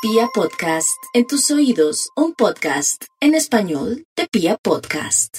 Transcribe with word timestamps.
Pia 0.00 0.28
Podcast, 0.32 0.96
en 1.12 1.26
tus 1.26 1.50
oídos, 1.50 2.10
un 2.14 2.32
podcast 2.32 3.02
en 3.20 3.34
español 3.34 4.04
de 4.16 4.28
Pia 4.30 4.56
Podcast. 4.62 5.38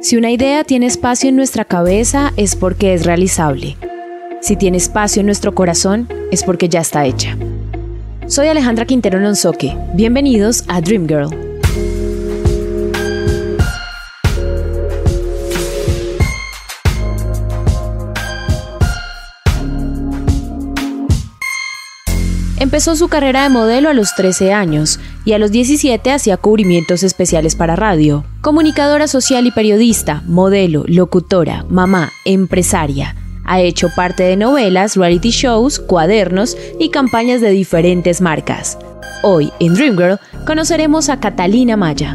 Si 0.00 0.16
una 0.16 0.30
idea 0.30 0.62
tiene 0.62 0.86
espacio 0.86 1.28
en 1.28 1.34
nuestra 1.34 1.64
cabeza 1.64 2.32
es 2.36 2.54
porque 2.54 2.94
es 2.94 3.04
realizable. 3.04 3.76
Si 4.40 4.54
tiene 4.54 4.76
espacio 4.76 5.18
en 5.18 5.26
nuestro 5.26 5.56
corazón 5.56 6.08
es 6.30 6.44
porque 6.44 6.68
ya 6.68 6.82
está 6.82 7.04
hecha. 7.04 7.36
Soy 8.28 8.46
Alejandra 8.46 8.86
Quintero 8.86 9.18
Lonzoque. 9.18 9.76
Bienvenidos 9.94 10.62
a 10.68 10.80
Dream 10.80 11.08
Girl. 11.08 11.43
Empezó 22.64 22.96
su 22.96 23.08
carrera 23.08 23.42
de 23.42 23.50
modelo 23.50 23.90
a 23.90 23.92
los 23.92 24.14
13 24.14 24.54
años 24.54 24.98
y 25.26 25.34
a 25.34 25.38
los 25.38 25.50
17 25.50 26.10
hacía 26.10 26.38
cubrimientos 26.38 27.02
especiales 27.02 27.56
para 27.56 27.76
radio. 27.76 28.24
Comunicadora 28.40 29.06
social 29.06 29.46
y 29.46 29.50
periodista, 29.50 30.22
modelo, 30.24 30.84
locutora, 30.86 31.66
mamá, 31.68 32.10
empresaria. 32.24 33.16
Ha 33.44 33.60
hecho 33.60 33.90
parte 33.94 34.22
de 34.22 34.38
novelas, 34.38 34.96
reality 34.96 35.28
shows, 35.28 35.78
cuadernos 35.78 36.56
y 36.80 36.88
campañas 36.88 37.42
de 37.42 37.50
diferentes 37.50 38.22
marcas. 38.22 38.78
Hoy 39.22 39.52
en 39.60 39.74
Dreamgirl 39.74 40.18
conoceremos 40.46 41.10
a 41.10 41.20
Catalina 41.20 41.76
Maya. 41.76 42.14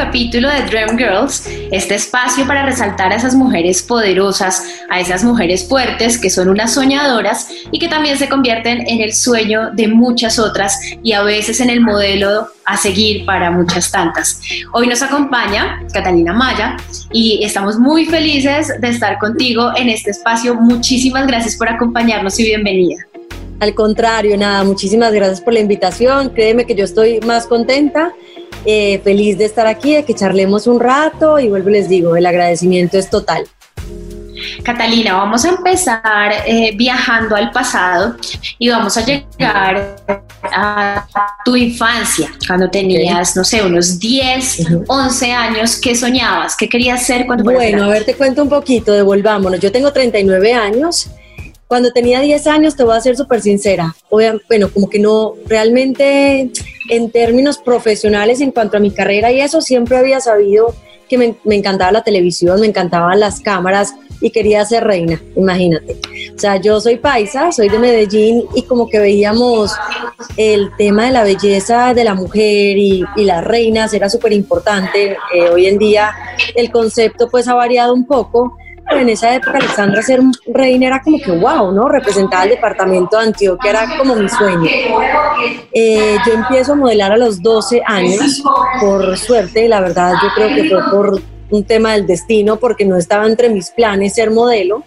Capítulo 0.00 0.48
de 0.48 0.62
Dream 0.62 0.96
Girls, 0.96 1.46
este 1.70 1.96
espacio 1.96 2.46
para 2.46 2.64
resaltar 2.64 3.12
a 3.12 3.16
esas 3.16 3.34
mujeres 3.34 3.82
poderosas, 3.82 4.64
a 4.88 4.98
esas 4.98 5.22
mujeres 5.24 5.68
fuertes 5.68 6.16
que 6.16 6.30
son 6.30 6.48
unas 6.48 6.72
soñadoras 6.72 7.48
y 7.70 7.78
que 7.78 7.86
también 7.86 8.16
se 8.16 8.26
convierten 8.26 8.88
en 8.88 9.02
el 9.02 9.12
sueño 9.12 9.72
de 9.74 9.88
muchas 9.88 10.38
otras 10.38 10.80
y 11.02 11.12
a 11.12 11.22
veces 11.22 11.60
en 11.60 11.68
el 11.68 11.82
modelo 11.82 12.48
a 12.64 12.78
seguir 12.78 13.26
para 13.26 13.50
muchas 13.50 13.90
tantas. 13.92 14.40
Hoy 14.72 14.86
nos 14.86 15.02
acompaña 15.02 15.82
Catalina 15.92 16.32
Maya 16.32 16.78
y 17.12 17.44
estamos 17.44 17.78
muy 17.78 18.06
felices 18.06 18.72
de 18.80 18.88
estar 18.88 19.18
contigo 19.18 19.70
en 19.76 19.90
este 19.90 20.12
espacio. 20.12 20.54
Muchísimas 20.54 21.26
gracias 21.26 21.56
por 21.56 21.68
acompañarnos 21.68 22.40
y 22.40 22.44
bienvenida. 22.44 23.04
Al 23.60 23.74
contrario, 23.74 24.38
nada, 24.38 24.64
muchísimas 24.64 25.12
gracias 25.12 25.42
por 25.42 25.52
la 25.52 25.60
invitación. 25.60 26.30
Créeme 26.30 26.64
que 26.64 26.74
yo 26.74 26.84
estoy 26.84 27.20
más 27.20 27.46
contenta 27.46 28.14
eh, 28.64 29.00
feliz 29.02 29.38
de 29.38 29.44
estar 29.44 29.66
aquí, 29.66 29.94
de 29.94 30.04
que 30.04 30.14
charlemos 30.14 30.66
un 30.66 30.80
rato 30.80 31.38
y 31.38 31.48
vuelvo 31.48 31.70
les 31.70 31.88
digo, 31.88 32.16
el 32.16 32.26
agradecimiento 32.26 32.98
es 32.98 33.08
total. 33.08 33.46
Catalina, 34.62 35.14
vamos 35.14 35.44
a 35.44 35.50
empezar 35.50 36.32
eh, 36.46 36.72
viajando 36.76 37.36
al 37.36 37.50
pasado 37.50 38.16
y 38.58 38.68
vamos 38.68 38.96
a 38.96 39.04
llegar 39.04 39.96
a 40.52 41.06
tu 41.44 41.56
infancia, 41.56 42.30
cuando 42.46 42.68
tenías, 42.70 43.36
no 43.36 43.44
sé, 43.44 43.64
unos 43.64 43.98
10, 43.98 44.84
11 44.86 45.32
años. 45.32 45.76
¿Qué 45.76 45.94
soñabas? 45.94 46.56
¿Qué 46.56 46.68
querías 46.68 47.04
ser 47.04 47.26
cuando 47.26 47.44
Bueno, 47.44 47.84
a 47.84 47.88
ver, 47.88 48.04
te 48.04 48.14
cuento 48.14 48.42
un 48.42 48.48
poquito, 48.48 48.92
devolvámonos. 48.92 49.60
Yo 49.60 49.70
tengo 49.70 49.92
39 49.92 50.54
años. 50.54 51.10
Cuando 51.70 51.92
tenía 51.92 52.18
10 52.18 52.48
años, 52.48 52.74
te 52.74 52.82
voy 52.82 52.96
a 52.96 53.00
ser 53.00 53.16
súper 53.16 53.40
sincera. 53.40 53.94
Bueno, 54.10 54.40
como 54.74 54.90
que 54.90 54.98
no, 54.98 55.34
realmente 55.46 56.50
en 56.88 57.10
términos 57.12 57.58
profesionales 57.58 58.40
en 58.40 58.50
cuanto 58.50 58.76
a 58.76 58.80
mi 58.80 58.90
carrera 58.90 59.30
y 59.30 59.40
eso, 59.40 59.60
siempre 59.60 59.96
había 59.96 60.18
sabido 60.18 60.74
que 61.08 61.16
me, 61.16 61.36
encantaba 61.54 61.92
la 61.92 62.02
televisión, 62.02 62.60
me 62.60 62.66
encantaban 62.66 63.20
las 63.20 63.38
cámaras 63.38 63.94
y 64.20 64.30
quería 64.30 64.64
ser 64.64 64.82
reina, 64.82 65.22
imagínate. 65.36 66.00
O 66.34 66.38
sea, 66.40 66.56
yo 66.56 66.80
soy 66.80 66.96
paisa, 66.96 67.52
soy 67.52 67.68
de 67.68 67.78
Medellín 67.78 68.46
y 68.56 68.62
como 68.62 68.88
que 68.88 68.98
veíamos 68.98 69.70
el 70.36 70.70
tema 70.76 71.06
de 71.06 71.12
la 71.12 71.22
belleza 71.22 71.94
de 71.94 72.02
la 72.02 72.14
mujer 72.14 72.78
y, 72.78 73.04
las 73.16 73.44
reinas 73.44 73.94
era 73.94 74.10
súper 74.10 74.32
importante. 74.32 75.16
Eh, 75.32 75.50
hoy 75.52 75.66
en 75.66 75.78
día 75.78 76.12
el 76.56 76.72
concepto 76.72 77.28
pues 77.30 77.46
ha 77.46 77.54
variado 77.54 77.94
un 77.94 78.06
poco, 78.06 78.56
en 78.90 79.08
esa 79.08 79.34
época 79.34 79.58
Alexandra 79.58 80.02
ser 80.02 80.20
reina 80.52 80.88
era 80.88 81.02
como 81.02 81.18
que 81.18 81.30
wow, 81.30 81.72
¿no? 81.72 81.88
Representaba 81.88 82.44
el 82.44 82.50
departamento 82.50 83.16
de 83.18 83.26
Antioquia, 83.26 83.70
era 83.70 83.98
como 83.98 84.16
mi 84.16 84.28
sueño. 84.28 84.68
Eh, 85.72 86.16
yo 86.26 86.32
empiezo 86.34 86.72
a 86.72 86.76
modelar 86.76 87.12
a 87.12 87.16
los 87.16 87.42
12 87.42 87.82
años, 87.86 88.42
por 88.80 89.16
suerte, 89.16 89.68
la 89.68 89.80
verdad 89.80 90.14
yo 90.22 90.28
creo 90.34 90.54
que 90.54 90.68
fue 90.68 90.90
por 90.90 91.22
un 91.50 91.64
tema 91.64 91.92
del 91.92 92.06
destino, 92.06 92.58
porque 92.58 92.84
no 92.84 92.96
estaba 92.96 93.26
entre 93.26 93.48
mis 93.48 93.70
planes 93.70 94.14
ser 94.14 94.30
modelo. 94.30 94.84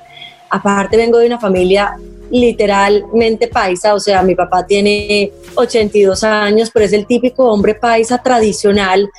Aparte 0.50 0.97
vengo 0.97 1.18
de 1.18 1.28
una 1.28 1.40
familia 1.40 1.96
literalmente 2.31 3.47
paisa, 3.47 3.94
o 3.94 4.00
sea, 4.00 4.24
mi 4.24 4.34
papá 4.34 4.66
tiene 4.66 5.31
82 5.56 6.24
años, 6.24 6.72
pero 6.74 6.86
es 6.86 6.94
el 6.94 7.06
típico 7.06 7.46
hombre 7.52 7.75
paisa 7.75 8.18
tradicional, 8.19 9.09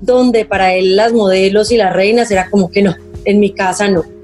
donde 0.00 0.44
para 0.44 0.74
él 0.74 0.96
las 0.96 1.12
modelos 1.12 1.70
y 1.70 1.76
las 1.76 1.92
reinas 1.92 2.30
era 2.30 2.50
como 2.50 2.70
que 2.70 2.82
no, 2.82 2.94
en 3.24 3.40
mi 3.40 3.52
casa 3.52 3.88
no. 3.88 4.15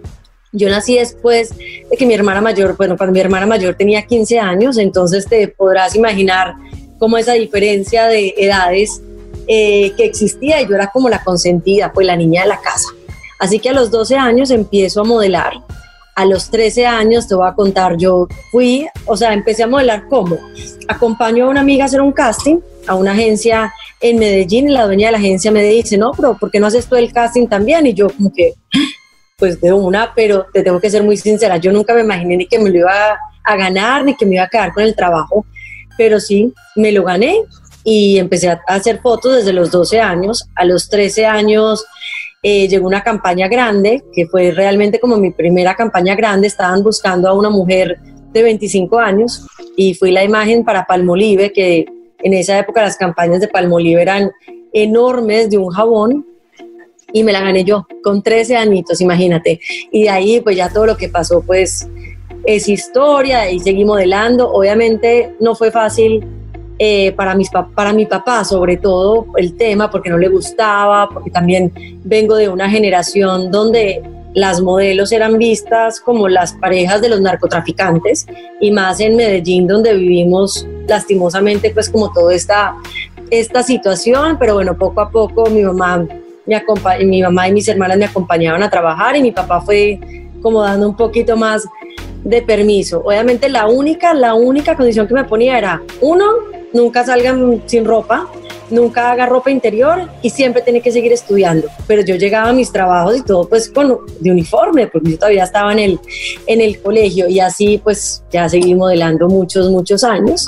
Yo 0.53 0.69
nací 0.69 0.97
después 0.97 1.51
de 1.57 1.97
que 1.97 2.07
mi 2.07 2.15
hermana 2.15 2.41
mayor, 2.41 2.77
bueno, 2.77 2.97
cuando 2.97 3.13
mi 3.13 3.21
hermana 3.21 3.47
mayor 3.47 3.75
tenía 3.75 4.03
15 4.03 4.39
años, 4.39 4.77
entonces 4.79 5.27
te 5.27 5.49
podrás 5.49 5.97
imaginar 5.97 6.55
cómo 6.99 7.19
esa 7.19 7.33
diferencia 7.33 8.07
de 8.07 8.35
edades 8.37 9.01
eh, 9.49 9.93
que 9.97 10.05
existía 10.05 10.61
y 10.61 10.69
yo 10.69 10.75
era 10.75 10.89
como 10.89 11.09
la 11.09 11.25
consentida, 11.25 11.93
pues 11.93 12.07
la 12.07 12.17
niña 12.17 12.43
de 12.43 12.49
la 12.49 12.61
casa. 12.61 12.89
Así 13.39 13.59
que 13.59 13.71
a 13.71 13.73
los 13.73 13.91
12 13.91 14.17
años 14.17 14.51
empiezo 14.51 15.01
a 15.01 15.05
modelar. 15.05 15.55
A 16.15 16.27
los 16.27 16.51
13 16.51 16.87
años 16.87 17.27
te 17.27 17.35
voy 17.35 17.49
a 17.49 17.55
contar, 17.55 17.97
yo 17.97 18.29
fui, 18.51 18.87
o 19.07 19.17
sea, 19.17 19.33
empecé 19.33 19.63
a 19.63 19.67
modelar 19.67 20.07
como. 20.09 20.39
Acompaño 20.87 21.47
a 21.47 21.49
una 21.49 21.61
amiga 21.61 21.85
a 21.85 21.87
hacer 21.87 22.03
un 22.03 22.13
casting 22.13 22.59
a 22.87 22.95
una 22.95 23.13
agencia 23.13 23.73
en 24.01 24.19
Medellín 24.19 24.69
y 24.69 24.73
la 24.73 24.87
dueña 24.87 25.07
de 25.09 25.13
la 25.13 25.19
agencia 25.19 25.51
me 25.51 25.63
dice, 25.63 25.97
no, 25.97 26.13
pero 26.13 26.37
¿por 26.37 26.51
qué 26.51 26.61
no 26.61 26.67
haces 26.67 26.87
tú 26.87 26.97
el 26.97 27.13
casting 27.13 27.47
también? 27.47 27.87
Y 27.87 27.95
yo 27.95 28.09
como 28.11 28.33
que, 28.33 28.55
pues 29.43 29.61
de 29.61 29.73
una, 29.73 30.13
pero 30.15 30.47
te 30.53 30.63
tengo 30.63 30.79
que 30.79 30.89
ser 30.89 31.03
muy 31.03 31.17
sincera, 31.17 31.57
yo 31.57 31.73
nunca 31.73 31.93
me 31.95 32.03
imaginé 32.03 32.37
ni 32.37 32.47
que 32.47 32.61
me 32.61 32.71
lo 32.71 32.79
iba 32.79 33.19
a 33.43 33.57
ganar, 33.57 34.05
ni 34.05 34.15
que 34.15 34.25
me 34.25 34.37
iba 34.37 34.45
a 34.45 34.49
quedar 34.49 34.73
con 34.73 34.85
el 34.85 34.95
trabajo, 34.95 35.45
pero 35.99 36.21
sí, 36.21 36.55
me 36.77 36.93
lo 36.93 37.03
gané 37.03 37.41
y 37.83 38.21
empecé 38.21 38.51
a 38.51 38.61
hacer 38.69 39.01
fotos 39.01 39.35
desde 39.35 39.53
los 39.53 39.73
12 39.73 39.99
años. 39.99 40.49
A 40.55 40.65
los 40.65 40.89
13 40.89 41.27
años 41.27 41.85
eh, 42.41 42.69
llegó 42.69 42.87
una 42.87 43.03
campaña 43.03 43.49
grande, 43.49 44.05
que 44.13 44.29
fue 44.29 44.53
realmente 44.53 45.01
como 45.01 45.17
mi 45.17 45.33
primera 45.33 45.75
campaña 45.75 46.15
grande, 46.15 46.47
estaban 46.47 46.85
buscando 46.85 47.29
a 47.29 47.33
una 47.33 47.51
mujer 47.51 47.99
de 48.33 48.43
25 48.45 48.97
años 49.01 49.45
y 49.77 49.95
fui 49.95 50.13
la 50.13 50.23
imagen 50.23 50.65
para 50.65 50.85
Palmolive, 50.85 51.53
que 51.53 51.87
en 52.23 52.33
esa 52.33 52.61
época 52.61 52.81
las 52.81 52.97
campañas 52.97 53.41
de 53.41 53.49
Palmolive 53.49 54.03
eran 54.03 54.31
enormes 54.73 55.51
de 55.51 55.59
un 55.59 55.71
jabón 55.71 56.32
y 57.13 57.23
me 57.23 57.33
la 57.33 57.41
gané 57.41 57.65
yo 57.65 57.87
con 58.03 58.23
13 58.23 58.57
añitos, 58.57 59.01
imagínate. 59.01 59.61
Y 59.91 60.05
de 60.05 60.11
ahí 60.11 60.41
pues 60.41 60.57
ya 60.57 60.69
todo 60.69 60.87
lo 60.87 60.97
que 60.97 61.09
pasó 61.09 61.43
pues 61.43 61.89
es 62.45 62.69
historia 62.69 63.51
y 63.51 63.61
seguí 63.61 63.85
modelando. 63.85 64.51
Obviamente 64.51 65.35
no 65.41 65.55
fue 65.55 65.71
fácil 65.71 66.25
eh, 66.79 67.13
para, 67.13 67.35
mis, 67.35 67.51
para 67.75 67.93
mi 67.93 68.07
papá 68.07 68.45
sobre 68.45 68.77
todo 68.77 69.27
el 69.37 69.57
tema 69.57 69.91
porque 69.91 70.11
no 70.11 70.19
le 70.19 70.29
gustaba, 70.29 71.09
porque 71.09 71.31
también 71.31 71.73
vengo 72.05 72.37
de 72.37 72.49
una 72.49 72.69
generación 72.69 73.51
donde 73.51 74.03
las 74.35 74.63
modelos 74.63 75.13
eran 75.13 75.37
vistas 75.37 76.01
como 76.01 76.27
las 76.27 76.55
parejas 76.55 77.03
de 77.03 77.11
los 77.11 77.21
narcotraficantes 77.21 78.27
y 78.61 78.71
más 78.71 78.99
en 79.01 79.17
Medellín 79.17 79.67
donde 79.67 79.93
vivimos 79.93 80.67
lastimosamente 80.89 81.71
pues 81.71 81.91
como 81.91 82.11
toda 82.13 82.35
esta, 82.35 82.75
esta 83.31 83.63
situación, 83.63 84.39
pero 84.39 84.55
bueno, 84.55 84.77
poco 84.77 85.03
a 85.03 85.11
poco 85.11 85.51
mi 85.51 85.63
mamá 85.63 86.07
mi 87.05 87.23
mamá 87.23 87.49
y 87.49 87.53
mis 87.53 87.69
hermanas 87.69 87.99
me 87.99 88.05
acompañaban 88.05 88.63
a 88.63 88.71
trabajar 88.71 89.17
y 89.17 89.23
mi 89.23 89.33
papá 89.33 89.61
fue 89.61 89.99
como 90.43 90.63
dando 90.63 90.89
un 90.89 90.97
poquito 90.97 91.37
más 91.37 91.65
de 92.25 92.43
permiso. 92.43 93.03
Obviamente 93.05 93.49
la 93.49 93.67
única, 93.67 94.15
la 94.15 94.35
única 94.35 94.77
condición 94.77 95.07
que 95.07 95.15
me 95.15 95.25
ponía 95.25 95.59
era, 95.59 95.83
uno, 96.01 96.27
nunca 96.73 97.05
salgan 97.05 97.63
sin 97.67 97.85
ropa, 97.85 98.29
nunca 98.71 99.11
haga 99.11 99.27
ropa 99.27 99.51
interior 99.51 100.09
y 100.23 100.31
siempre 100.31 100.63
tiene 100.63 100.81
que 100.81 100.91
seguir 100.91 101.13
estudiando. 101.13 101.69
Pero 101.87 102.03
yo 102.03 102.17
llegaba 102.17 102.49
a 102.49 102.53
mis 102.53 102.73
trabajos 102.73 103.19
y 103.19 103.23
todo 103.23 103.49
pues 103.49 103.71
con 103.71 103.99
de 104.21 104.31
uniforme, 104.31 104.87
porque 104.87 105.13
yo 105.13 105.19
todavía 105.19 105.45
estaba 105.45 105.73
en 105.73 105.79
el, 105.79 106.01
en 106.47 106.61
el 106.61 106.81
colegio 106.81 107.29
y 107.29 107.41
así 107.41 107.81
pues 107.83 108.25
ya 108.31 108.49
seguí 108.49 108.75
modelando 108.75 109.29
muchos, 109.29 109.71
muchos 109.71 110.03
años. 110.05 110.47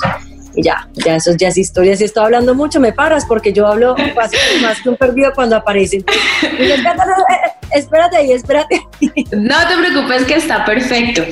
Y 0.55 0.63
ya, 0.63 0.87
ya 0.93 1.15
eso 1.17 1.31
ya 1.37 1.49
es 1.49 1.57
historia. 1.57 1.95
Si 1.95 2.05
estoy 2.05 2.23
hablando 2.23 2.55
mucho, 2.55 2.79
me 2.79 2.93
paras 2.93 3.25
porque 3.25 3.51
yo 3.51 3.67
hablo 3.67 3.95
más 4.61 4.81
que 4.81 4.89
un 4.89 4.95
perdido 4.95 5.31
cuando 5.33 5.55
aparecen. 5.55 6.03
espérate 7.71 8.17
ahí, 8.17 8.31
espérate. 8.31 8.81
No 9.31 9.55
te 9.67 9.77
preocupes 9.77 10.23
que 10.23 10.35
está 10.35 10.63
perfecto. 10.63 11.23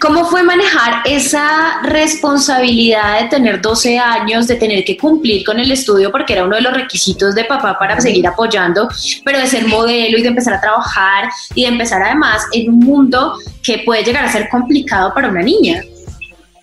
¿Cómo 0.00 0.24
fue 0.26 0.42
manejar 0.42 1.02
esa 1.04 1.80
responsabilidad 1.82 3.22
de 3.22 3.28
tener 3.28 3.60
12 3.60 3.98
años, 3.98 4.46
de 4.46 4.56
tener 4.56 4.84
que 4.84 4.96
cumplir 4.96 5.44
con 5.44 5.58
el 5.58 5.70
estudio 5.72 6.10
porque 6.10 6.34
era 6.34 6.44
uno 6.44 6.56
de 6.56 6.62
los 6.62 6.72
requisitos 6.72 7.34
de 7.34 7.44
papá 7.44 7.78
para 7.78 8.00
seguir 8.00 8.26
apoyando, 8.26 8.88
pero 9.24 9.38
de 9.38 9.46
ser 9.46 9.66
modelo 9.66 10.18
y 10.18 10.22
de 10.22 10.28
empezar 10.28 10.54
a 10.54 10.60
trabajar 10.60 11.28
y 11.54 11.62
de 11.62 11.68
empezar 11.68 12.02
además 12.02 12.46
en 12.52 12.70
un 12.70 12.78
mundo 12.80 13.38
que 13.62 13.82
puede 13.84 14.04
llegar 14.04 14.24
a 14.24 14.32
ser 14.32 14.48
complicado 14.48 15.12
para 15.14 15.28
una 15.28 15.42
niña? 15.42 15.82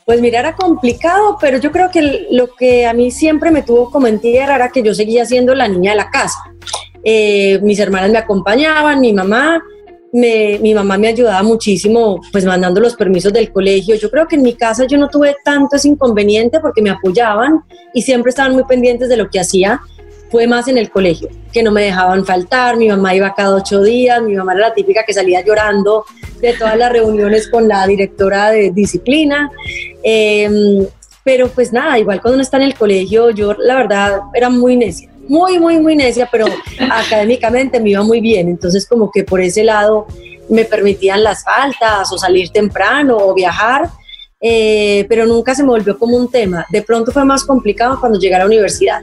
Pues 0.06 0.22
mira, 0.22 0.40
era 0.40 0.56
complicado, 0.56 1.36
pero 1.42 1.58
yo 1.58 1.72
creo 1.72 1.90
que 1.90 2.28
lo 2.30 2.54
que 2.54 2.86
a 2.86 2.94
mí 2.94 3.10
siempre 3.10 3.50
me 3.50 3.64
tuvo 3.64 3.90
como 3.90 4.06
en 4.06 4.20
tierra 4.20 4.56
era 4.56 4.70
que 4.70 4.84
yo 4.84 4.94
seguía 4.94 5.26
siendo 5.26 5.56
la 5.56 5.68
niña 5.68 5.92
de 5.92 5.98
la 5.98 6.12
casa. 6.12 6.38
Eh, 7.04 7.60
mis 7.64 7.80
hermanas 7.80 8.12
me 8.12 8.20
acompañaban, 8.20 9.02
mi 9.02 9.14
mamá, 9.14 9.64
me, 10.14 10.60
mi 10.60 10.76
mamá 10.76 11.00
me 11.00 11.08
ayudaba 11.08 11.42
muchísimo, 11.42 12.22
pues 12.32 12.46
mandando 12.46 12.80
los 12.80 12.96
permisos 12.96 13.34
del 13.34 13.52
colegio. 13.52 13.96
Yo 13.96 14.12
creo 14.12 14.28
que 14.28 14.36
en 14.36 14.44
mi 14.44 14.54
casa 14.54 14.86
yo 14.86 15.00
no 15.00 15.10
tuve 15.10 15.38
tanto 15.44 15.76
ese 15.76 15.88
inconveniente 15.88 16.60
porque 16.60 16.84
me 16.84 16.92
apoyaban 16.92 17.64
y 17.96 18.04
siempre 18.04 18.30
estaban 18.30 18.54
muy 18.54 18.66
pendientes 18.66 19.10
de 19.10 19.18
lo 19.18 19.28
que 19.32 19.40
hacía. 19.40 19.82
Fue 20.36 20.48
más 20.48 20.68
en 20.68 20.78
el 20.78 20.90
colegio, 20.90 21.30
que 21.54 21.64
no 21.64 21.72
me 21.72 21.84
dejaban 21.84 22.26
faltar, 22.26 22.76
mi 22.76 22.90
mamá 22.90 23.16
iba 23.16 23.34
cada 23.34 23.56
ocho 23.56 23.82
días, 23.82 24.22
mi 24.22 24.36
mamá 24.36 24.52
era 24.52 24.68
la 24.68 24.74
típica 24.74 25.06
que 25.06 25.14
salía 25.14 25.40
llorando 25.40 26.04
de 26.42 26.52
todas 26.52 26.78
las 26.78 26.92
reuniones 26.92 27.48
con 27.48 27.70
la 27.70 27.88
directora 27.88 28.52
de 28.52 28.72
disciplina. 28.72 29.50
Em, 30.04 30.86
pero 31.24 31.48
pues 31.48 31.72
nada, 31.72 31.98
igual 32.00 32.20
cuando 32.20 32.36
uno 32.36 32.44
está 32.44 32.58
en 32.58 32.64
el 32.64 32.76
colegio, 32.76 33.30
yo 33.30 33.54
la 33.54 33.78
verdad 33.78 34.24
era 34.34 34.50
muy 34.50 34.76
necia, 34.76 35.10
muy, 35.30 35.58
muy, 35.58 35.80
muy 35.80 35.96
necia, 35.96 36.28
pero 36.30 36.48
académicamente 36.92 37.80
me 37.80 37.92
iba 37.92 38.04
muy 38.04 38.20
bien. 38.20 38.50
Entonces 38.50 38.86
como 38.86 39.12
que 39.12 39.24
por 39.24 39.40
ese 39.40 39.64
lado 39.64 40.06
me 40.50 40.66
permitían 40.66 41.24
las 41.24 41.46
faltas 41.46 42.12
o 42.12 42.18
salir 42.18 42.50
temprano 42.50 43.16
o 43.16 43.34
viajar, 43.34 43.88
eh, 44.42 45.06
pero 45.08 45.26
nunca 45.26 45.56
se 45.56 45.64
me 45.64 45.70
volvió 45.70 45.98
como 45.98 46.18
un 46.18 46.30
tema. 46.30 46.66
De 46.72 46.82
pronto 46.82 47.14
fue 47.14 47.24
más 47.24 47.46
complicado 47.46 48.02
cuando 48.02 48.20
llegué 48.20 48.36
a 48.36 48.40
la 48.40 48.48
universidad. 48.48 49.00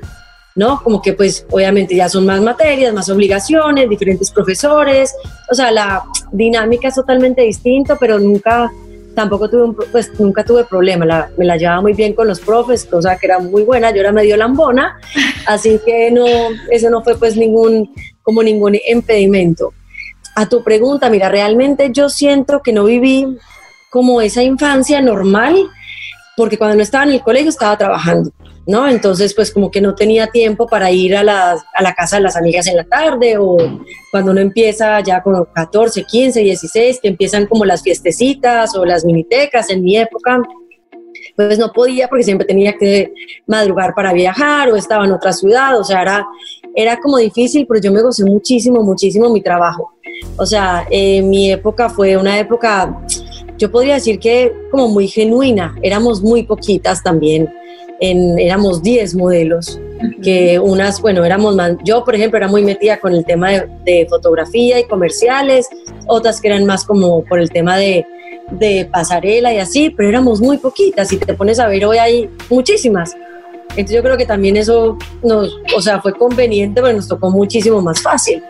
¿No? 0.54 0.82
Como 0.82 1.00
que 1.00 1.12
pues 1.14 1.46
obviamente 1.50 1.94
ya 1.96 2.08
son 2.08 2.26
más 2.26 2.40
materias, 2.40 2.92
más 2.92 3.08
obligaciones, 3.08 3.88
diferentes 3.88 4.30
profesores, 4.30 5.14
o 5.50 5.54
sea, 5.54 5.70
la 5.70 6.04
dinámica 6.30 6.88
es 6.88 6.94
totalmente 6.94 7.42
distinta, 7.42 7.96
pero 7.96 8.18
nunca, 8.18 8.70
tampoco 9.14 9.48
tuve, 9.48 9.86
pues 9.90 10.18
nunca 10.18 10.44
tuve 10.44 10.64
problema, 10.64 11.28
me 11.36 11.44
la 11.44 11.56
llevaba 11.56 11.80
muy 11.80 11.94
bien 11.94 12.12
con 12.12 12.28
los 12.28 12.40
profes, 12.40 12.84
cosa 12.84 13.16
que 13.16 13.26
era 13.26 13.38
muy 13.38 13.62
buena, 13.62 13.90
yo 13.90 14.00
era 14.00 14.12
medio 14.12 14.36
lambona, 14.36 14.98
así 15.46 15.80
que 15.84 16.10
no, 16.10 16.26
eso 16.70 16.90
no 16.90 17.02
fue 17.02 17.16
pues 17.16 17.36
ningún, 17.36 17.92
como 18.22 18.42
ningún 18.42 18.76
impedimento. 18.86 19.72
A 20.34 20.48
tu 20.48 20.64
pregunta, 20.64 21.10
mira, 21.10 21.28
realmente 21.28 21.90
yo 21.92 22.08
siento 22.08 22.62
que 22.62 22.72
no 22.72 22.84
viví 22.84 23.38
como 23.90 24.22
esa 24.22 24.42
infancia 24.42 25.02
normal, 25.02 25.68
porque 26.34 26.56
cuando 26.56 26.76
no 26.76 26.82
estaba 26.82 27.04
en 27.04 27.10
el 27.10 27.20
colegio 27.20 27.50
estaba 27.50 27.76
trabajando. 27.76 28.30
¿No? 28.66 28.88
Entonces, 28.88 29.34
pues 29.34 29.52
como 29.52 29.70
que 29.70 29.80
no 29.80 29.94
tenía 29.94 30.28
tiempo 30.28 30.66
para 30.66 30.90
ir 30.90 31.16
a 31.16 31.24
la, 31.24 31.52
a 31.74 31.82
la 31.82 31.94
casa 31.94 32.16
de 32.16 32.22
las 32.22 32.36
amigas 32.36 32.66
en 32.66 32.76
la 32.76 32.84
tarde 32.84 33.36
o 33.38 33.56
cuando 34.10 34.30
uno 34.30 34.40
empieza 34.40 35.00
ya 35.00 35.22
con 35.22 35.44
14, 35.52 36.04
15, 36.04 36.40
16, 36.40 37.00
que 37.00 37.08
empiezan 37.08 37.46
como 37.46 37.64
las 37.64 37.82
fiestecitas 37.82 38.74
o 38.76 38.84
las 38.84 39.04
minitecas 39.04 39.70
en 39.70 39.82
mi 39.82 39.96
época, 39.96 40.40
pues 41.34 41.58
no 41.58 41.72
podía 41.72 42.08
porque 42.08 42.24
siempre 42.24 42.46
tenía 42.46 42.76
que 42.78 43.12
madrugar 43.46 43.94
para 43.94 44.12
viajar 44.12 44.70
o 44.70 44.76
estaba 44.76 45.04
en 45.04 45.12
otra 45.12 45.32
ciudad, 45.32 45.78
o 45.78 45.84
sea, 45.84 46.02
era, 46.02 46.26
era 46.74 46.98
como 47.00 47.18
difícil, 47.18 47.66
pero 47.66 47.80
yo 47.80 47.92
me 47.92 48.02
gocé 48.02 48.24
muchísimo, 48.24 48.82
muchísimo 48.82 49.30
mi 49.30 49.40
trabajo. 49.40 49.92
O 50.36 50.46
sea, 50.46 50.86
eh, 50.90 51.22
mi 51.22 51.50
época 51.50 51.88
fue 51.88 52.16
una 52.16 52.38
época, 52.38 52.96
yo 53.58 53.70
podría 53.70 53.94
decir 53.94 54.18
que 54.18 54.52
como 54.70 54.88
muy 54.88 55.08
genuina, 55.08 55.74
éramos 55.82 56.22
muy 56.22 56.44
poquitas 56.44 57.02
también 57.02 57.48
éramos 58.00 58.82
10 58.82 59.14
modelos, 59.14 59.80
que 60.22 60.58
unas, 60.58 61.00
bueno, 61.00 61.24
éramos 61.24 61.54
más, 61.54 61.76
yo 61.84 62.04
por 62.04 62.14
ejemplo 62.14 62.38
era 62.38 62.48
muy 62.48 62.62
metida 62.62 62.98
con 62.98 63.14
el 63.14 63.24
tema 63.24 63.50
de, 63.84 64.06
fotografía 64.08 64.80
y 64.80 64.84
comerciales, 64.84 65.68
otras 66.06 66.40
que 66.40 66.48
eran 66.48 66.66
más 66.66 66.84
como 66.84 67.24
por 67.24 67.38
el 67.38 67.50
tema 67.50 67.76
de, 67.76 68.04
de 68.50 68.88
pasarela 68.90 69.52
y 69.54 69.58
así, 69.58 69.90
pero 69.90 70.08
éramos 70.08 70.40
muy 70.40 70.58
poquitas 70.58 71.12
y 71.12 71.18
te 71.18 71.34
pones 71.34 71.58
a 71.58 71.68
ver 71.68 71.84
hoy 71.84 71.98
hay 71.98 72.30
muchísimas. 72.50 73.14
Entonces 73.70 73.96
yo 73.96 74.02
creo 74.02 74.16
que 74.18 74.26
también 74.26 74.56
eso 74.56 74.98
nos, 75.22 75.58
o 75.74 75.80
sea, 75.80 76.00
fue 76.02 76.12
conveniente, 76.12 76.82
pero 76.82 76.94
nos 76.94 77.08
tocó 77.08 77.30
muchísimo 77.30 77.80
más 77.80 78.02
fácil. 78.02 78.42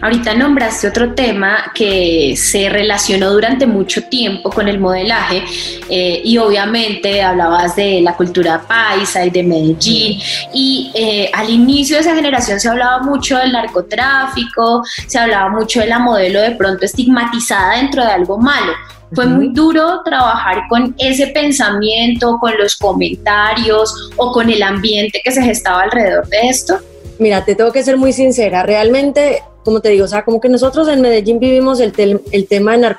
Ahorita 0.00 0.34
nombraste 0.34 0.88
otro 0.88 1.14
tema 1.14 1.72
que 1.74 2.34
se 2.36 2.68
relacionó 2.68 3.30
durante 3.30 3.66
mucho 3.66 4.02
tiempo 4.04 4.50
con 4.50 4.68
el 4.68 4.78
modelaje 4.78 5.42
eh, 5.88 6.20
y 6.24 6.38
obviamente 6.38 7.22
hablabas 7.22 7.76
de 7.76 8.00
la 8.00 8.16
cultura 8.16 8.62
paisa 8.66 9.24
y 9.24 9.30
de 9.30 9.42
Medellín 9.42 10.20
y 10.52 10.90
eh, 10.94 11.30
al 11.32 11.50
inicio 11.50 11.96
de 11.96 12.02
esa 12.02 12.14
generación 12.14 12.60
se 12.60 12.68
hablaba 12.68 13.02
mucho 13.02 13.38
del 13.38 13.52
narcotráfico, 13.52 14.82
se 15.06 15.18
hablaba 15.18 15.50
mucho 15.50 15.80
de 15.80 15.86
la 15.86 15.98
modelo 15.98 16.40
de 16.40 16.52
pronto 16.52 16.84
estigmatizada 16.84 17.76
dentro 17.76 18.04
de 18.04 18.10
algo 18.10 18.38
malo. 18.38 18.72
Fue 19.12 19.26
muy 19.26 19.48
duro 19.52 20.02
trabajar 20.04 20.68
con 20.68 20.94
ese 20.98 21.28
pensamiento, 21.28 22.38
con 22.38 22.56
los 22.56 22.76
comentarios 22.76 24.10
o 24.16 24.30
con 24.30 24.48
el 24.48 24.62
ambiente 24.62 25.20
que 25.24 25.32
se 25.32 25.42
gestaba 25.42 25.82
alrededor 25.82 26.28
de 26.28 26.48
esto. 26.48 26.78
Mira, 27.18 27.44
te 27.44 27.54
tengo 27.54 27.72
que 27.72 27.82
ser 27.82 27.96
muy 27.96 28.12
sincera, 28.12 28.62
realmente 28.62 29.42
como 29.64 29.80
te 29.80 29.90
digo, 29.90 30.04
o 30.04 30.08
sea, 30.08 30.24
como 30.24 30.40
que 30.40 30.48
nosotros 30.48 30.88
en 30.88 31.00
Medellín 31.00 31.38
vivimos 31.38 31.80
el, 31.80 31.92
el 32.32 32.46
tema 32.46 32.76
de 32.76 32.94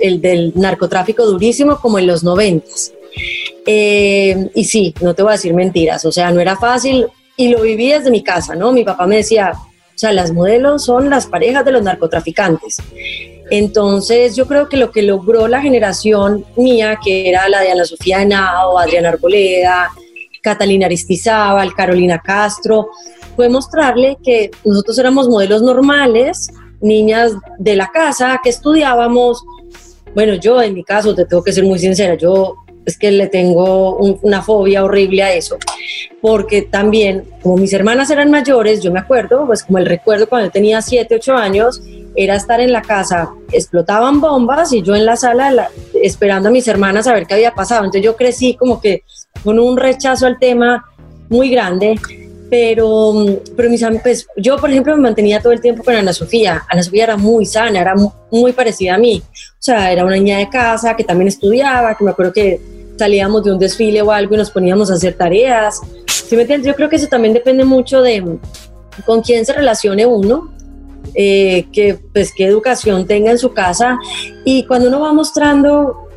el 0.00 0.20
del 0.20 0.52
narcotráfico 0.54 1.24
durísimo 1.26 1.80
como 1.80 1.98
en 1.98 2.06
los 2.06 2.24
noventas. 2.24 2.92
Eh, 3.66 4.50
y 4.54 4.64
sí, 4.64 4.94
no 5.00 5.14
te 5.14 5.22
voy 5.22 5.30
a 5.30 5.32
decir 5.34 5.54
mentiras, 5.54 6.04
o 6.04 6.12
sea, 6.12 6.30
no 6.30 6.40
era 6.40 6.56
fácil 6.56 7.06
y 7.36 7.48
lo 7.48 7.62
viví 7.62 7.88
desde 7.88 8.10
mi 8.10 8.22
casa, 8.22 8.54
¿no? 8.54 8.72
Mi 8.72 8.84
papá 8.84 9.06
me 9.06 9.16
decía, 9.16 9.52
o 9.54 9.98
sea, 9.98 10.12
las 10.12 10.32
modelos 10.32 10.84
son 10.84 11.10
las 11.10 11.26
parejas 11.26 11.64
de 11.64 11.72
los 11.72 11.82
narcotraficantes. 11.82 12.78
Entonces, 13.50 14.36
yo 14.36 14.46
creo 14.46 14.68
que 14.68 14.76
lo 14.76 14.92
que 14.92 15.02
logró 15.02 15.48
la 15.48 15.60
generación 15.60 16.44
mía, 16.56 16.98
que 17.02 17.28
era 17.28 17.48
la 17.48 17.60
de 17.60 17.72
Ana 17.72 17.84
Sofía 17.84 18.22
Henao, 18.22 18.78
Adriana 18.78 19.10
Arboleda, 19.10 19.90
Catalina 20.40 20.86
Aristizábal, 20.86 21.74
Carolina 21.74 22.20
Castro, 22.24 22.90
fue 23.36 23.48
mostrarle 23.48 24.18
que 24.22 24.50
nosotros 24.64 24.98
éramos 24.98 25.28
modelos 25.28 25.62
normales, 25.62 26.48
niñas 26.80 27.32
de 27.58 27.76
la 27.76 27.90
casa 27.90 28.40
que 28.42 28.50
estudiábamos. 28.50 29.42
Bueno, 30.14 30.34
yo 30.34 30.60
en 30.62 30.74
mi 30.74 30.84
caso, 30.84 31.14
te 31.14 31.24
tengo 31.24 31.42
que 31.42 31.52
ser 31.52 31.64
muy 31.64 31.78
sincera, 31.78 32.14
yo 32.14 32.56
es 32.84 32.98
que 32.98 33.10
le 33.10 33.26
tengo 33.28 33.96
una 33.96 34.42
fobia 34.42 34.82
horrible 34.82 35.22
a 35.22 35.34
eso, 35.34 35.58
porque 36.20 36.62
también, 36.62 37.24
como 37.42 37.56
mis 37.56 37.72
hermanas 37.72 38.10
eran 38.10 38.30
mayores, 38.30 38.82
yo 38.82 38.90
me 38.90 38.98
acuerdo, 38.98 39.46
pues 39.46 39.62
como 39.64 39.78
el 39.78 39.86
recuerdo 39.86 40.28
cuando 40.28 40.50
tenía 40.50 40.80
7, 40.80 41.14
8 41.14 41.34
años, 41.34 41.82
era 42.16 42.34
estar 42.34 42.60
en 42.60 42.72
la 42.72 42.82
casa, 42.82 43.30
explotaban 43.52 44.20
bombas 44.20 44.72
y 44.72 44.82
yo 44.82 44.96
en 44.96 45.06
la 45.06 45.16
sala 45.16 45.70
esperando 46.02 46.48
a 46.48 46.52
mis 46.52 46.66
hermanas 46.66 47.06
a 47.06 47.14
ver 47.14 47.26
qué 47.26 47.34
había 47.34 47.54
pasado. 47.54 47.84
Entonces 47.84 48.02
yo 48.02 48.16
crecí 48.16 48.54
como 48.54 48.80
que 48.80 49.04
con 49.44 49.58
un 49.58 49.76
rechazo 49.76 50.26
al 50.26 50.38
tema 50.38 50.84
muy 51.28 51.50
grande 51.50 51.98
pero, 52.50 53.14
pero 53.56 53.70
mis 53.70 53.84
pues, 54.02 54.26
yo, 54.36 54.58
por 54.58 54.70
ejemplo, 54.70 54.96
me 54.96 55.02
mantenía 55.02 55.40
todo 55.40 55.52
el 55.52 55.60
tiempo 55.60 55.84
con 55.84 55.94
Ana 55.94 56.12
Sofía. 56.12 56.64
Ana 56.68 56.82
Sofía 56.82 57.04
era 57.04 57.16
muy 57.16 57.46
sana, 57.46 57.80
era 57.80 57.94
muy, 58.30 58.52
parecida 58.52 58.96
a 58.96 58.98
mí. 58.98 59.22
O 59.24 59.62
sea, 59.62 59.92
era 59.92 60.04
una 60.04 60.16
niña 60.16 60.38
de 60.38 60.48
casa 60.48 60.96
que 60.96 61.04
también 61.04 61.28
estudiaba, 61.28 61.94
que 61.94 62.02
me 62.02 62.10
acuerdo 62.10 62.32
que 62.32 62.60
salíamos 62.98 63.44
de 63.44 63.52
un 63.52 63.58
desfile 63.58 64.02
o 64.02 64.10
algo 64.10 64.34
y 64.34 64.38
nos 64.38 64.50
poníamos 64.50 64.90
a 64.90 64.94
hacer 64.94 65.14
tareas. 65.14 65.80
¿Sí 66.06 66.34
me 66.34 66.42
entiendes? 66.42 66.66
Yo 66.66 66.74
creo 66.74 66.88
que 66.88 66.96
eso 66.96 67.06
también 67.06 67.32
depende 67.34 67.64
mucho 67.64 68.02
de 68.02 68.38
con 69.06 69.22
quién 69.22 69.46
se 69.46 69.52
relacione 69.52 70.04
uno, 70.04 70.52
eh, 71.14 71.66
que, 71.72 71.98
pues, 72.12 72.32
qué 72.34 72.46
educación 72.46 73.06
tenga 73.06 73.30
en 73.30 73.38
su 73.38 73.52
casa. 73.52 73.96
Y 74.44 74.66
cuando 74.66 74.88
uno 74.88 75.00
va 75.00 75.12
mostrando, 75.12 76.09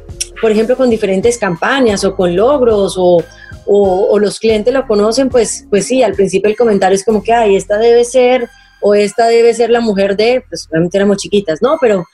por 0.43 0.51
ejemplo, 0.51 0.77
con 0.77 0.91
diferentes 0.91 1.39
campañas 1.39 2.03
o 2.03 2.15
con 2.15 2.35
logros 2.35 2.93
o 2.97 3.23
o, 3.65 4.19
los 4.19 4.39
clientes 4.39 4.73
lo 4.73 4.85
conocen, 4.85 5.29
pues, 5.29 5.65
pues 5.69 5.87
sí, 5.87 6.03
al 6.03 6.13
principio 6.13 6.49
el 6.49 6.57
comentario 6.57 6.95
es 6.95 7.05
como 7.05 7.23
que, 7.23 7.33
ay, 7.33 7.55
esta 7.55 7.77
debe 7.77 8.03
ser, 8.03 8.49
o 8.81 8.93
esta 8.93 9.27
debe 9.27 9.53
ser 9.53 9.69
la 9.69 9.79
mujer 9.79 10.17
de, 10.17 10.43
pues 10.47 10.67
obviamente 10.69 10.97
éramos 10.97 11.17
chiquitas, 11.17 11.61
¿no? 11.61 11.77
Pero, 11.79 12.05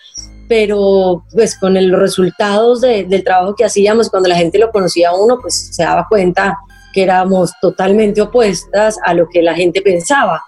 pero 0.48 1.24
pues 1.31 1.57
con 1.57 1.74
los 1.74 2.00
resultados 2.00 2.81
del 2.81 3.24
trabajo 3.24 3.55
que 3.55 3.65
hacíamos, 3.65 4.09
cuando 4.09 4.29
la 4.29 4.36
gente 4.36 4.59
lo 4.59 4.71
conocía 4.71 5.09
a 5.09 5.15
uno, 5.15 5.39
pues 5.41 5.69
se 5.71 5.83
daba 5.83 6.07
cuenta 6.07 6.57
que 6.93 7.03
éramos 7.03 7.51
totalmente 7.62 8.21
opuestas 8.21 8.98
a 9.03 9.13
lo 9.13 9.27
que 9.27 9.41
la 9.41 9.55
gente 9.55 9.81
pensaba. 9.81 10.43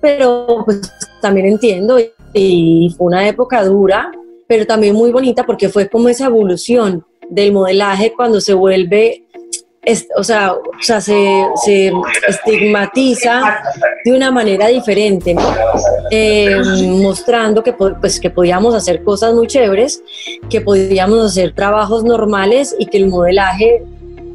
Pero 0.00 0.62
pues 0.64 0.80
también 1.20 1.46
entiendo 1.46 1.98
y 2.32 2.94
fue 2.96 3.06
una 3.06 3.26
época 3.26 3.64
dura, 3.64 4.10
pero 4.46 4.66
también 4.66 4.94
muy 4.94 5.10
bonita 5.10 5.44
porque 5.44 5.68
fue 5.68 5.88
como 5.88 6.08
esa 6.08 6.26
evolución 6.26 7.04
del 7.30 7.52
modelaje 7.52 8.12
cuando 8.14 8.40
se 8.40 8.54
vuelve 8.54 9.26
o 10.16 10.24
sea, 10.24 10.52
o 10.52 10.82
sea 10.82 11.00
se, 11.00 11.44
se, 11.64 11.92
estigmatiza 12.26 13.60
de 14.04 14.12
una 14.12 14.30
manera 14.30 14.66
diferente, 14.68 15.32
¿no? 15.34 15.42
Eh, 16.10 16.56
mostrando 16.88 17.62
que, 17.62 17.72
pues, 17.72 18.18
que 18.18 18.30
podíamos 18.30 18.74
hacer 18.74 19.04
cosas 19.04 19.34
muy 19.34 19.46
chéveres, 19.46 20.02
que 20.50 20.60
podíamos 20.60 21.24
hacer 21.24 21.54
trabajos 21.54 22.02
normales 22.02 22.74
y 22.78 22.86
que 22.86 22.98
el 22.98 23.06
modelaje 23.06 23.84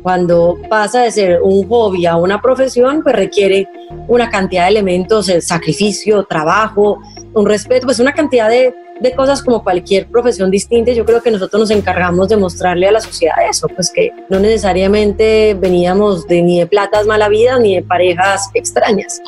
cuando 0.03 0.57
pasa 0.67 1.01
de 1.03 1.12
ser 1.12 1.41
un 1.43 1.67
hobby 1.67 2.05
a 2.05 2.15
una 2.15 2.41
profesión, 2.41 3.03
pues 3.03 3.15
requiere 3.15 3.67
una 4.07 4.29
cantidad 4.29 4.63
de 4.63 4.69
elementos, 4.69 5.29
el 5.29 5.41
sacrificio, 5.43 6.24
trabajo, 6.24 7.00
un 7.33 7.45
respeto, 7.45 7.86
pues 7.86 8.00
una 8.00 8.13
cantidad 8.13 8.50
de, 8.50 8.74
de 9.01 9.13
cosas 9.13 9.41
como 9.41 9.63
cualquier 9.63 10.08
profesión 10.08 10.51
distinta. 10.51 10.91
Yo 10.91 11.05
creo 11.05 11.22
que 11.22 11.31
nosotros 11.31 11.60
nos 11.60 11.72
encargamos 11.72 12.29
de 12.29 12.38
mostrarle 12.38 12.88
a 12.88 12.91
la 12.91 13.01
sociedad 13.01 13.36
eso, 13.50 13.67
pues 13.67 13.91
que 13.91 14.12
no 14.29 14.39
necesariamente 14.39 15.55
veníamos 15.60 16.27
de 16.27 16.41
ni 16.41 16.60
de 16.60 16.67
platas 16.67 17.08
mala 17.08 17.27
vida 17.27 17.58
ni 17.60 17.75
de 17.75 17.84
parejas 17.84 18.50
extrañas. 18.53 19.22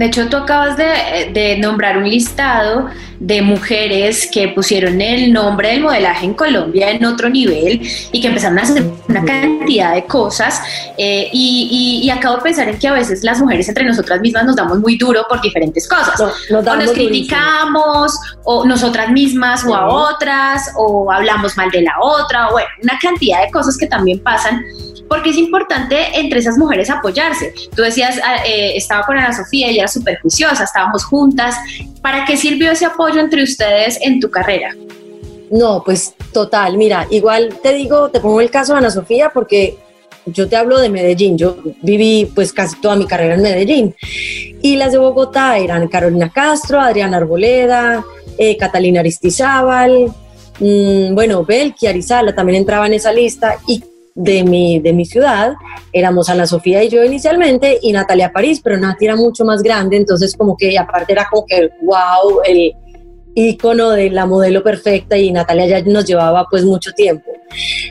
De 0.00 0.06
hecho, 0.06 0.30
tú 0.30 0.38
acabas 0.38 0.78
de, 0.78 1.58
nombrar 1.60 1.98
un 1.98 2.08
listado 2.08 2.88
de 3.18 3.42
mujeres 3.42 4.30
que 4.32 4.48
pusieron 4.48 4.98
el 5.02 5.30
nombre 5.30 5.72
del 5.72 5.82
modelaje 5.82 6.24
en 6.24 6.32
Colombia 6.32 6.88
en 6.90 7.04
otro 7.04 7.28
nivel 7.28 7.82
y 8.10 8.18
que 8.18 8.28
empezaron 8.28 8.58
a 8.60 8.62
hacer 8.62 8.82
una 9.06 9.22
cantidad 9.22 9.94
de 9.94 10.06
cosas. 10.06 10.62
Eh, 10.96 11.28
y, 11.34 12.10
acabo 12.10 12.36
de 12.36 12.42
pensar 12.44 12.66
en 12.70 12.78
que 12.78 12.88
a 12.88 12.94
veces 12.94 13.22
las 13.22 13.40
mujeres 13.42 13.68
entre 13.68 13.84
nosotras 13.84 14.22
mismas 14.22 14.46
nos 14.46 14.56
damos 14.56 14.78
muy 14.78 14.96
duro 14.96 15.26
por 15.28 15.42
diferentes 15.42 15.86
cosas. 15.86 16.18
o 16.18 16.62
nos 16.62 16.92
criticamos, 16.92 18.18
o 18.44 18.64
nosotras 18.64 19.10
mismas 19.10 19.66
o 19.66 19.74
a 19.74 19.86
otras, 19.86 20.72
o 20.78 21.12
hablamos 21.12 21.58
mal 21.58 21.70
de 21.70 21.82
la 21.82 21.92
otra, 22.00 22.48
o 22.48 22.52
bueno, 22.52 22.68
una 22.82 22.98
cantidad 22.98 23.44
de 23.44 23.50
cosas 23.50 23.76
que 23.76 23.86
también 23.86 24.18
pasan 24.20 24.64
porque 25.10 25.30
es 25.30 25.36
importante 25.38 26.20
entre 26.20 26.38
esas 26.38 26.56
mujeres 26.56 26.88
apoyarse. 26.88 27.52
Tú 27.74 27.82
decías, 27.82 28.20
ah, 28.24 28.36
eh, 28.46 28.74
estaba 28.76 29.04
con 29.04 29.18
Ana 29.18 29.32
Sofía, 29.36 29.66
ella 29.66 29.88
súper 29.90 30.20
juiciosa, 30.20 30.64
estábamos 30.64 31.04
juntas. 31.04 31.56
¿Para 32.00 32.24
qué 32.24 32.36
sirvió 32.36 32.72
ese 32.72 32.86
apoyo 32.86 33.20
entre 33.20 33.42
ustedes 33.42 33.98
en 34.00 34.20
tu 34.20 34.30
carrera? 34.30 34.74
No, 35.50 35.82
pues 35.84 36.14
total, 36.32 36.76
mira, 36.76 37.06
igual 37.10 37.58
te 37.62 37.74
digo, 37.74 38.08
te 38.10 38.20
pongo 38.20 38.40
el 38.40 38.50
caso 38.50 38.72
de 38.72 38.78
Ana 38.78 38.90
Sofía 38.90 39.30
porque 39.34 39.76
yo 40.26 40.48
te 40.48 40.56
hablo 40.56 40.78
de 40.78 40.88
Medellín, 40.88 41.36
yo 41.36 41.56
viví 41.82 42.30
pues 42.34 42.52
casi 42.52 42.80
toda 42.80 42.94
mi 42.96 43.06
carrera 43.06 43.34
en 43.34 43.42
Medellín. 43.42 43.94
Y 44.62 44.76
las 44.76 44.92
de 44.92 44.98
Bogotá 44.98 45.58
eran 45.58 45.88
Carolina 45.88 46.30
Castro, 46.30 46.80
Adriana 46.80 47.16
Arboleda, 47.16 48.04
eh, 48.38 48.56
Catalina 48.56 49.00
Aristizábal, 49.00 50.12
mm, 50.60 51.14
bueno, 51.14 51.44
Belki 51.44 51.86
Arizala 51.86 52.34
también 52.34 52.60
entraba 52.60 52.86
en 52.86 52.94
esa 52.94 53.12
lista 53.12 53.56
y 53.66 53.82
de 54.14 54.44
mi, 54.44 54.80
de 54.80 54.92
mi 54.92 55.04
ciudad, 55.04 55.54
éramos 55.92 56.28
Ana 56.28 56.46
Sofía 56.46 56.82
y 56.82 56.88
yo 56.88 57.04
inicialmente 57.04 57.78
y 57.80 57.92
Natalia 57.92 58.32
París, 58.32 58.60
pero 58.62 58.76
Nati 58.78 59.04
era 59.04 59.16
mucho 59.16 59.44
más 59.44 59.62
grande, 59.62 59.96
entonces 59.96 60.36
como 60.36 60.56
que 60.56 60.76
aparte 60.78 61.12
era 61.12 61.26
como 61.30 61.46
que 61.46 61.70
wow, 61.82 62.40
el 62.44 62.74
icono 63.34 63.90
de 63.90 64.10
la 64.10 64.26
modelo 64.26 64.62
perfecta 64.62 65.16
y 65.16 65.30
Natalia 65.32 65.66
ya 65.66 65.82
nos 65.82 66.04
llevaba 66.04 66.46
pues 66.50 66.64
mucho 66.64 66.92
tiempo. 66.92 67.30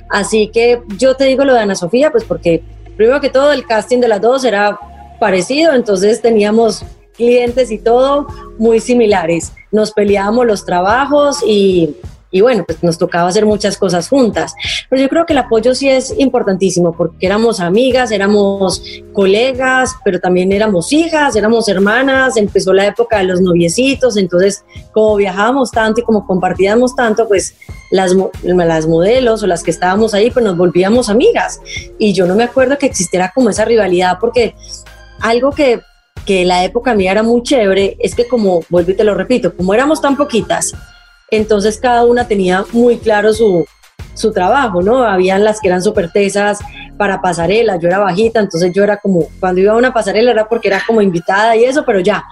Así 0.09 0.49
que 0.53 0.81
yo 0.97 1.15
te 1.15 1.25
digo 1.25 1.45
lo 1.45 1.53
de 1.53 1.61
Ana 1.61 1.75
Sofía, 1.75 2.11
pues 2.11 2.23
porque 2.23 2.63
primero 2.97 3.21
que 3.21 3.29
todo 3.29 3.51
el 3.51 3.65
casting 3.65 3.99
de 3.99 4.07
las 4.07 4.21
dos 4.21 4.43
era 4.43 4.77
parecido, 5.19 5.73
entonces 5.73 6.21
teníamos 6.21 6.83
clientes 7.15 7.71
y 7.71 7.77
todo 7.77 8.27
muy 8.57 8.79
similares. 8.79 9.51
Nos 9.71 9.91
peleábamos 9.91 10.45
los 10.45 10.65
trabajos 10.65 11.43
y 11.45 11.95
y 12.31 12.41
bueno, 12.41 12.63
pues 12.65 12.83
nos 12.83 12.97
tocaba 12.97 13.29
hacer 13.29 13.45
muchas 13.45 13.77
cosas 13.77 14.07
juntas. 14.07 14.53
Pero 14.89 15.01
yo 15.01 15.09
creo 15.09 15.25
que 15.25 15.33
el 15.33 15.39
apoyo 15.39 15.73
sí 15.73 15.89
es 15.89 16.13
importantísimo 16.17 16.93
porque 16.93 17.25
éramos 17.25 17.59
amigas, 17.59 18.11
éramos 18.11 18.83
colegas, 19.13 19.95
pero 20.03 20.19
también 20.19 20.51
éramos 20.51 20.93
hijas, 20.93 21.35
éramos 21.35 21.67
hermanas, 21.67 22.37
empezó 22.37 22.73
la 22.73 22.87
época 22.87 23.17
de 23.17 23.23
los 23.23 23.41
noviecitos, 23.41 24.17
entonces 24.17 24.63
como 24.91 25.15
viajábamos 25.15 25.71
tanto 25.71 26.01
y 26.01 26.03
como 26.03 26.27
compartíamos 26.27 26.95
tanto, 26.95 27.27
pues 27.27 27.55
las, 27.91 28.15
las 28.43 28.87
modelos 28.87 29.41
o 29.41 29.47
las 29.47 29.63
que 29.63 29.71
estábamos 29.71 30.13
ahí, 30.13 30.29
pues 30.29 30.45
nos 30.45 30.55
volvíamos 30.55 31.09
amigas. 31.09 31.61
Y 31.97 32.13
yo 32.13 32.27
no 32.27 32.35
me 32.35 32.43
acuerdo 32.43 32.77
que 32.77 32.85
existiera 32.85 33.31
como 33.33 33.49
esa 33.49 33.65
rivalidad 33.65 34.17
porque 34.19 34.55
algo 35.21 35.51
que 35.51 35.81
que 36.25 36.45
la 36.45 36.63
época 36.63 36.93
mía 36.93 37.11
era 37.11 37.23
muy 37.23 37.41
chévere, 37.41 37.97
es 37.99 38.13
que 38.13 38.27
como, 38.27 38.61
vuelvo 38.69 38.91
y 38.91 38.95
te 38.95 39.03
lo 39.03 39.15
repito, 39.15 39.55
como 39.55 39.73
éramos 39.73 39.99
tan 39.99 40.15
poquitas, 40.15 40.73
entonces 41.31 41.79
cada 41.79 42.05
una 42.05 42.27
tenía 42.27 42.65
muy 42.71 42.97
claro 42.97 43.33
su, 43.33 43.65
su 44.13 44.31
trabajo, 44.31 44.81
¿no? 44.81 45.03
Habían 45.03 45.43
las 45.43 45.59
que 45.59 45.67
eran 45.67 45.81
súper 45.81 46.11
tesas 46.11 46.59
para 46.97 47.21
pasarela, 47.21 47.77
yo 47.77 47.87
era 47.87 47.99
bajita, 47.99 48.39
entonces 48.39 48.73
yo 48.73 48.83
era 48.83 48.97
como, 48.97 49.27
cuando 49.39 49.61
iba 49.61 49.73
a 49.73 49.77
una 49.77 49.93
pasarela 49.93 50.31
era 50.31 50.47
porque 50.47 50.67
era 50.67 50.83
como 50.85 51.01
invitada 51.01 51.55
y 51.55 51.63
eso, 51.63 51.83
pero 51.85 51.99
ya, 52.01 52.23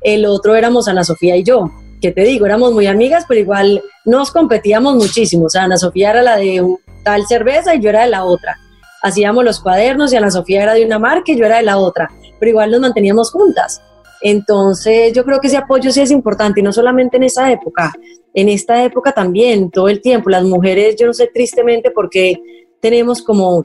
el 0.00 0.24
otro 0.24 0.54
éramos 0.54 0.86
Ana 0.86 1.02
Sofía 1.02 1.36
y 1.36 1.42
yo, 1.42 1.72
que 2.00 2.12
te 2.12 2.22
digo, 2.22 2.46
éramos 2.46 2.72
muy 2.72 2.86
amigas, 2.86 3.24
pero 3.26 3.40
igual 3.40 3.82
nos 4.04 4.30
competíamos 4.30 4.94
muchísimo, 4.94 5.46
o 5.46 5.50
sea, 5.50 5.64
Ana 5.64 5.76
Sofía 5.76 6.10
era 6.10 6.22
la 6.22 6.36
de 6.36 6.64
tal 7.02 7.26
cerveza 7.26 7.74
y 7.74 7.80
yo 7.80 7.90
era 7.90 8.02
de 8.02 8.10
la 8.10 8.24
otra, 8.24 8.56
hacíamos 9.02 9.44
los 9.44 9.60
cuadernos 9.60 10.12
y 10.12 10.16
Ana 10.16 10.30
Sofía 10.30 10.62
era 10.62 10.74
de 10.74 10.86
una 10.86 11.00
marca 11.00 11.32
y 11.32 11.36
yo 11.36 11.44
era 11.44 11.56
de 11.56 11.62
la 11.64 11.78
otra, 11.78 12.08
pero 12.38 12.50
igual 12.50 12.70
nos 12.70 12.80
manteníamos 12.80 13.30
juntas. 13.30 13.82
Entonces 14.20 15.12
yo 15.12 15.24
creo 15.24 15.40
que 15.40 15.48
ese 15.48 15.56
apoyo 15.56 15.90
sí 15.90 16.00
es 16.00 16.12
importante 16.12 16.60
y 16.60 16.62
no 16.62 16.72
solamente 16.72 17.16
en 17.16 17.24
esa 17.24 17.50
época, 17.50 17.92
en 18.34 18.48
esta 18.48 18.82
época 18.84 19.12
también, 19.12 19.70
todo 19.70 19.88
el 19.88 20.00
tiempo, 20.00 20.30
las 20.30 20.44
mujeres, 20.44 20.96
yo 20.98 21.06
no 21.06 21.12
sé 21.12 21.28
tristemente 21.32 21.90
porque 21.90 22.40
tenemos 22.80 23.22
como, 23.22 23.62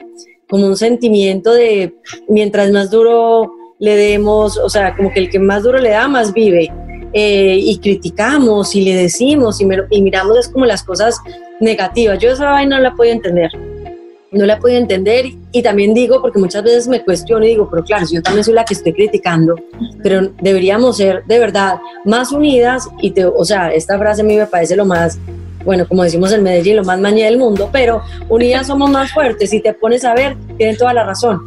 como 0.48 0.66
un 0.66 0.76
sentimiento 0.76 1.52
de 1.52 1.94
mientras 2.28 2.70
más 2.70 2.90
duro 2.90 3.52
le 3.78 3.96
demos, 3.96 4.58
o 4.58 4.68
sea, 4.68 4.96
como 4.96 5.12
que 5.12 5.20
el 5.20 5.30
que 5.30 5.38
más 5.38 5.62
duro 5.62 5.78
le 5.78 5.90
da, 5.90 6.08
más 6.08 6.32
vive. 6.32 6.70
Eh, 7.14 7.58
y 7.62 7.78
criticamos 7.78 8.76
y 8.76 8.82
le 8.82 8.94
decimos 8.94 9.62
y, 9.62 9.68
y 9.88 10.02
miramos 10.02 10.36
es 10.36 10.48
como 10.48 10.66
las 10.66 10.82
cosas 10.84 11.18
negativas. 11.58 12.18
Yo 12.18 12.32
esa 12.32 12.50
vaina 12.50 12.76
no 12.76 12.82
la 12.82 12.94
puedo 12.94 13.10
entender 13.10 13.50
no 14.30 14.44
la 14.46 14.54
he 14.54 14.56
podido 14.58 14.78
entender 14.78 15.26
y 15.52 15.62
también 15.62 15.94
digo, 15.94 16.20
porque 16.20 16.38
muchas 16.38 16.62
veces 16.62 16.88
me 16.88 17.02
cuestiono 17.02 17.44
y 17.44 17.48
digo, 17.48 17.68
pero 17.70 17.82
claro, 17.84 18.06
yo 18.10 18.22
también 18.22 18.44
soy 18.44 18.54
la 18.54 18.64
que 18.64 18.74
estoy 18.74 18.92
criticando, 18.92 19.54
pero 20.02 20.30
deberíamos 20.40 20.96
ser 20.96 21.24
de 21.24 21.38
verdad 21.38 21.78
más 22.04 22.32
unidas 22.32 22.88
y, 23.00 23.12
te, 23.12 23.24
o 23.24 23.44
sea, 23.44 23.72
esta 23.72 23.98
frase 23.98 24.22
a 24.22 24.24
mí 24.24 24.36
me 24.36 24.46
parece 24.46 24.76
lo 24.76 24.84
más, 24.84 25.18
bueno, 25.64 25.86
como 25.88 26.02
decimos 26.02 26.32
en 26.32 26.42
Medellín, 26.42 26.76
lo 26.76 26.84
más 26.84 27.00
mañana 27.00 27.30
del 27.30 27.38
mundo, 27.38 27.70
pero 27.72 28.02
unidas 28.28 28.66
somos 28.66 28.90
más 28.90 29.12
fuertes 29.12 29.52
y 29.52 29.60
te 29.60 29.72
pones 29.72 30.04
a 30.04 30.14
ver, 30.14 30.36
tienen 30.56 30.76
toda 30.76 30.92
la 30.92 31.04
razón. 31.04 31.42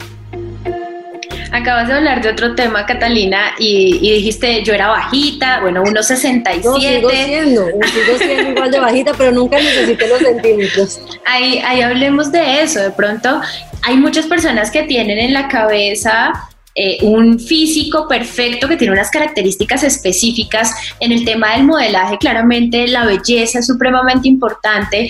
Acabas 1.52 1.90
de 1.90 1.96
hablar 1.96 2.22
de 2.22 2.30
otro 2.30 2.56
tema, 2.56 2.86
Catalina, 2.86 3.54
y, 3.60 4.00
dijiste 4.00 4.64
yo 4.64 4.74
era 4.74 4.88
bajita, 4.88 5.60
bueno, 5.60 5.84
1,67. 5.84 6.64
No, 6.64 6.80
sigo 6.80 7.10
siendo, 7.10 7.66
sigo 7.66 8.18
siendo 8.18 8.52
igual 8.52 8.72
de 8.72 8.80
bajita, 8.80 9.14
pero 9.18 9.32
nunca 9.32 9.58
necesité 9.58 10.08
los 10.08 10.20
centímetros. 10.20 11.02
Ahí, 11.26 11.60
ahí 11.66 11.82
hablemos 11.82 12.32
de 12.32 12.62
eso. 12.62 12.80
De 12.80 12.92
pronto, 12.92 13.42
hay 13.82 13.98
muchas 13.98 14.28
personas 14.28 14.72
que 14.72 14.84
tienen 14.84 15.20
en 15.20 15.34
la 15.34 15.50
cabeza 15.50 16.32
eh, 16.74 17.00
un 17.02 17.38
físico 17.38 18.08
perfecto 18.08 18.66
que 18.70 18.78
tiene 18.78 18.94
unas 18.94 19.12
características 19.12 19.84
específicas. 19.84 20.74
En 21.02 21.12
el 21.12 21.26
tema 21.26 21.54
del 21.54 21.66
modelaje, 21.66 22.18
claramente 22.18 22.88
la 22.88 23.06
belleza 23.06 23.60
es 23.60 23.68
supremamente 23.68 24.30
importante 24.30 25.10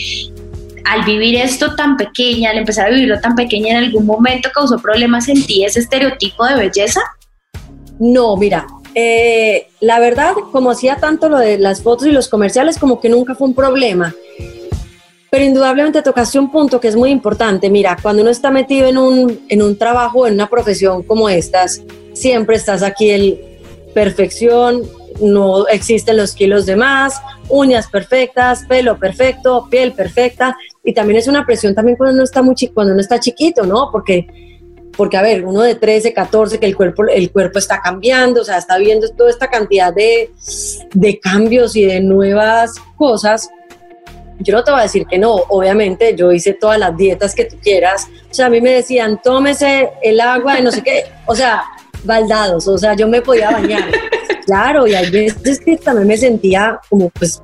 al 0.86 1.04
vivir 1.06 1.36
esto 1.36 1.76
tan 1.76 1.98
pequeña, 1.98 2.52
al 2.52 2.58
empezar 2.58 2.88
a 2.88 2.90
vivirlo 2.90 3.20
tan 3.20 3.36
pequeña, 3.36 3.78
en 3.78 3.86
algún 3.86 4.06
momento 4.06 4.50
causó 4.54 4.78
problemas 4.80 5.30
en 5.30 5.46
ti 5.46 5.64
ese 5.66 5.80
estereotipo 5.80 6.46
de 6.46 6.56
belleza? 6.56 7.02
No, 8.00 8.36
mira, 8.36 8.66
eh, 8.96 9.68
la 9.80 10.00
verdad, 10.00 10.34
como 10.52 10.72
hacía 10.72 10.98
tanto 10.98 11.30
lo 11.30 11.38
de 11.38 11.58
las 11.58 11.82
fotos 11.82 12.08
y 12.08 12.12
los 12.12 12.28
comerciales, 12.28 12.78
como 12.78 13.00
que 13.00 13.10
nunca 13.10 13.36
fue 13.36 13.48
un 13.48 13.56
problema. 13.56 14.14
Pero 15.30 15.46
indudablemente 15.46 16.02
tocaste 16.02 16.40
un 16.40 16.52
punto 16.52 16.80
que 16.80 16.90
es 16.90 16.96
muy 16.96 17.10
importante. 17.10 17.70
Mira, 17.70 17.98
cuando 18.02 18.22
uno 18.22 18.32
está 18.32 18.52
metido 18.52 18.88
en 18.88 18.98
un, 18.98 19.46
en 19.48 19.62
un 19.62 19.78
trabajo, 19.78 20.28
en 20.28 20.34
una 20.34 20.50
profesión 20.50 21.04
como 21.04 21.30
estas, 21.30 21.82
siempre 22.14 22.58
estás 22.58 22.84
aquí 22.84 23.12
el 23.12 23.40
perfección, 23.94 24.84
no 25.22 25.68
existen 25.68 26.18
los 26.18 26.34
kilos 26.34 26.66
de 26.66 26.76
más, 26.76 27.22
uñas 27.50 27.88
perfectas, 27.88 28.66
pelo 28.68 28.98
perfecto, 28.98 29.68
piel 29.70 29.94
perfecta 29.94 30.56
y 30.84 30.94
también 30.94 31.20
es 31.20 31.28
una 31.28 31.46
presión 31.46 31.76
también 31.76 31.98
cuando 31.98 32.16
uno 32.16 32.24
está 32.24 32.42
muy 32.42 32.56
cuando 32.74 32.94
uno 32.94 33.02
está 33.02 33.20
chiquito, 33.20 33.64
¿no? 33.66 33.90
Porque 33.92 34.28
porque 34.98 35.18
a 35.18 35.22
ver, 35.22 35.46
uno 35.46 35.62
de 35.62 35.76
13, 35.76 36.14
14 36.14 36.60
que 36.60 36.66
el 36.66 36.76
cuerpo 36.76 37.04
el 37.08 37.32
cuerpo 37.32 37.60
está 37.60 37.82
cambiando, 37.82 38.42
o 38.42 38.44
sea, 38.44 38.58
está 38.58 38.78
viendo 38.78 39.10
toda 39.10 39.30
esta 39.30 39.48
cantidad 39.48 39.94
de, 39.94 40.32
de 40.94 41.20
cambios 41.20 41.76
y 41.76 41.86
de 41.86 42.02
nuevas 42.02 42.76
cosas. 42.98 43.50
Yo 44.40 44.56
no 44.56 44.64
te 44.64 44.72
voy 44.72 44.80
a 44.80 44.84
decir 44.84 45.06
que 45.06 45.20
no, 45.20 45.36
obviamente 45.50 46.16
yo 46.16 46.32
hice 46.32 46.54
todas 46.54 46.80
las 46.80 46.98
dietas 46.98 47.36
que 47.36 47.46
tú 47.46 47.58
quieras. 47.62 48.08
O 48.30 48.34
sea, 48.34 48.48
a 48.48 48.50
mí 48.50 48.60
me 48.60 48.72
decían, 48.72 49.22
tómese 49.24 49.92
el 50.02 50.20
agua 50.20 50.56
de 50.56 50.64
no 50.64 50.72
sé 50.72 50.82
qué, 50.82 51.06
o 51.28 51.36
sea, 51.36 51.64
baldados, 52.04 52.68
o 52.68 52.78
sea, 52.78 52.96
yo 52.96 53.08
me 53.08 53.22
podía 53.22 53.52
bañar 53.52 53.84
claro, 54.51 54.86
y 54.86 54.93
hay 54.93 55.10
veces 55.10 55.62
que 55.62 55.77
también 55.77 56.10
me 56.10 56.17
sentía 56.17 56.81
como 56.89 57.10
pues 57.10 57.41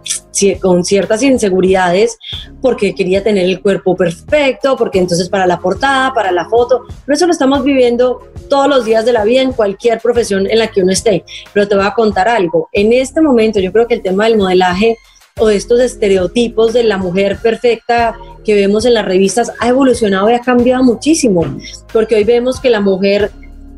con 0.62 0.84
ciertas 0.84 1.24
inseguridades 1.24 2.18
porque 2.62 2.94
quería 2.94 3.24
tener 3.24 3.46
el 3.46 3.62
cuerpo 3.62 3.96
perfecto, 3.96 4.76
porque 4.76 5.00
entonces 5.00 5.30
para 5.30 5.48
la 5.48 5.58
portada, 5.58 6.14
para 6.14 6.34
la 6.34 6.50
foto, 6.50 6.84
pero 7.06 7.16
eso 7.16 7.26
lo 7.26 7.32
estamos 7.32 7.64
viviendo 7.64 8.28
todos 8.50 8.68
los 8.68 8.84
días 8.84 9.06
de 9.06 9.14
la 9.14 9.24
vida 9.24 9.42
en 9.42 9.54
cualquier 9.54 10.02
profesión 10.02 10.48
en 10.52 10.60
la 10.60 10.68
que 10.68 10.82
uno 10.82 10.92
esté. 10.92 11.24
Pero 11.54 11.66
te 11.66 11.76
voy 11.76 11.86
a 11.86 11.94
contar 11.94 12.28
algo, 12.28 12.68
en 12.74 12.92
este 12.92 13.22
momento 13.22 13.62
yo 13.62 13.72
creo 13.72 13.88
que 13.88 13.96
el 13.96 14.02
tema 14.02 14.26
del 14.26 14.36
modelaje 14.36 14.98
o 15.40 15.48
de 15.48 15.56
estos 15.56 15.80
estereotipos 15.80 16.74
de 16.74 16.84
la 16.84 16.98
mujer 16.98 17.38
perfecta 17.42 18.18
que 18.44 18.54
vemos 18.54 18.84
en 18.84 18.96
las 18.96 19.06
revistas 19.06 19.54
ha 19.62 19.70
evolucionado 19.70 20.30
y 20.30 20.34
ha 20.34 20.42
cambiado 20.42 20.84
muchísimo, 20.84 21.46
porque 21.94 22.16
hoy 22.16 22.26
vemos 22.26 22.60
que 22.60 22.70
la 22.70 22.82
mujer 22.82 23.32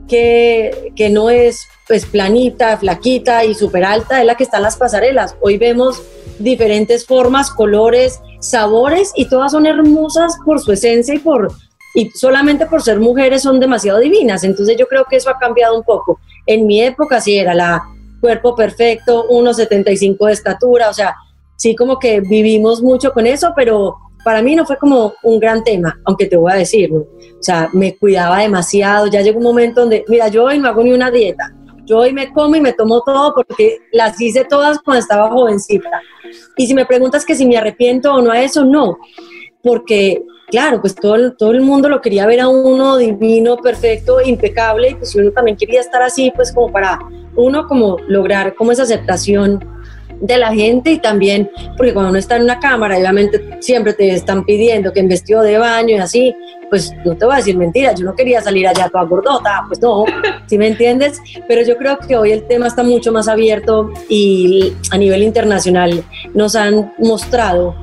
que, 0.09 0.91
que 0.95 1.09
no 1.09 1.29
es 1.29 1.67
pues 1.87 2.05
planita, 2.05 2.77
flaquita 2.77 3.45
y 3.45 3.55
súper 3.55 3.85
alta 3.85 4.19
es 4.19 4.25
la 4.25 4.35
que 4.35 4.43
está 4.43 4.57
en 4.57 4.63
las 4.63 4.77
pasarelas. 4.77 5.35
Hoy 5.39 5.57
vemos 5.57 6.01
diferentes 6.37 7.05
formas, 7.05 7.49
colores, 7.51 8.19
sabores 8.39 9.11
y 9.15 9.29
todas 9.29 9.53
son 9.53 9.65
hermosas 9.65 10.37
por 10.45 10.59
su 10.59 10.73
esencia 10.73 11.15
y 11.15 11.19
por 11.19 11.51
y 11.95 12.11
solamente 12.11 12.65
por 12.65 12.81
ser 12.83 12.99
mujeres 12.99 13.41
son 13.41 13.59
demasiado 13.59 13.99
divinas. 13.99 14.43
Entonces 14.43 14.77
yo 14.77 14.87
creo 14.87 15.05
que 15.09 15.15
eso 15.15 15.29
ha 15.29 15.39
cambiado 15.39 15.75
un 15.75 15.83
poco. 15.83 16.19
En 16.45 16.67
mi 16.67 16.81
época 16.81 17.19
sí 17.19 17.37
era 17.37 17.53
la 17.53 17.83
cuerpo 18.21 18.55
perfecto, 18.55 19.27
1,75 19.29 20.27
de 20.27 20.33
estatura, 20.33 20.89
o 20.89 20.93
sea, 20.93 21.15
sí 21.55 21.75
como 21.75 21.97
que 21.99 22.21
vivimos 22.21 22.81
mucho 22.81 23.11
con 23.13 23.25
eso, 23.25 23.53
pero 23.55 23.97
para 24.23 24.41
mí 24.41 24.55
no 24.55 24.65
fue 24.65 24.77
como 24.77 25.13
un 25.23 25.39
gran 25.39 25.63
tema, 25.63 25.99
aunque 26.05 26.25
te 26.25 26.37
voy 26.37 26.51
a 26.51 26.55
decir, 26.55 26.91
o 26.91 27.07
sea, 27.39 27.69
me 27.73 27.95
cuidaba 27.95 28.39
demasiado, 28.39 29.07
ya 29.07 29.21
llegó 29.21 29.37
un 29.37 29.45
momento 29.45 29.81
donde, 29.81 30.03
mira, 30.07 30.27
yo 30.27 30.45
hoy 30.45 30.59
no 30.59 30.67
hago 30.67 30.83
ni 30.83 30.91
una 30.91 31.09
dieta, 31.09 31.53
yo 31.85 31.99
hoy 31.99 32.13
me 32.13 32.31
como 32.31 32.55
y 32.55 32.61
me 32.61 32.73
tomo 32.73 33.01
todo 33.01 33.33
porque 33.33 33.79
las 33.91 34.19
hice 34.21 34.45
todas 34.45 34.79
cuando 34.79 34.99
estaba 34.99 35.31
jovencita. 35.31 35.89
Y 36.55 36.67
si 36.67 36.75
me 36.75 36.85
preguntas 36.85 37.25
que 37.25 37.33
si 37.33 37.47
me 37.47 37.57
arrepiento 37.57 38.13
o 38.13 38.21
no 38.21 38.31
a 38.31 38.41
eso, 38.41 38.63
no, 38.63 38.99
porque 39.63 40.21
claro, 40.49 40.81
pues 40.81 40.95
todo, 40.95 41.33
todo 41.33 41.51
el 41.51 41.61
mundo 41.61 41.89
lo 41.89 42.01
quería 42.01 42.25
ver 42.25 42.41
a 42.41 42.47
uno 42.47 42.97
divino, 42.97 43.57
perfecto, 43.57 44.21
impecable, 44.21 44.91
y 44.91 44.95
pues 44.95 45.15
uno 45.15 45.31
también 45.31 45.57
quería 45.57 45.79
estar 45.79 46.01
así, 46.01 46.31
pues 46.35 46.51
como 46.51 46.71
para 46.71 46.99
uno 47.35 47.67
como 47.67 47.97
lograr 48.07 48.55
como 48.55 48.71
esa 48.71 48.83
aceptación 48.83 49.63
de 50.21 50.37
la 50.37 50.53
gente 50.53 50.91
y 50.91 50.99
también 50.99 51.49
porque 51.77 51.93
cuando 51.93 52.09
uno 52.09 52.19
está 52.19 52.35
en 52.35 52.43
una 52.43 52.59
cámara, 52.59 52.97
obviamente 52.97 53.57
siempre 53.59 53.93
te 53.93 54.11
están 54.11 54.43
pidiendo 54.45 54.91
que 54.91 54.99
en 54.99 55.07
vestido 55.07 55.41
de 55.41 55.57
baño 55.57 55.95
y 55.95 55.99
así, 55.99 56.35
pues 56.69 56.93
no 57.05 57.15
te 57.15 57.25
voy 57.25 57.35
a 57.35 57.37
decir 57.37 57.57
mentiras, 57.57 57.99
yo 57.99 58.05
no 58.05 58.15
quería 58.15 58.41
salir 58.41 58.67
allá 58.67 58.89
toda 58.89 59.03
gordota, 59.05 59.63
pues 59.67 59.81
no, 59.81 60.05
si 60.47 60.57
me 60.57 60.67
entiendes? 60.67 61.19
Pero 61.47 61.61
yo 61.63 61.77
creo 61.77 61.97
que 61.99 62.15
hoy 62.15 62.31
el 62.31 62.47
tema 62.47 62.67
está 62.67 62.83
mucho 62.83 63.11
más 63.11 63.27
abierto 63.27 63.91
y 64.07 64.73
a 64.91 64.97
nivel 64.97 65.23
internacional 65.23 66.03
nos 66.33 66.55
han 66.55 66.93
mostrado 66.99 67.75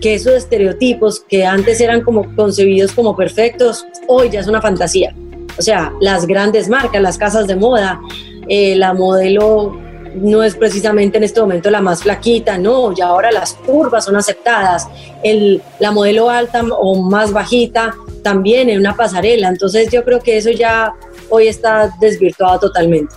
que 0.00 0.14
esos 0.14 0.34
estereotipos 0.34 1.20
que 1.20 1.46
antes 1.46 1.80
eran 1.80 2.02
como 2.02 2.34
concebidos 2.34 2.92
como 2.92 3.16
perfectos, 3.16 3.86
hoy 4.06 4.30
ya 4.30 4.40
es 4.40 4.46
una 4.46 4.60
fantasía. 4.60 5.14
O 5.56 5.62
sea, 5.62 5.92
las 6.00 6.26
grandes 6.26 6.68
marcas, 6.68 7.00
las 7.00 7.16
casas 7.16 7.46
de 7.46 7.56
moda, 7.56 8.00
eh, 8.48 8.74
la 8.76 8.92
modelo 8.92 9.83
no 10.14 10.42
es 10.42 10.54
precisamente 10.56 11.18
en 11.18 11.24
este 11.24 11.40
momento 11.40 11.70
la 11.70 11.80
más 11.80 12.02
flaquita, 12.02 12.58
no, 12.58 12.94
ya 12.94 13.06
ahora 13.06 13.30
las 13.32 13.54
curvas 13.54 14.04
son 14.04 14.16
aceptadas, 14.16 14.88
el, 15.22 15.62
la 15.80 15.90
modelo 15.90 16.30
alta 16.30 16.62
o 16.78 17.02
más 17.02 17.32
bajita 17.32 17.94
también 18.22 18.70
en 18.70 18.78
una 18.78 18.94
pasarela, 18.94 19.48
entonces 19.48 19.90
yo 19.90 20.04
creo 20.04 20.20
que 20.20 20.36
eso 20.36 20.50
ya 20.50 20.92
hoy 21.30 21.48
está 21.48 21.90
desvirtuado 22.00 22.60
totalmente. 22.60 23.14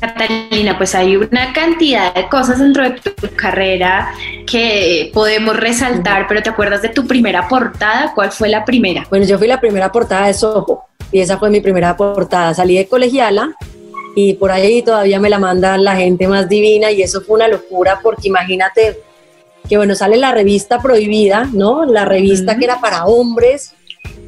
Catalina, 0.00 0.76
pues 0.76 0.96
hay 0.96 1.14
una 1.14 1.52
cantidad 1.52 2.12
de 2.12 2.28
cosas 2.28 2.58
dentro 2.58 2.82
de 2.82 2.90
tu 2.90 3.12
carrera 3.36 4.12
que 4.46 5.12
podemos 5.14 5.56
resaltar, 5.56 6.26
pero 6.26 6.42
¿te 6.42 6.50
acuerdas 6.50 6.82
de 6.82 6.88
tu 6.88 7.06
primera 7.06 7.46
portada? 7.46 8.10
¿Cuál 8.12 8.32
fue 8.32 8.48
la 8.48 8.64
primera? 8.64 9.06
Bueno, 9.08 9.24
yo 9.26 9.38
fui 9.38 9.46
la 9.46 9.60
primera 9.60 9.92
portada 9.92 10.26
de 10.26 10.34
Soho 10.34 10.86
y 11.12 11.20
esa 11.20 11.38
fue 11.38 11.50
mi 11.50 11.60
primera 11.60 11.96
portada. 11.96 12.52
Salí 12.52 12.76
de 12.76 12.88
colegiala 12.88 13.54
y 14.14 14.34
por 14.34 14.50
ahí 14.50 14.82
todavía 14.82 15.18
me 15.18 15.30
la 15.30 15.38
mandan 15.38 15.84
la 15.84 15.96
gente 15.96 16.28
más 16.28 16.48
divina 16.48 16.90
y 16.90 17.02
eso 17.02 17.20
fue 17.22 17.36
una 17.36 17.48
locura 17.48 18.00
porque 18.02 18.28
imagínate 18.28 19.00
que 19.68 19.76
bueno, 19.76 19.94
sale 19.94 20.16
la 20.16 20.32
revista 20.32 20.80
prohibida, 20.80 21.48
¿no? 21.52 21.84
La 21.84 22.04
revista 22.04 22.56
que 22.56 22.64
era 22.64 22.80
para 22.80 23.06
hombres 23.06 23.72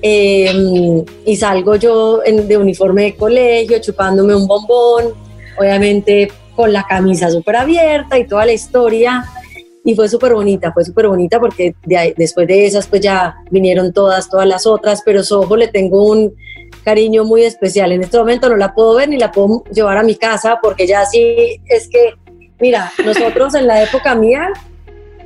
em, 0.00 1.04
y 1.26 1.36
salgo 1.36 1.76
yo 1.76 2.20
de 2.20 2.56
uniforme 2.56 3.02
de 3.04 3.16
colegio 3.16 3.78
chupándome 3.80 4.34
un 4.34 4.46
bombón, 4.46 5.12
obviamente 5.58 6.30
con 6.54 6.72
la 6.72 6.84
camisa 6.86 7.30
súper 7.30 7.56
abierta 7.56 8.18
y 8.18 8.26
toda 8.26 8.46
la 8.46 8.52
historia 8.52 9.24
y 9.84 9.94
fue 9.94 10.08
súper 10.08 10.32
bonita, 10.32 10.72
fue 10.72 10.84
súper 10.84 11.08
bonita 11.08 11.38
porque 11.38 11.74
después 12.16 12.46
de 12.46 12.64
esas 12.64 12.86
pues 12.86 13.02
ya 13.02 13.36
vinieron 13.50 13.92
todas, 13.92 14.30
todas 14.30 14.46
las 14.46 14.66
otras, 14.66 15.02
pero 15.04 15.22
Soho 15.22 15.56
le 15.56 15.68
tengo 15.68 16.08
un 16.08 16.32
cariño 16.84 17.24
muy 17.24 17.44
especial. 17.44 17.92
En 17.92 18.02
este 18.02 18.18
momento 18.18 18.48
no 18.48 18.56
la 18.56 18.74
puedo 18.74 18.94
ver 18.94 19.08
ni 19.08 19.18
la 19.18 19.32
puedo 19.32 19.64
llevar 19.72 19.96
a 19.96 20.02
mi 20.02 20.14
casa 20.14 20.58
porque 20.62 20.86
ya 20.86 21.04
sí 21.06 21.60
es 21.66 21.88
que, 21.88 22.14
mira, 22.60 22.92
nosotros 23.04 23.54
en 23.54 23.66
la 23.66 23.82
época 23.82 24.14
mía, 24.14 24.48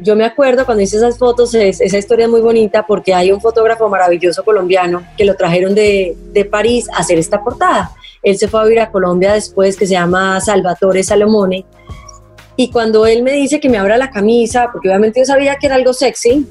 yo 0.01 0.15
me 0.15 0.25
acuerdo 0.25 0.65
cuando 0.65 0.83
hice 0.83 0.97
esas 0.97 1.19
fotos, 1.19 1.55
esa 1.55 1.99
historia 1.99 2.27
es 2.27 2.31
muy 2.31 2.41
bonita 2.41 2.87
porque 2.87 3.13
hay 3.13 3.33
un 3.33 3.41
fotógrafo 3.41 3.89
maravilloso 3.89 4.45
colombiano 4.45 5.03
que 5.17 5.25
lo 5.25 5.35
trajeron 5.35 5.75
de, 5.75 6.17
de 6.33 6.45
París 6.45 6.89
a 6.93 6.99
hacer 6.99 7.19
esta 7.19 7.43
portada. 7.43 7.91
Él 8.23 8.39
se 8.39 8.49
fue 8.49 8.61
a 8.61 8.65
vivir 8.65 8.81
a 8.81 8.91
Colombia 8.91 9.33
después, 9.33 9.77
que 9.77 9.87
se 9.87 9.95
llama 9.95 10.41
Salvatore 10.41 11.03
Salomone. 11.03 11.65
Y 12.57 12.71
cuando 12.71 13.07
él 13.07 13.23
me 13.23 13.33
dice 13.33 13.61
que 13.61 13.69
me 13.69 13.79
abra 13.79 13.97
la 13.97 14.11
camisa, 14.11 14.71
porque 14.73 14.89
obviamente 14.89 15.21
yo 15.21 15.27
sabía 15.27 15.57
que 15.57 15.67
era 15.67 15.77
algo 15.77 15.93
sexy, 15.93 16.47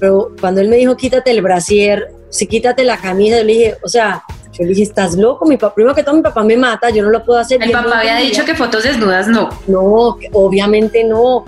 pero 0.00 0.32
cuando 0.40 0.60
él 0.60 0.68
me 0.68 0.76
dijo 0.76 0.96
quítate 0.96 1.30
el 1.30 1.42
brasier, 1.42 2.10
si 2.28 2.46
quítate 2.46 2.84
la 2.84 2.96
camisa, 2.96 3.38
yo 3.38 3.44
le 3.44 3.52
dije, 3.52 3.76
o 3.82 3.88
sea, 3.88 4.22
yo 4.52 4.64
le 4.64 4.70
dije, 4.70 4.82
estás 4.82 5.16
loco, 5.16 5.46
mi 5.46 5.56
papá, 5.56 5.74
primero 5.74 5.94
que 5.94 6.02
todo 6.02 6.14
mi 6.14 6.22
papá 6.22 6.42
me 6.42 6.56
mata, 6.56 6.90
yo 6.90 7.02
no 7.02 7.10
lo 7.10 7.24
puedo 7.24 7.38
hacer. 7.38 7.62
El 7.62 7.72
papá 7.72 8.00
había 8.00 8.16
dicho 8.16 8.44
que 8.44 8.54
fotos 8.54 8.84
desnudas 8.84 9.28
no. 9.28 9.50
No, 9.66 10.16
obviamente 10.32 11.04
no, 11.04 11.44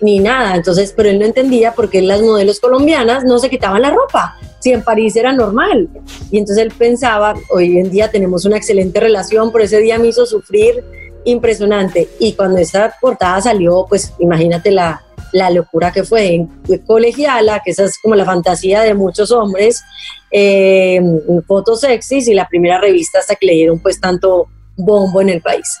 ni 0.00 0.20
nada. 0.20 0.54
Entonces, 0.54 0.92
pero 0.96 1.08
él 1.08 1.18
no 1.18 1.24
entendía 1.24 1.72
por 1.72 1.90
qué 1.90 2.02
las 2.02 2.20
modelos 2.20 2.60
colombianas 2.60 3.24
no 3.24 3.38
se 3.38 3.50
quitaban 3.50 3.82
la 3.82 3.90
ropa, 3.90 4.36
si 4.60 4.72
en 4.72 4.82
París 4.82 5.16
era 5.16 5.32
normal. 5.32 5.88
Y 6.30 6.38
entonces 6.38 6.64
él 6.64 6.72
pensaba, 6.76 7.34
hoy 7.50 7.78
en 7.78 7.90
día 7.90 8.10
tenemos 8.10 8.44
una 8.44 8.56
excelente 8.56 9.00
relación, 9.00 9.50
por 9.50 9.62
ese 9.62 9.78
día 9.78 9.98
me 9.98 10.08
hizo 10.08 10.24
sufrir 10.26 10.84
impresionante. 11.24 12.08
Y 12.18 12.34
cuando 12.34 12.58
esa 12.58 12.94
portada 13.00 13.40
salió, 13.40 13.86
pues 13.88 14.12
imagínate 14.18 14.70
la, 14.70 15.02
la 15.32 15.50
locura 15.50 15.92
que 15.92 16.04
fue 16.04 16.34
en 16.34 16.48
colegiala, 16.86 17.60
que 17.64 17.72
esa 17.72 17.84
es 17.84 17.98
como 17.98 18.14
la 18.14 18.24
fantasía 18.24 18.82
de 18.82 18.94
muchos 18.94 19.30
hombres, 19.32 19.82
eh, 20.30 21.00
fotos 21.46 21.80
sexys 21.80 22.28
y 22.28 22.34
la 22.34 22.48
primera 22.48 22.80
revista 22.80 23.18
hasta 23.18 23.34
que 23.34 23.46
le 23.46 23.54
dieron 23.54 23.78
pues 23.78 24.00
tanto 24.00 24.48
bombo 24.76 25.20
en 25.20 25.30
el 25.30 25.40
país. 25.40 25.78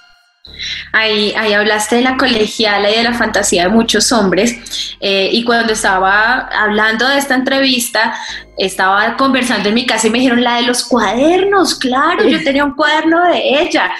Ahí, 0.92 1.32
ahí 1.36 1.52
hablaste 1.52 1.96
de 1.96 2.02
la 2.02 2.16
colegiala 2.16 2.90
y 2.90 2.96
de 2.96 3.04
la 3.04 3.14
fantasía 3.14 3.64
de 3.64 3.68
muchos 3.68 4.10
hombres. 4.12 4.96
Eh, 5.00 5.30
y 5.32 5.44
cuando 5.44 5.72
estaba 5.72 6.48
hablando 6.48 7.08
de 7.08 7.18
esta 7.18 7.34
entrevista, 7.34 8.14
estaba 8.58 9.16
conversando 9.16 9.68
en 9.68 9.74
mi 9.74 9.86
casa 9.86 10.06
y 10.06 10.10
me 10.10 10.18
dijeron 10.18 10.42
la 10.42 10.56
de 10.56 10.62
los 10.62 10.84
cuadernos. 10.84 11.76
Claro, 11.76 12.28
yo 12.28 12.42
tenía 12.42 12.64
un 12.64 12.74
cuaderno 12.74 13.24
de 13.28 13.62
ella. 13.62 13.90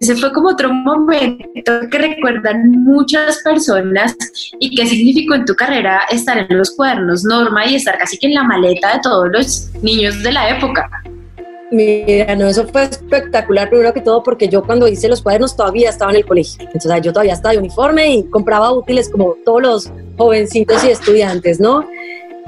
Ese 0.00 0.16
fue 0.16 0.32
como 0.32 0.48
otro 0.48 0.72
momento 0.72 1.72
que 1.90 1.98
recuerdan 1.98 2.70
muchas 2.70 3.38
personas 3.42 4.16
y 4.58 4.74
qué 4.74 4.86
significó 4.86 5.34
en 5.34 5.44
tu 5.44 5.54
carrera 5.54 6.02
estar 6.10 6.38
en 6.38 6.58
los 6.58 6.70
cuadernos, 6.72 7.24
Norma, 7.24 7.66
y 7.66 7.76
estar 7.76 7.98
casi 7.98 8.18
que 8.18 8.26
en 8.26 8.34
la 8.34 8.44
maleta 8.44 8.94
de 8.94 9.00
todos 9.00 9.28
los 9.30 9.70
niños 9.82 10.22
de 10.22 10.32
la 10.32 10.50
época. 10.50 10.88
Mira, 11.72 12.36
no, 12.36 12.48
eso 12.48 12.66
fue 12.66 12.84
espectacular, 12.84 13.70
primero 13.70 13.94
que 13.94 14.02
todo, 14.02 14.22
porque 14.22 14.46
yo 14.46 14.62
cuando 14.62 14.86
hice 14.86 15.08
los 15.08 15.22
cuadernos 15.22 15.56
todavía 15.56 15.88
estaba 15.88 16.10
en 16.10 16.18
el 16.18 16.26
colegio. 16.26 16.62
Entonces, 16.66 17.00
yo 17.00 17.14
todavía 17.14 17.32
estaba 17.32 17.54
de 17.54 17.60
uniforme 17.60 18.14
y 18.14 18.24
compraba 18.24 18.70
útiles 18.72 19.08
como 19.08 19.36
todos 19.42 19.62
los 19.62 19.92
jovencitos 20.18 20.84
y 20.84 20.88
estudiantes, 20.90 21.60
¿no? 21.60 21.88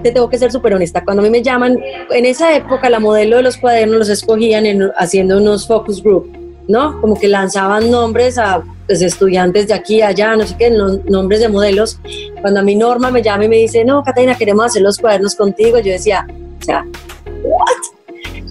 Te 0.02 0.10
tengo 0.10 0.28
que 0.28 0.36
ser 0.36 0.52
súper 0.52 0.74
honesta. 0.74 1.02
Cuando 1.02 1.22
a 1.22 1.24
mí 1.24 1.30
me 1.30 1.42
llaman, 1.42 1.80
en 2.10 2.26
esa 2.26 2.54
época 2.54 2.90
la 2.90 3.00
modelo 3.00 3.38
de 3.38 3.44
los 3.44 3.56
cuadernos 3.56 3.96
los 3.96 4.08
escogían 4.10 4.66
haciendo 4.98 5.38
unos 5.38 5.66
focus 5.66 6.02
group, 6.02 6.30
¿no? 6.68 7.00
Como 7.00 7.18
que 7.18 7.26
lanzaban 7.26 7.90
nombres 7.90 8.36
a 8.36 8.62
pues, 8.86 9.00
estudiantes 9.00 9.68
de 9.68 9.72
aquí, 9.72 10.02
allá, 10.02 10.36
no 10.36 10.46
sé 10.46 10.54
qué, 10.58 10.70
nombres 10.70 11.40
de 11.40 11.48
modelos. 11.48 11.98
Cuando 12.42 12.60
a 12.60 12.62
mi 12.62 12.74
Norma 12.74 13.10
me 13.10 13.22
llama 13.22 13.46
y 13.46 13.48
me 13.48 13.56
dice, 13.56 13.86
no, 13.86 14.04
Catalina, 14.04 14.36
queremos 14.36 14.66
hacer 14.66 14.82
los 14.82 14.98
cuadernos 14.98 15.34
contigo, 15.34 15.78
yo 15.78 15.92
decía, 15.92 16.26
o 16.60 16.62
sea. 16.62 16.84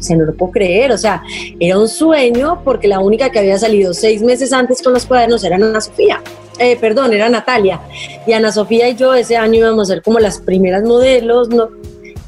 O 0.03 0.05
sea, 0.05 0.17
no 0.17 0.25
lo 0.25 0.33
puedo 0.33 0.51
creer, 0.51 0.91
o 0.91 0.97
sea, 0.97 1.23
era 1.59 1.79
un 1.79 1.87
sueño 1.87 2.61
porque 2.63 2.89
la 2.89 2.99
única 2.99 3.31
que 3.31 3.39
había 3.39 3.57
salido 3.57 3.93
seis 3.93 4.21
meses 4.21 4.51
antes 4.51 4.81
con 4.81 4.91
los 4.93 5.05
cuadernos 5.05 5.43
era 5.45 5.55
Ana 5.55 5.79
Sofía. 5.79 6.21
Eh, 6.59 6.77
perdón, 6.79 7.13
era 7.13 7.29
Natalia. 7.29 7.79
Y 8.27 8.33
Ana 8.33 8.51
Sofía 8.51 8.89
y 8.89 8.95
yo 8.95 9.13
ese 9.13 9.37
año 9.37 9.59
íbamos 9.59 9.89
a 9.89 9.93
ser 9.93 10.03
como 10.03 10.19
las 10.19 10.39
primeras 10.39 10.83
modelos. 10.83 11.47
No, 11.47 11.69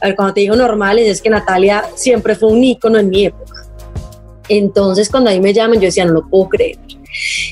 a 0.02 0.08
ver, 0.08 0.16
cuando 0.16 0.34
te 0.34 0.40
digo 0.40 0.56
normales, 0.56 1.08
es 1.08 1.22
que 1.22 1.30
Natalia 1.30 1.84
siempre 1.96 2.36
fue 2.36 2.50
un 2.50 2.64
ícono 2.64 2.98
en 2.98 3.10
mi 3.10 3.26
época. 3.26 3.66
Entonces, 4.48 5.10
cuando 5.10 5.30
ahí 5.30 5.42
me 5.42 5.54
llaman, 5.54 5.80
yo 5.80 5.88
decía, 5.88 6.06
no 6.06 6.14
lo 6.14 6.28
puedo 6.28 6.48
creer. 6.50 6.78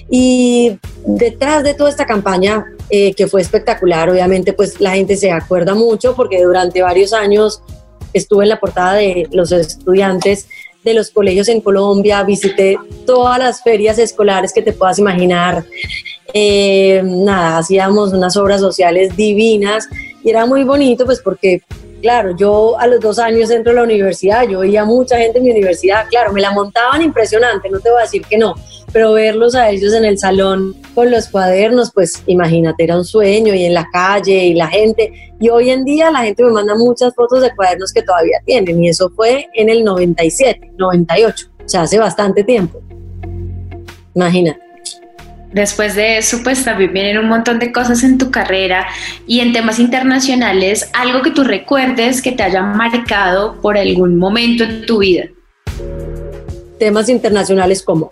Y 0.10 0.80
detrás 1.06 1.64
de 1.64 1.74
toda 1.74 1.90
esta 1.90 2.06
campaña, 2.06 2.66
eh, 2.90 3.14
que 3.14 3.28
fue 3.28 3.42
espectacular, 3.42 4.10
obviamente 4.10 4.54
pues 4.54 4.80
la 4.80 4.92
gente 4.92 5.16
se 5.18 5.32
acuerda 5.32 5.74
mucho 5.74 6.16
porque 6.16 6.42
durante 6.42 6.82
varios 6.82 7.14
años 7.14 7.62
estuve 8.14 8.44
en 8.44 8.50
la 8.50 8.60
portada 8.60 8.94
de 8.94 9.28
los 9.32 9.52
estudiantes 9.52 10.48
de 10.84 10.94
los 10.94 11.12
colegios 11.12 11.48
en 11.48 11.62
Colombia, 11.62 12.24
visité 12.24 12.78
todas 13.06 13.40
las 13.40 13.64
ferias 13.64 13.98
escolares 14.00 14.52
que 14.54 14.62
te 14.62 14.74
puedas 14.74 15.00
imaginar. 15.00 15.64
Eh, 16.34 17.02
nada, 17.04 17.60
hacíamos 17.60 18.12
unas 18.14 18.36
obras 18.38 18.60
sociales 18.60 19.16
divinas 19.16 19.88
y 20.24 20.30
era 20.30 20.46
muy 20.46 20.64
bonito 20.64 21.06
pues 21.06 21.22
porque 21.22 21.62
claro, 22.04 22.36
yo 22.36 22.78
a 22.78 22.86
los 22.86 23.00
dos 23.00 23.18
años 23.18 23.50
entro 23.50 23.72
a 23.72 23.76
la 23.76 23.84
universidad, 23.84 24.46
yo 24.46 24.60
veía 24.60 24.84
mucha 24.84 25.18
gente 25.18 25.38
en 25.38 25.46
mi 25.46 25.52
universidad, 25.52 26.06
claro, 26.10 26.34
me 26.34 26.42
la 26.42 26.52
montaban 26.52 27.02
impresionante, 27.02 27.70
no 27.70 27.80
te 27.80 27.90
voy 27.90 28.00
a 28.00 28.02
decir 28.02 28.24
que 28.30 28.38
no, 28.38 28.56
pero 28.92 29.14
verlos 29.14 29.56
a 29.56 29.70
ellos 29.70 29.94
en 29.94 30.04
el 30.04 30.18
salón 30.18 30.76
con 30.94 31.10
los 31.10 31.30
cuadernos, 31.30 31.94
pues 31.94 32.22
imagínate, 32.28 32.84
era 32.84 32.98
un 32.98 33.06
sueño 33.06 33.56
y 33.56 33.64
en 33.64 33.74
la 33.74 33.88
calle 33.90 34.48
y 34.48 34.54
la 34.54 34.68
gente. 34.68 35.14
Y 35.40 35.48
hoy 35.48 35.70
en 35.70 35.86
día 35.86 36.12
la 36.12 36.24
gente 36.24 36.44
me 36.44 36.52
manda 36.52 36.76
muchas 36.76 37.16
fotos 37.16 37.42
de 37.42 37.56
cuadernos 37.56 37.94
que 37.94 38.02
todavía 38.02 38.38
tienen 38.46 38.84
y 38.84 38.90
eso 38.90 39.10
fue 39.16 39.48
en 39.54 39.70
el 39.70 39.86
97, 39.86 40.74
98, 40.78 41.48
o 41.58 41.70
sea, 41.70 41.84
hace 41.84 42.00
bastante 42.00 42.44
tiempo. 42.44 42.82
Imagínate. 44.14 44.73
Después 45.54 45.94
de 45.94 46.18
eso, 46.18 46.40
pues 46.44 46.66
también 46.66 46.92
vienen 46.94 47.20
un 47.20 47.30
montón 47.30 47.60
de 47.60 47.72
cosas 47.72 48.04
en 48.04 48.18
tu 48.18 48.32
carrera 48.32 48.88
y 49.28 49.40
en 49.40 49.54
temas 49.54 49.78
internacionales, 49.78 50.90
algo 50.94 51.22
que 51.22 51.30
tú 51.30 51.44
recuerdes 51.44 52.24
que 52.24 52.32
te 52.32 52.42
haya 52.42 52.64
marcado 52.64 53.62
por 53.62 53.78
algún 53.78 54.18
momento 54.18 54.64
en 54.64 54.86
tu 54.88 55.00
vida. 55.00 55.26
Temas 56.80 57.08
internacionales 57.08 57.84
como 57.84 58.10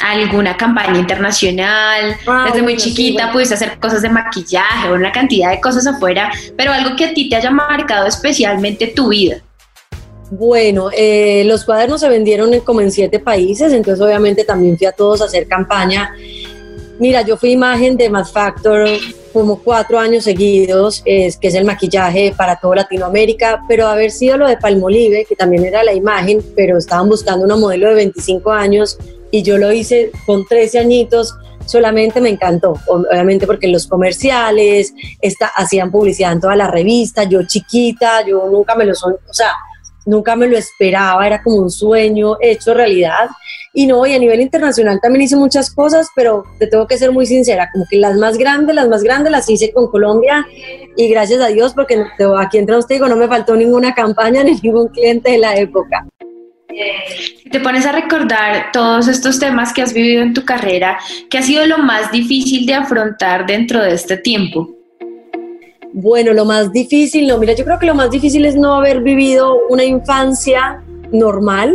alguna 0.00 0.56
campaña 0.56 0.98
internacional, 0.98 2.16
ah, 2.26 2.44
desde 2.46 2.62
muy 2.62 2.76
chiquita 2.76 3.32
pudiste 3.32 3.54
hacer 3.54 3.78
cosas 3.78 4.02
de 4.02 4.10
maquillaje 4.10 4.90
o 4.90 4.94
una 4.94 5.12
cantidad 5.12 5.50
de 5.50 5.60
cosas 5.60 5.86
afuera, 5.86 6.30
pero 6.56 6.72
algo 6.72 6.96
que 6.96 7.06
a 7.06 7.14
ti 7.14 7.28
te 7.28 7.36
haya 7.36 7.50
marcado 7.50 8.06
especialmente 8.06 8.88
tu 8.88 9.08
vida. 9.08 9.36
Bueno, 10.30 10.90
eh, 10.92 11.44
los 11.46 11.64
cuadernos 11.64 12.00
se 12.00 12.08
vendieron 12.08 12.58
como 12.60 12.80
en 12.80 12.90
siete 12.90 13.20
países, 13.20 13.72
entonces 13.72 14.04
obviamente 14.04 14.44
también 14.44 14.76
fui 14.76 14.86
a 14.86 14.92
todos 14.92 15.22
a 15.22 15.26
hacer 15.26 15.46
campaña 15.46 16.12
Mira, 16.98 17.22
yo 17.22 17.36
fui 17.36 17.50
imagen 17.50 17.96
de 17.96 18.08
Mass 18.08 18.30
Factor 18.30 18.88
como 19.32 19.60
cuatro 19.60 19.98
años 19.98 20.24
seguidos, 20.24 21.02
es, 21.04 21.36
que 21.36 21.48
es 21.48 21.54
el 21.56 21.64
maquillaje 21.64 22.32
para 22.36 22.56
toda 22.56 22.76
Latinoamérica, 22.76 23.64
pero 23.66 23.88
haber 23.88 24.12
sido 24.12 24.36
lo 24.36 24.46
de 24.46 24.56
Palmolive, 24.56 25.24
que 25.24 25.34
también 25.34 25.64
era 25.64 25.82
la 25.82 25.92
imagen, 25.92 26.40
pero 26.54 26.78
estaban 26.78 27.08
buscando 27.08 27.44
una 27.44 27.56
modelo 27.56 27.88
de 27.88 27.94
25 27.94 28.52
años 28.52 28.96
y 29.32 29.42
yo 29.42 29.58
lo 29.58 29.72
hice 29.72 30.12
con 30.24 30.46
13 30.46 30.78
añitos, 30.78 31.34
solamente 31.66 32.20
me 32.20 32.28
encantó, 32.28 32.78
obviamente 32.86 33.44
porque 33.44 33.66
los 33.66 33.88
comerciales 33.88 34.94
está, 35.20 35.48
hacían 35.48 35.90
publicidad 35.90 36.30
en 36.30 36.40
toda 36.40 36.54
la 36.54 36.68
revista, 36.68 37.24
yo 37.24 37.42
chiquita, 37.44 38.24
yo 38.24 38.46
nunca 38.48 38.76
me 38.76 38.84
lo 38.84 38.92
o 38.92 39.34
sea, 39.34 39.52
nunca 40.06 40.36
me 40.36 40.46
lo 40.46 40.56
esperaba, 40.56 41.26
era 41.26 41.42
como 41.42 41.56
un 41.56 41.70
sueño 41.70 42.36
hecho 42.40 42.72
realidad 42.72 43.30
y 43.76 43.86
no, 43.86 44.06
y 44.06 44.14
a 44.14 44.18
nivel 44.20 44.40
internacional 44.40 45.00
también 45.02 45.22
hice 45.22 45.36
muchas 45.36 45.74
cosas, 45.74 46.08
pero 46.14 46.44
te 46.60 46.68
tengo 46.68 46.86
que 46.86 46.96
ser 46.96 47.10
muy 47.10 47.26
sincera, 47.26 47.68
como 47.72 47.84
que 47.90 47.98
las 47.98 48.16
más 48.16 48.38
grandes, 48.38 48.74
las 48.74 48.88
más 48.88 49.02
grandes 49.02 49.32
las 49.32 49.50
hice 49.50 49.72
con 49.72 49.88
Colombia 49.88 50.46
y 50.96 51.08
gracias 51.08 51.40
a 51.40 51.48
Dios, 51.48 51.74
porque 51.74 52.00
aquí 52.38 52.58
entre 52.58 52.80
te 52.86 52.94
digo, 52.94 53.08
no 53.08 53.16
me 53.16 53.26
faltó 53.26 53.56
ninguna 53.56 53.92
campaña 53.92 54.44
ni 54.44 54.54
ningún 54.60 54.88
cliente 54.88 55.32
de 55.32 55.38
la 55.38 55.56
época. 55.56 56.06
te 57.50 57.60
pones 57.60 57.84
a 57.84 57.92
recordar 57.92 58.70
todos 58.72 59.08
estos 59.08 59.40
temas 59.40 59.72
que 59.72 59.82
has 59.82 59.92
vivido 59.92 60.22
en 60.22 60.34
tu 60.34 60.44
carrera, 60.44 60.98
¿qué 61.28 61.38
ha 61.38 61.42
sido 61.42 61.66
lo 61.66 61.78
más 61.78 62.12
difícil 62.12 62.66
de 62.66 62.74
afrontar 62.74 63.44
dentro 63.44 63.82
de 63.82 63.94
este 63.94 64.16
tiempo? 64.16 64.70
Bueno, 65.92 66.32
lo 66.32 66.44
más 66.44 66.72
difícil, 66.72 67.26
no, 67.26 67.38
mira, 67.38 67.54
yo 67.54 67.64
creo 67.64 67.78
que 67.78 67.86
lo 67.86 67.94
más 67.94 68.10
difícil 68.10 68.44
es 68.44 68.54
no 68.54 68.74
haber 68.74 69.00
vivido 69.00 69.58
una 69.68 69.84
infancia 69.84 70.82
normal, 71.12 71.72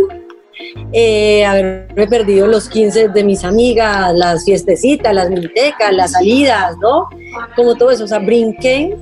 eh, 0.91 1.45
haberme 1.45 2.07
perdido 2.07 2.47
los 2.47 2.67
15 2.69 3.09
de 3.09 3.23
mis 3.23 3.43
amigas, 3.43 4.11
las 4.15 4.43
fiestecitas, 4.43 5.13
las 5.13 5.29
bibliotecas, 5.29 5.93
las 5.93 6.13
salidas, 6.13 6.75
¿no? 6.81 7.07
Como 7.55 7.75
todo 7.75 7.91
eso, 7.91 8.05
o 8.05 8.07
sea, 8.07 8.19
brinqué, 8.19 8.95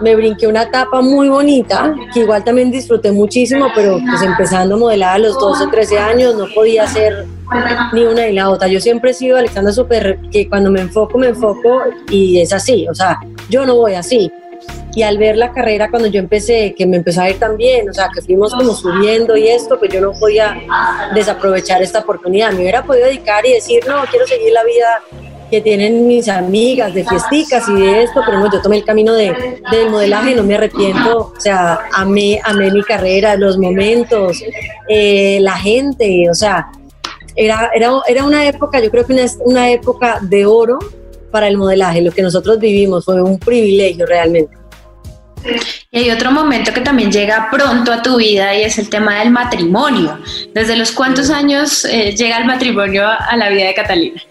me 0.00 0.14
brinqué 0.14 0.46
una 0.46 0.62
etapa 0.62 1.00
muy 1.00 1.28
bonita, 1.28 1.94
que 2.12 2.20
igual 2.20 2.44
también 2.44 2.70
disfruté 2.70 3.10
muchísimo, 3.10 3.66
pero 3.74 3.98
pues 4.08 4.22
empezando 4.22 4.76
a 4.76 4.78
modelar 4.78 5.16
a 5.16 5.18
los 5.18 5.38
12, 5.38 5.66
13 5.68 5.98
años, 5.98 6.36
no 6.36 6.46
podía 6.54 6.84
hacer 6.84 7.26
ni 7.92 8.04
una 8.04 8.26
ni 8.26 8.32
la 8.32 8.50
otra. 8.50 8.68
Yo 8.68 8.80
siempre 8.80 9.10
he 9.10 9.14
sido 9.14 9.36
Alexandra 9.36 9.72
Super, 9.72 10.18
que 10.30 10.48
cuando 10.48 10.70
me 10.70 10.80
enfoco, 10.80 11.18
me 11.18 11.28
enfoco 11.28 11.82
y 12.10 12.40
es 12.40 12.52
así, 12.52 12.86
o 12.88 12.94
sea, 12.94 13.18
yo 13.48 13.66
no 13.66 13.76
voy 13.76 13.94
así 13.94 14.30
y 14.94 15.02
al 15.02 15.18
ver 15.18 15.36
la 15.36 15.52
carrera 15.52 15.90
cuando 15.90 16.08
yo 16.08 16.20
empecé, 16.20 16.74
que 16.76 16.86
me 16.86 16.96
empezó 16.96 17.22
a 17.22 17.30
ir 17.30 17.38
tan 17.38 17.56
bien, 17.56 17.88
o 17.90 17.92
sea, 17.92 18.08
que 18.14 18.22
fuimos 18.22 18.54
como 18.54 18.72
subiendo 18.74 19.36
y 19.36 19.48
esto, 19.48 19.78
pues 19.78 19.92
yo 19.92 20.00
no 20.00 20.12
podía 20.12 20.56
desaprovechar 21.14 21.82
esta 21.82 22.00
oportunidad. 22.00 22.52
Me 22.52 22.60
hubiera 22.60 22.84
podido 22.84 23.06
dedicar 23.06 23.44
y 23.44 23.52
decir, 23.52 23.82
no, 23.88 24.04
quiero 24.10 24.26
seguir 24.26 24.52
la 24.52 24.64
vida 24.64 24.86
que 25.50 25.60
tienen 25.60 26.06
mis 26.06 26.28
amigas 26.28 26.94
de 26.94 27.04
fiesticas 27.04 27.68
y 27.68 27.74
de 27.74 28.04
esto, 28.04 28.20
pero 28.24 28.38
no, 28.38 28.50
yo 28.50 28.60
tomé 28.62 28.76
el 28.76 28.84
camino 28.84 29.14
de, 29.14 29.60
del 29.70 29.90
modelaje, 29.90 30.34
no 30.34 30.42
me 30.42 30.54
arrepiento, 30.54 31.32
o 31.36 31.40
sea, 31.40 31.80
amé, 31.92 32.40
amé 32.42 32.70
mi 32.70 32.82
carrera, 32.82 33.36
los 33.36 33.58
momentos, 33.58 34.42
eh, 34.88 35.38
la 35.40 35.54
gente, 35.54 36.28
o 36.30 36.34
sea, 36.34 36.68
era, 37.36 37.70
era, 37.74 37.92
era 38.06 38.24
una 38.24 38.46
época, 38.46 38.80
yo 38.80 38.90
creo 38.90 39.04
que 39.04 39.12
una, 39.12 39.24
una 39.44 39.70
época 39.70 40.18
de 40.22 40.46
oro 40.46 40.78
para 41.30 41.48
el 41.48 41.56
modelaje, 41.56 42.00
lo 42.00 42.12
que 42.12 42.22
nosotros 42.22 42.58
vivimos 42.58 43.04
fue 43.04 43.20
un 43.20 43.38
privilegio 43.38 44.06
realmente. 44.06 44.63
Y 45.90 45.98
hay 45.98 46.10
otro 46.10 46.30
momento 46.30 46.72
que 46.72 46.80
también 46.80 47.10
llega 47.10 47.48
pronto 47.50 47.92
a 47.92 48.02
tu 48.02 48.16
vida 48.16 48.54
y 48.54 48.62
es 48.62 48.78
el 48.78 48.88
tema 48.88 49.20
del 49.20 49.30
matrimonio. 49.30 50.18
¿Desde 50.52 50.76
los 50.76 50.92
cuántos 50.92 51.30
años 51.30 51.84
eh, 51.84 52.14
llega 52.16 52.38
el 52.38 52.44
matrimonio 52.44 53.06
a 53.06 53.36
la 53.36 53.48
vida 53.48 53.66
de 53.66 53.74
Catalina? 53.74 54.22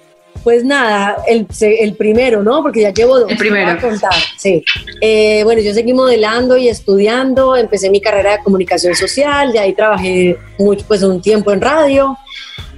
Pues 0.43 0.65
nada, 0.65 1.15
el, 1.25 1.47
el, 1.61 1.95
primero, 1.95 2.43
¿no? 2.43 2.61
Porque 2.61 2.81
ya 2.81 2.91
llevo 2.91 3.17
dos. 3.17 3.31
El 3.31 3.37
primero. 3.37 3.71
A 3.71 3.77
contar, 3.77 4.11
sí. 4.37 4.61
Eh, 4.99 5.41
bueno, 5.45 5.61
yo 5.61 5.73
seguí 5.73 5.93
modelando 5.93 6.57
y 6.57 6.67
estudiando, 6.67 7.55
empecé 7.55 7.89
mi 7.89 8.01
carrera 8.01 8.33
de 8.33 8.43
comunicación 8.43 8.93
social, 8.93 9.53
de 9.53 9.59
ahí 9.59 9.73
trabajé 9.73 10.37
mucho, 10.59 10.83
pues 10.85 11.01
un 11.01 11.21
tiempo 11.21 11.53
en 11.53 11.61
radio, 11.61 12.17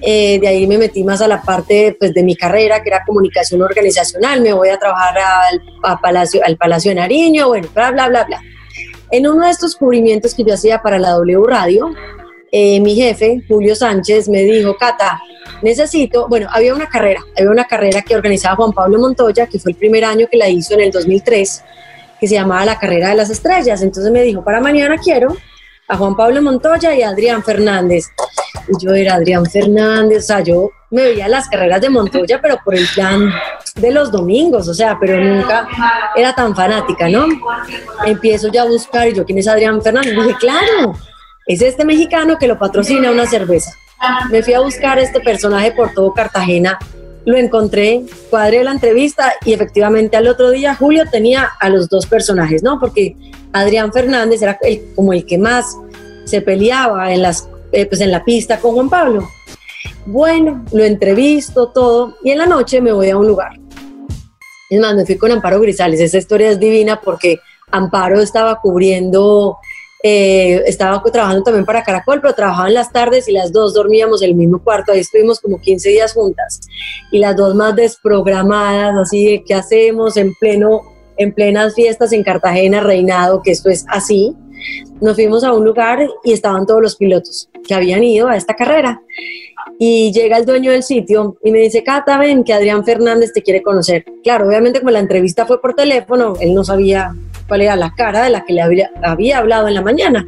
eh, 0.08 0.38
de 0.40 0.48
ahí 0.48 0.68
me 0.68 0.78
metí 0.78 1.04
más 1.04 1.20
a 1.22 1.28
la 1.28 1.42
parte 1.42 1.98
pues, 2.00 2.14
de 2.14 2.22
mi 2.22 2.36
carrera, 2.36 2.84
que 2.84 2.90
era 2.90 3.04
comunicación 3.04 3.64
organizacional, 3.64 4.40
me 4.40 4.54
voy 4.54 4.70
a 4.70 4.78
trabajar 4.78 5.18
al, 5.18 6.00
Palacio, 6.00 6.42
al 6.46 6.58
Palacio 6.58 6.92
de 6.92 6.96
Nariño, 6.96 7.48
bueno, 7.48 7.68
bla, 7.74 7.90
bla, 7.90 8.08
bla, 8.10 8.24
bla. 8.26 8.40
En 9.10 9.28
uno 9.28 9.46
de 9.46 9.52
estos 9.52 9.76
cubrimientos 9.76 10.36
que 10.36 10.44
yo 10.44 10.54
hacía 10.54 10.80
para 10.84 11.00
la 11.00 11.12
W 11.12 11.44
Radio, 11.48 11.92
eh, 12.52 12.80
mi 12.82 12.94
jefe, 12.94 13.42
Julio 13.48 13.76
Sánchez, 13.76 14.30
me 14.30 14.44
dijo, 14.44 14.78
Cata, 14.78 15.20
necesito, 15.64 16.28
bueno, 16.28 16.48
había 16.52 16.76
una 16.76 16.88
carrera, 16.88 17.22
había 17.36 17.50
una 17.50 17.66
carrera 17.66 18.04
que 18.04 18.16
organizaba 18.16 18.58
Juan 18.58 18.74
Pablo 18.74 19.00
Montoya, 19.00 19.48
que 19.48 19.58
fue 19.58 19.72
el 19.72 19.78
primer 19.78 20.06
año 20.06 20.28
que 20.30 20.38
la 20.38 20.50
hizo 20.50 20.76
en 20.76 20.82
el 20.82 20.92
2003, 20.92 21.64
que 22.20 22.28
se 22.28 22.36
llamaba 22.36 22.64
la 22.64 22.78
Carrera 22.78 23.10
de 23.10 23.16
las 23.16 23.32
Estrellas. 23.32 23.82
Entonces 23.82 24.12
me 24.12 24.22
dijo, 24.22 24.44
para 24.44 24.62
mañana 24.62 24.98
quiero 24.98 25.36
a 25.88 25.98
Juan 25.98 26.16
Pablo 26.16 26.42
Montoya 26.42 26.96
y 26.96 27.02
a 27.02 27.10
Adrián 27.10 27.44
Fernández. 27.44 28.06
Y 28.68 28.84
yo 28.84 28.94
era 28.94 29.16
Adrián 29.16 29.46
Fernández, 29.46 30.24
o 30.24 30.28
sea, 30.28 30.40
yo 30.42 30.70
me 30.90 31.04
veía 31.04 31.28
las 31.28 31.48
carreras 31.48 31.82
de 31.82 31.90
Montoya, 31.90 32.40
pero 32.42 32.58
por 32.64 32.76
el 32.76 32.88
plan 32.94 33.30
de 33.76 33.92
los 33.92 34.12
domingos, 34.12 34.68
o 34.68 34.74
sea, 34.74 34.98
pero 35.00 35.22
nunca 35.22 35.68
era 36.16 36.34
tan 36.34 36.56
fanática, 36.56 37.10
¿no? 37.10 37.26
Empiezo 38.06 38.48
ya 38.50 38.64
a 38.64 38.66
buscar, 38.66 39.08
y 39.10 39.14
yo, 39.14 39.26
¿quién 39.26 39.38
es 39.38 39.48
Adrián 39.48 39.82
Fernández? 39.82 40.16
Dije, 40.16 40.36
claro, 40.40 40.96
es 41.46 41.62
este 41.62 41.86
mexicano 41.86 42.38
que 42.40 42.48
lo 42.48 42.58
patrocina 42.58 43.12
una 43.12 43.28
cerveza. 43.28 43.72
Me 44.30 44.42
fui 44.42 44.54
a 44.54 44.62
buscar 44.62 45.00
este 45.00 45.20
personaje 45.20 45.72
por 45.72 45.94
todo 45.94 46.14
Cartagena, 46.14 46.80
lo 47.26 47.38
encontré, 47.38 48.04
cuadré 48.30 48.64
la 48.64 48.72
entrevista 48.72 49.34
y 49.44 49.54
efectivamente 49.54 50.16
al 50.16 50.28
otro 50.28 50.52
día 50.52 50.76
Julio 50.76 51.04
tenía 51.12 51.50
a 51.60 51.70
los 51.70 51.90
dos 51.90 52.06
personajes, 52.06 52.62
¿no? 52.64 52.80
Porque 52.80 53.16
Adrián 53.52 53.92
Fernández 53.92 54.42
era 54.42 54.60
como 54.96 55.12
el 55.12 55.26
que 55.26 55.38
más 55.38 55.76
se 56.26 56.42
peleaba 56.42 57.14
en, 57.14 57.22
las, 57.22 57.50
eh, 57.72 57.86
pues 57.86 58.02
en 58.02 58.12
la 58.12 58.24
pista 58.24 58.60
con 58.60 58.74
Juan 58.74 58.90
Pablo. 58.90 59.28
Bueno, 60.06 60.64
lo 60.72 60.84
entrevisto 60.84 61.70
todo 61.70 62.16
y 62.24 62.32
en 62.32 62.38
la 62.38 62.46
noche 62.46 62.80
me 62.80 62.92
voy 62.92 63.10
a 63.10 63.18
un 63.18 63.28
lugar. 63.28 63.60
Es 64.70 64.80
más, 64.80 64.96
me 64.96 65.06
fui 65.06 65.18
con 65.18 65.32
Amparo 65.32 65.60
Grisales. 65.60 66.00
Esa 66.00 66.18
historia 66.18 66.52
es 66.52 66.60
divina 66.60 67.00
porque 67.02 67.40
Amparo 67.72 68.20
estaba 68.20 68.60
cubriendo 68.60 69.58
eh, 70.08 70.62
estaba 70.68 71.02
trabajando 71.02 71.42
también 71.42 71.66
para 71.66 71.82
Caracol, 71.82 72.22
pero 72.22 72.36
trabajaba 72.36 72.68
en 72.68 72.76
las 72.76 72.92
tardes 72.92 73.28
y 73.28 73.32
las 73.32 73.52
dos 73.52 73.74
dormíamos 73.74 74.22
en 74.22 74.30
el 74.30 74.36
mismo 74.36 74.60
cuarto. 74.64 74.92
Ahí 74.92 75.00
estuvimos 75.00 75.40
como 75.40 75.60
15 75.60 75.90
días 75.90 76.14
juntas 76.14 76.60
y 77.12 77.18
las 77.18 77.36
dos 77.36 77.56
más 77.56 77.76
desprogramadas, 77.76 78.94
así 79.02 79.26
de 79.26 79.44
qué 79.44 79.56
hacemos 79.56 80.16
en 80.18 80.36
pleno, 80.36 80.84
en 81.18 81.34
plenas 81.34 81.74
fiestas 81.74 82.12
en 82.12 82.24
Cartagena, 82.24 82.82
Reinado, 82.82 83.42
que 83.42 83.50
esto 83.50 83.72
es 83.72 83.84
así. 83.90 84.36
Nos 85.02 85.16
fuimos 85.16 85.44
a 85.44 85.54
un 85.54 85.66
lugar 85.66 86.08
y 86.24 86.34
estaban 86.34 86.68
todos 86.68 86.84
los 86.84 86.98
pilotos 86.98 87.50
que 87.68 87.74
habían 87.74 88.04
ido 88.04 88.28
a 88.28 88.38
esta 88.38 88.54
carrera. 88.54 89.02
y 89.80 90.14
llega 90.14 90.38
el 90.38 90.46
dueño 90.46 90.72
del 90.72 90.84
sitio 90.84 91.38
y 91.44 91.50
me 91.50 91.58
dice, 91.58 91.84
Cata, 91.84 92.20
ven 92.20 92.44
que 92.44 92.54
Adrián 92.54 92.86
Fernández 92.86 93.34
te 93.34 93.42
quiere 93.42 93.64
conocer. 93.64 94.06
Claro, 94.24 94.48
obviamente 94.48 94.82
como 94.82 94.92
la 94.92 95.00
entrevista 95.00 95.48
fue 95.48 95.60
por 95.60 95.74
teléfono, 95.74 96.36
él 96.40 96.54
no 96.54 96.64
sabía 96.64 97.16
cuál 97.48 97.62
era 97.62 97.76
la 97.76 97.94
cara 97.96 98.24
de 98.24 98.30
la 98.30 98.46
que 98.46 98.54
le 98.54 98.62
había, 98.62 98.92
había 99.04 99.40
hablado 99.40 99.68
en 99.68 99.74
la 99.74 99.82
mañana. 99.82 100.26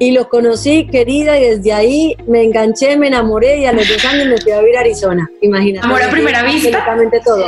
Y 0.00 0.10
lo 0.10 0.28
conocí, 0.28 0.88
querida, 0.88 1.38
y 1.38 1.50
desde 1.50 1.72
ahí 1.72 2.16
me 2.26 2.42
enganché, 2.42 2.96
me 2.96 3.06
enamoré 3.06 3.58
y 3.58 3.66
a 3.66 3.72
los 3.72 3.88
dos 3.88 4.04
años 4.04 4.26
me 4.26 4.38
fui 4.38 4.52
a 4.52 4.60
vivir 4.60 4.76
a 4.76 4.80
Arizona. 4.80 5.28
Imagínate. 5.40 5.86
¿Amor 5.86 6.02
a 6.02 6.10
primera 6.10 6.42
vista? 6.42 6.68
Absolutamente 6.68 7.20
todo. 7.24 7.44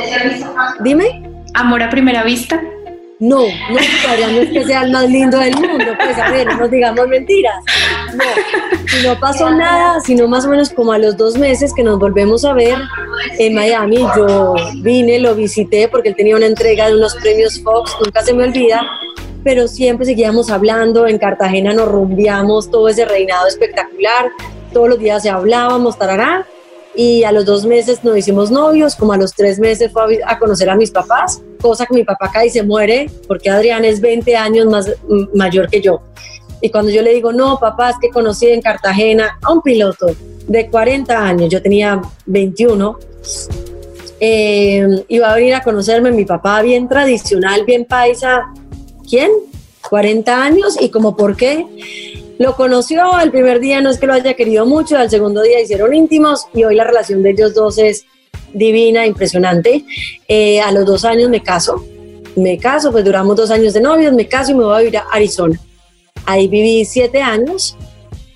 Dime. 0.81 1.23
¿Amor 1.53 1.83
a 1.83 1.89
primera 1.89 2.23
vista? 2.23 2.61
No, 3.19 3.39
no, 3.39 3.79
Adrián 4.09 4.35
no 4.35 4.41
es 4.43 4.49
que 4.51 4.63
sea 4.63 4.83
el 4.83 4.91
más 4.91 5.09
lindo 5.09 5.39
del 5.39 5.55
mundo, 5.55 5.85
pues 5.97 6.17
a 6.19 6.29
ver, 6.29 6.45
no 6.45 6.57
nos 6.57 6.69
digamos 6.69 7.07
mentiras. 7.07 7.55
No, 8.13 8.23
si 8.87 9.07
no 9.07 9.19
pasó 9.19 9.49
nada, 9.49 9.99
sino 10.01 10.27
más 10.27 10.45
o 10.45 10.49
menos 10.49 10.69
como 10.69 10.91
a 10.91 10.99
los 10.99 11.17
dos 11.17 11.35
meses 11.35 11.73
que 11.75 11.81
nos 11.81 11.97
volvemos 11.97 12.45
a 12.45 12.53
ver 12.53 12.77
en 13.39 13.55
Miami, 13.55 14.05
yo 14.15 14.53
vine, 14.83 15.19
lo 15.19 15.33
visité 15.33 15.87
porque 15.87 16.09
él 16.09 16.15
tenía 16.15 16.35
una 16.35 16.45
entrega 16.45 16.87
de 16.87 16.95
unos 16.95 17.15
premios 17.15 17.59
Fox, 17.63 17.95
nunca 18.03 18.21
se 18.21 18.35
me 18.35 18.43
olvida, 18.43 18.85
pero 19.43 19.67
siempre 19.67 20.05
seguíamos 20.05 20.51
hablando, 20.51 21.07
en 21.07 21.17
Cartagena 21.17 21.73
nos 21.73 21.87
rumbiamos 21.87 22.69
todo 22.69 22.87
ese 22.87 23.05
reinado 23.05 23.47
espectacular, 23.47 24.29
todos 24.71 24.89
los 24.89 24.99
días 24.99 25.23
se 25.23 25.31
hablábamos, 25.31 25.97
tarará, 25.97 26.45
y 26.97 27.23
a 27.23 27.31
los 27.31 27.45
dos 27.45 27.63
meses 27.63 28.03
nos 28.03 28.17
hicimos 28.17 28.49
novios, 28.49 28.95
como 28.95 29.13
a 29.13 29.17
los 29.17 29.31
tres 29.33 29.59
meses 29.59 29.91
fue 29.93 30.19
a, 30.25 30.39
conocer 30.39 30.67
a 30.67 30.75
mis 30.75 30.89
papás, 30.89 31.39
cosa 31.61 31.85
que 31.85 31.93
mi 31.93 32.03
papá 32.03 32.31
cae 32.33 32.47
y 32.47 32.49
se 32.49 32.63
muere, 32.63 33.09
porque 33.27 33.51
Adrián 33.51 33.85
es 33.85 34.01
20 34.01 34.35
años 34.35 34.65
más 34.65 34.91
mayor 35.35 35.69
que 35.69 35.79
yo. 35.79 36.01
Y 36.59 36.71
cuando 36.71 36.89
yo 36.89 37.03
le 37.03 37.13
digo, 37.13 37.31
no, 37.31 37.59
papá, 37.59 37.91
es 37.91 37.97
que 38.01 38.09
conocí 38.09 38.47
en 38.47 38.63
Cartagena 38.63 39.37
a 39.43 39.53
un 39.53 39.61
piloto 39.61 40.07
de 40.47 40.69
40 40.71 41.15
años, 41.15 41.49
yo 41.49 41.61
tenía 41.61 42.01
21, 42.25 42.97
eh, 44.19 45.05
iba 45.07 45.31
a 45.31 45.35
venir 45.35 45.53
a 45.53 45.61
conocerme 45.61 46.09
mi 46.09 46.25
papá 46.25 46.63
bien 46.63 46.89
tradicional, 46.89 47.63
bien 47.63 47.85
paisa. 47.85 48.51
¿Quién? 49.07 49.29
40 49.87 50.43
años 50.43 50.77
y 50.81 50.89
como 50.89 51.15
por 51.15 51.37
qué 51.37 51.65
lo 52.39 52.55
conoció, 52.55 53.19
el 53.19 53.31
primer 53.31 53.59
día 53.59 53.81
no 53.81 53.89
es 53.89 53.97
que 53.97 54.05
lo 54.05 54.13
haya 54.13 54.33
querido 54.35 54.65
mucho, 54.65 54.97
al 54.97 55.09
segundo 55.09 55.41
día 55.41 55.59
hicieron 55.59 55.93
íntimos 55.93 56.47
y 56.53 56.63
hoy 56.63 56.75
la 56.75 56.83
relación 56.83 57.23
de 57.23 57.31
ellos 57.31 57.53
dos 57.53 57.77
es 57.77 58.05
divina, 58.53 59.05
impresionante. 59.05 59.83
Eh, 60.27 60.61
a 60.61 60.71
los 60.71 60.85
dos 60.85 61.05
años 61.05 61.29
me 61.29 61.41
caso, 61.41 61.83
me 62.35 62.57
caso, 62.57 62.91
pues 62.91 63.03
duramos 63.03 63.35
dos 63.35 63.49
años 63.49 63.73
de 63.73 63.81
novios, 63.81 64.13
me 64.13 64.27
caso 64.27 64.51
y 64.51 64.55
me 64.55 64.63
voy 64.63 64.75
a 64.75 64.79
vivir 64.79 64.97
a 64.97 65.05
Arizona. 65.11 65.59
Ahí 66.25 66.47
viví 66.47 66.85
siete 66.85 67.21
años, 67.21 67.75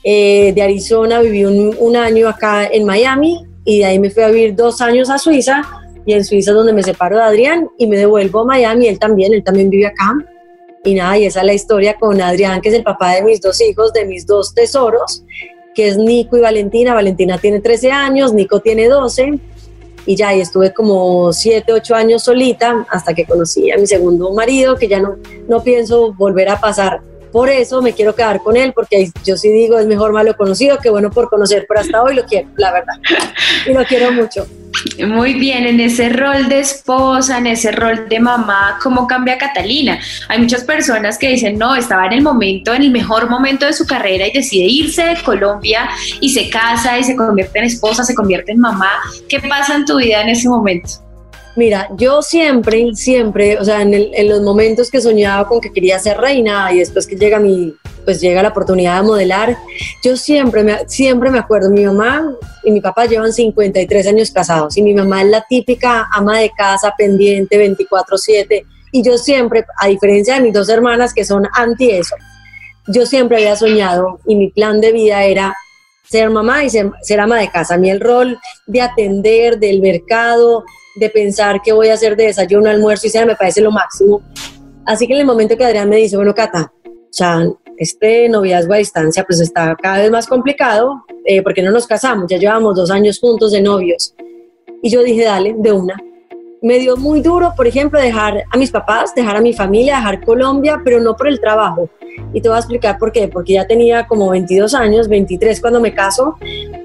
eh, 0.03 0.51
de 0.55 0.61
Arizona 0.61 1.21
viví 1.21 1.45
un, 1.45 1.75
un, 1.77 1.95
año 1.95 2.27
acá 2.27 2.65
en 2.65 2.85
Miami 2.85 3.45
y 3.65 3.79
de 3.79 3.85
ahí 3.85 3.99
me 3.99 4.09
fui 4.09 4.23
a 4.23 4.29
vivir 4.29 4.55
dos 4.55 4.81
años 4.81 5.11
a 5.11 5.19
Suiza 5.19 5.61
y 6.07 6.13
en 6.13 6.25
Suiza 6.25 6.51
es 6.51 6.57
donde 6.57 6.73
me 6.73 6.81
separo 6.81 7.17
de 7.17 7.23
Adrián 7.23 7.69
y 7.77 7.85
me 7.85 7.97
devuelvo 7.97 8.39
a 8.39 8.45
Miami, 8.45 8.87
él 8.87 8.97
también, 8.97 9.33
él 9.33 9.43
también 9.43 9.69
vive 9.69 9.85
acá 9.85 10.15
y 10.83 10.95
nada, 10.95 11.17
y 11.17 11.25
esa 11.25 11.41
es 11.41 11.45
la 11.45 11.53
historia 11.53 11.95
con 11.99 12.19
Adrián, 12.21 12.61
que 12.61 12.69
es 12.69 12.75
el 12.75 12.83
papá 12.83 13.13
de 13.15 13.21
mis 13.21 13.39
dos 13.41 13.61
hijos, 13.61 13.93
de 13.93 14.05
mis 14.05 14.25
dos 14.25 14.53
tesoros, 14.53 15.23
que 15.75 15.87
es 15.87 15.97
Nico 15.97 16.37
y 16.37 16.41
Valentina. 16.41 16.93
Valentina 16.93 17.37
tiene 17.37 17.59
13 17.59 17.91
años, 17.91 18.33
Nico 18.33 18.59
tiene 18.59 18.87
12. 18.87 19.39
Y 20.07 20.15
ya, 20.15 20.33
y 20.33 20.41
estuve 20.41 20.73
como 20.73 21.31
7, 21.31 21.71
8 21.73 21.95
años 21.95 22.23
solita 22.23 22.87
hasta 22.89 23.13
que 23.13 23.25
conocí 23.25 23.69
a 23.69 23.77
mi 23.77 23.85
segundo 23.85 24.33
marido, 24.33 24.75
que 24.75 24.87
ya 24.87 24.99
no, 24.99 25.17
no 25.47 25.61
pienso 25.63 26.13
volver 26.13 26.49
a 26.49 26.59
pasar. 26.59 27.01
Por 27.31 27.49
eso 27.49 27.81
me 27.83 27.93
quiero 27.93 28.15
quedar 28.15 28.41
con 28.41 28.57
él, 28.57 28.73
porque 28.73 29.11
yo 29.23 29.37
sí 29.37 29.49
digo, 29.49 29.77
es 29.77 29.85
mejor 29.85 30.11
malo 30.11 30.35
conocido 30.35 30.79
que 30.79 30.89
bueno 30.89 31.11
por 31.11 31.29
conocer, 31.29 31.65
pero 31.67 31.81
hasta 31.81 32.01
hoy 32.01 32.15
lo 32.15 32.25
quiero, 32.25 32.49
la 32.57 32.73
verdad. 32.73 32.95
Y 33.67 33.73
lo 33.73 33.85
quiero 33.85 34.11
mucho. 34.11 34.47
Muy 35.05 35.35
bien, 35.35 35.65
en 35.65 35.79
ese 35.79 36.09
rol 36.09 36.47
de 36.49 36.59
esposa, 36.59 37.37
en 37.37 37.47
ese 37.47 37.71
rol 37.71 38.07
de 38.09 38.19
mamá, 38.19 38.79
¿cómo 38.81 39.07
cambia 39.07 39.37
Catalina? 39.37 39.99
Hay 40.27 40.39
muchas 40.39 40.63
personas 40.63 41.17
que 41.17 41.29
dicen, 41.29 41.57
no, 41.57 41.75
estaba 41.75 42.05
en 42.07 42.13
el 42.13 42.21
momento, 42.21 42.73
en 42.73 42.83
el 42.83 42.91
mejor 42.91 43.29
momento 43.29 43.65
de 43.65 43.73
su 43.73 43.85
carrera 43.85 44.27
y 44.27 44.31
decide 44.31 44.65
irse 44.65 45.03
de 45.03 45.21
Colombia 45.21 45.89
y 46.19 46.29
se 46.29 46.49
casa 46.49 46.97
y 46.97 47.03
se 47.03 47.15
convierte 47.15 47.59
en 47.59 47.65
esposa, 47.65 48.03
se 48.03 48.15
convierte 48.15 48.51
en 48.51 48.59
mamá. 48.59 48.91
¿Qué 49.29 49.39
pasa 49.39 49.75
en 49.75 49.85
tu 49.85 49.97
vida 49.97 50.21
en 50.21 50.29
ese 50.29 50.49
momento? 50.49 51.10
Mira, 51.55 51.89
yo 51.97 52.21
siempre, 52.21 52.95
siempre, 52.95 53.57
o 53.59 53.65
sea, 53.65 53.81
en, 53.81 53.93
en, 53.93 54.29
los 54.29 54.41
momentos 54.41 54.89
que 54.89 55.01
soñaba 55.01 55.47
con 55.47 55.59
que 55.59 55.73
quería 55.73 55.99
ser 55.99 56.17
reina 56.17 56.71
y 56.71 56.79
después 56.79 57.05
que 57.05 57.17
llega 57.17 57.39
mi, 57.39 57.75
pues 58.05 58.21
llega 58.21 58.41
la 58.41 58.49
oportunidad 58.49 59.01
de 59.01 59.07
modelar, 59.07 59.57
yo 60.03 60.15
siempre 60.15 60.63
me, 60.63 60.87
siempre 60.87 61.29
me 61.29 61.39
acuerdo, 61.39 61.69
mi 61.69 61.85
mamá 61.85 62.33
y 62.63 62.71
mi 62.71 62.79
papá 62.79 63.05
llevan 63.05 63.33
53 63.33 64.07
años 64.07 64.31
casados 64.31 64.77
y 64.77 64.81
mi 64.81 64.93
mamá 64.93 65.23
es 65.23 65.29
la 65.29 65.45
típica 65.47 66.07
ama 66.13 66.39
de 66.39 66.51
casa 66.51 66.93
pendiente 66.97 67.57
24/7 67.57 68.65
y 68.93 69.03
yo 69.03 69.17
siempre, 69.17 69.65
a 69.77 69.87
diferencia 69.87 70.35
de 70.35 70.41
mis 70.41 70.53
dos 70.53 70.69
hermanas 70.69 71.13
que 71.13 71.25
son 71.25 71.47
anti 71.53 71.91
eso, 71.91 72.15
yo 72.87 73.05
siempre 73.05 73.37
había 73.37 73.57
soñado 73.57 74.19
y 74.25 74.35
mi 74.35 74.49
plan 74.49 74.79
de 74.79 74.91
vida 74.91 75.23
era 75.23 75.55
ser 76.09 76.29
mamá 76.29 76.63
y 76.63 76.69
ser, 76.69 76.91
ser 77.01 77.19
ama 77.19 77.39
de 77.39 77.49
casa. 77.49 77.75
A 77.75 77.77
mí 77.77 77.89
el 77.89 78.01
rol 78.01 78.37
de 78.67 78.81
atender 78.81 79.59
del 79.59 79.81
mercado, 79.81 80.65
de 80.95 81.09
pensar 81.09 81.61
qué 81.63 81.71
voy 81.71 81.89
a 81.89 81.93
hacer 81.93 82.15
de 82.15 82.25
desayuno, 82.25 82.69
almuerzo 82.69 83.07
y 83.07 83.09
cena 83.09 83.25
me 83.25 83.35
parece 83.35 83.61
lo 83.61 83.71
máximo. 83.71 84.21
Así 84.85 85.07
que 85.07 85.13
en 85.13 85.19
el 85.19 85.25
momento 85.25 85.55
que 85.55 85.65
Adrián 85.65 85.89
me 85.89 85.97
dice, 85.97 86.15
bueno, 86.15 86.33
Cata, 86.33 86.71
ya 87.11 87.45
este 87.77 88.29
noviazgo 88.29 88.73
a 88.73 88.77
distancia 88.77 89.23
pues 89.23 89.39
está 89.39 89.75
cada 89.75 89.99
vez 89.99 90.11
más 90.11 90.27
complicado 90.27 91.03
eh, 91.25 91.41
porque 91.41 91.61
no 91.61 91.71
nos 91.71 91.87
casamos, 91.87 92.25
ya 92.29 92.37
llevamos 92.37 92.75
dos 92.75 92.91
años 92.91 93.19
juntos 93.19 93.51
de 93.51 93.61
novios. 93.61 94.13
Y 94.81 94.89
yo 94.89 95.03
dije, 95.03 95.23
dale, 95.23 95.55
de 95.57 95.71
una. 95.71 95.95
Me 96.61 96.77
dio 96.77 96.95
muy 96.95 97.21
duro, 97.21 97.53
por 97.55 97.65
ejemplo, 97.67 97.99
dejar 97.99 98.43
a 98.51 98.57
mis 98.57 98.71
papás, 98.71 99.15
dejar 99.15 99.35
a 99.35 99.41
mi 99.41 99.53
familia, 99.53 99.95
dejar 99.97 100.23
Colombia, 100.23 100.81
pero 100.83 100.99
no 100.99 101.15
por 101.15 101.27
el 101.27 101.39
trabajo. 101.39 101.89
Y 102.33 102.41
te 102.41 102.49
voy 102.49 102.55
a 102.55 102.59
explicar 102.59 102.97
por 102.97 103.11
qué, 103.11 103.27
porque 103.27 103.53
ya 103.53 103.65
tenía 103.65 104.07
como 104.07 104.29
22 104.29 104.73
años, 104.73 105.07
23 105.07 105.59
cuando 105.59 105.79
me 105.79 105.93
caso, 105.93 106.37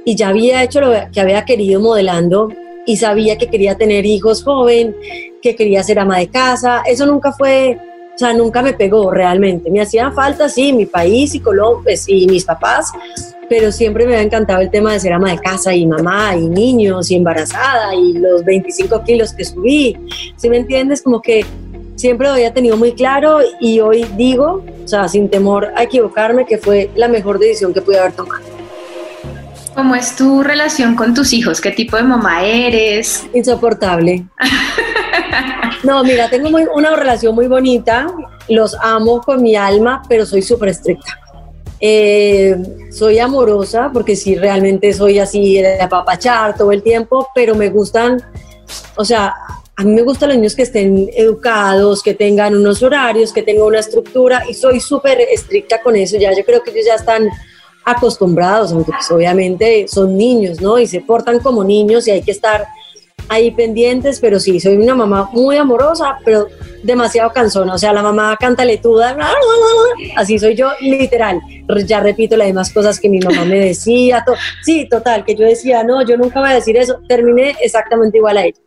y 0.04 0.14
ya 0.14 0.28
había 0.28 0.62
hecho 0.62 0.80
lo 0.80 0.92
que 1.12 1.20
había 1.20 1.44
querido 1.44 1.80
modelando 1.80 2.48
y 2.86 2.96
sabía 2.96 3.36
que 3.36 3.48
quería 3.48 3.76
tener 3.76 4.06
hijos 4.06 4.42
joven, 4.42 4.96
que 5.42 5.56
quería 5.56 5.82
ser 5.82 5.98
ama 5.98 6.18
de 6.18 6.28
casa. 6.28 6.82
Eso 6.86 7.04
nunca 7.04 7.32
fue, 7.32 7.78
o 8.14 8.18
sea, 8.18 8.32
nunca 8.32 8.62
me 8.62 8.72
pegó 8.72 9.10
realmente. 9.10 9.70
Me 9.70 9.80
hacía 9.80 10.12
falta, 10.12 10.48
sí, 10.48 10.72
mi 10.72 10.86
país 10.86 11.34
y 11.34 11.40
Colombia 11.40 11.82
pues, 11.82 12.08
y 12.08 12.26
mis 12.26 12.44
papás, 12.44 12.92
pero 13.48 13.70
siempre 13.72 14.06
me 14.06 14.14
había 14.14 14.24
encantado 14.24 14.60
el 14.60 14.70
tema 14.70 14.92
de 14.92 15.00
ser 15.00 15.12
ama 15.12 15.32
de 15.32 15.38
casa 15.38 15.74
y 15.74 15.86
mamá 15.86 16.36
y 16.36 16.46
niños 16.48 17.10
y 17.10 17.16
embarazada 17.16 17.94
y 17.94 18.14
los 18.14 18.44
25 18.44 19.02
kilos 19.04 19.32
que 19.32 19.44
subí. 19.44 19.96
¿Sí 20.36 20.48
me 20.48 20.58
entiendes? 20.58 21.02
Como 21.02 21.20
que 21.20 21.44
siempre 21.96 22.28
lo 22.28 22.34
había 22.34 22.52
tenido 22.52 22.76
muy 22.76 22.92
claro 22.92 23.38
y 23.60 23.80
hoy 23.80 24.06
digo, 24.16 24.62
o 24.84 24.88
sea, 24.88 25.08
sin 25.08 25.28
temor 25.28 25.72
a 25.74 25.82
equivocarme, 25.82 26.46
que 26.46 26.58
fue 26.58 26.90
la 26.94 27.08
mejor 27.08 27.38
decisión 27.38 27.74
que 27.74 27.80
pude 27.80 27.98
haber 27.98 28.12
tomado. 28.12 28.55
¿Cómo 29.76 29.94
es 29.94 30.16
tu 30.16 30.42
relación 30.42 30.96
con 30.96 31.12
tus 31.12 31.34
hijos? 31.34 31.60
¿Qué 31.60 31.70
tipo 31.70 31.98
de 31.98 32.02
mamá 32.02 32.42
eres? 32.42 33.26
Insoportable. 33.34 34.24
No, 35.84 36.02
mira, 36.02 36.28
tengo 36.30 36.48
una 36.74 36.96
relación 36.96 37.34
muy 37.34 37.46
bonita, 37.46 38.06
los 38.48 38.74
amo 38.80 39.20
con 39.20 39.42
mi 39.42 39.54
alma, 39.54 40.02
pero 40.08 40.24
soy 40.24 40.40
súper 40.40 40.70
estricta. 40.70 41.20
Eh, 41.78 42.56
soy 42.90 43.18
amorosa 43.18 43.90
porque 43.92 44.16
sí, 44.16 44.34
realmente 44.34 44.92
soy 44.94 45.18
así 45.18 45.56
de 45.56 45.80
apapachar 45.80 46.56
todo 46.56 46.72
el 46.72 46.82
tiempo, 46.82 47.28
pero 47.34 47.54
me 47.54 47.68
gustan, 47.68 48.20
o 48.96 49.04
sea, 49.04 49.34
a 49.76 49.84
mí 49.84 49.92
me 49.92 50.02
gustan 50.02 50.30
los 50.30 50.38
niños 50.38 50.56
que 50.56 50.62
estén 50.62 51.10
educados, 51.14 52.02
que 52.02 52.14
tengan 52.14 52.56
unos 52.56 52.82
horarios, 52.82 53.32
que 53.32 53.42
tengan 53.42 53.66
una 53.66 53.80
estructura 53.80 54.42
y 54.48 54.54
soy 54.54 54.80
súper 54.80 55.20
estricta 55.20 55.82
con 55.82 55.94
eso. 55.94 56.16
Ya 56.16 56.32
yo 56.32 56.44
creo 56.44 56.62
que 56.62 56.70
ellos 56.70 56.86
ya 56.86 56.94
están 56.94 57.28
acostumbrados, 57.86 58.72
aunque 58.72 58.90
pues 58.90 59.10
obviamente 59.12 59.86
son 59.88 60.16
niños, 60.16 60.60
¿no? 60.60 60.76
Y 60.78 60.88
se 60.88 61.00
portan 61.00 61.38
como 61.38 61.62
niños 61.62 62.06
y 62.08 62.10
hay 62.10 62.20
que 62.20 62.32
estar 62.32 62.66
ahí 63.28 63.52
pendientes, 63.52 64.18
pero 64.20 64.40
sí, 64.40 64.58
soy 64.60 64.76
una 64.76 64.94
mamá 64.94 65.30
muy 65.32 65.56
amorosa, 65.56 66.18
pero 66.24 66.48
demasiado 66.82 67.32
cansona, 67.32 67.74
o 67.74 67.78
sea, 67.78 67.92
la 67.92 68.02
mamá 68.02 68.36
cantaletuda, 68.38 69.16
así 70.16 70.38
soy 70.38 70.54
yo, 70.54 70.70
literal, 70.80 71.40
ya 71.86 72.00
repito 72.00 72.36
las 72.36 72.48
demás 72.48 72.72
cosas 72.72 73.00
que 73.00 73.08
mi 73.08 73.20
mamá 73.20 73.44
me 73.44 73.58
decía, 73.58 74.24
sí, 74.62 74.88
total, 74.88 75.24
que 75.24 75.34
yo 75.34 75.44
decía, 75.44 75.82
no, 75.82 76.04
yo 76.04 76.16
nunca 76.16 76.40
voy 76.40 76.50
a 76.50 76.54
decir 76.54 76.76
eso, 76.76 77.00
terminé 77.08 77.56
exactamente 77.60 78.18
igual 78.18 78.36
a 78.36 78.46
ella. 78.46 78.58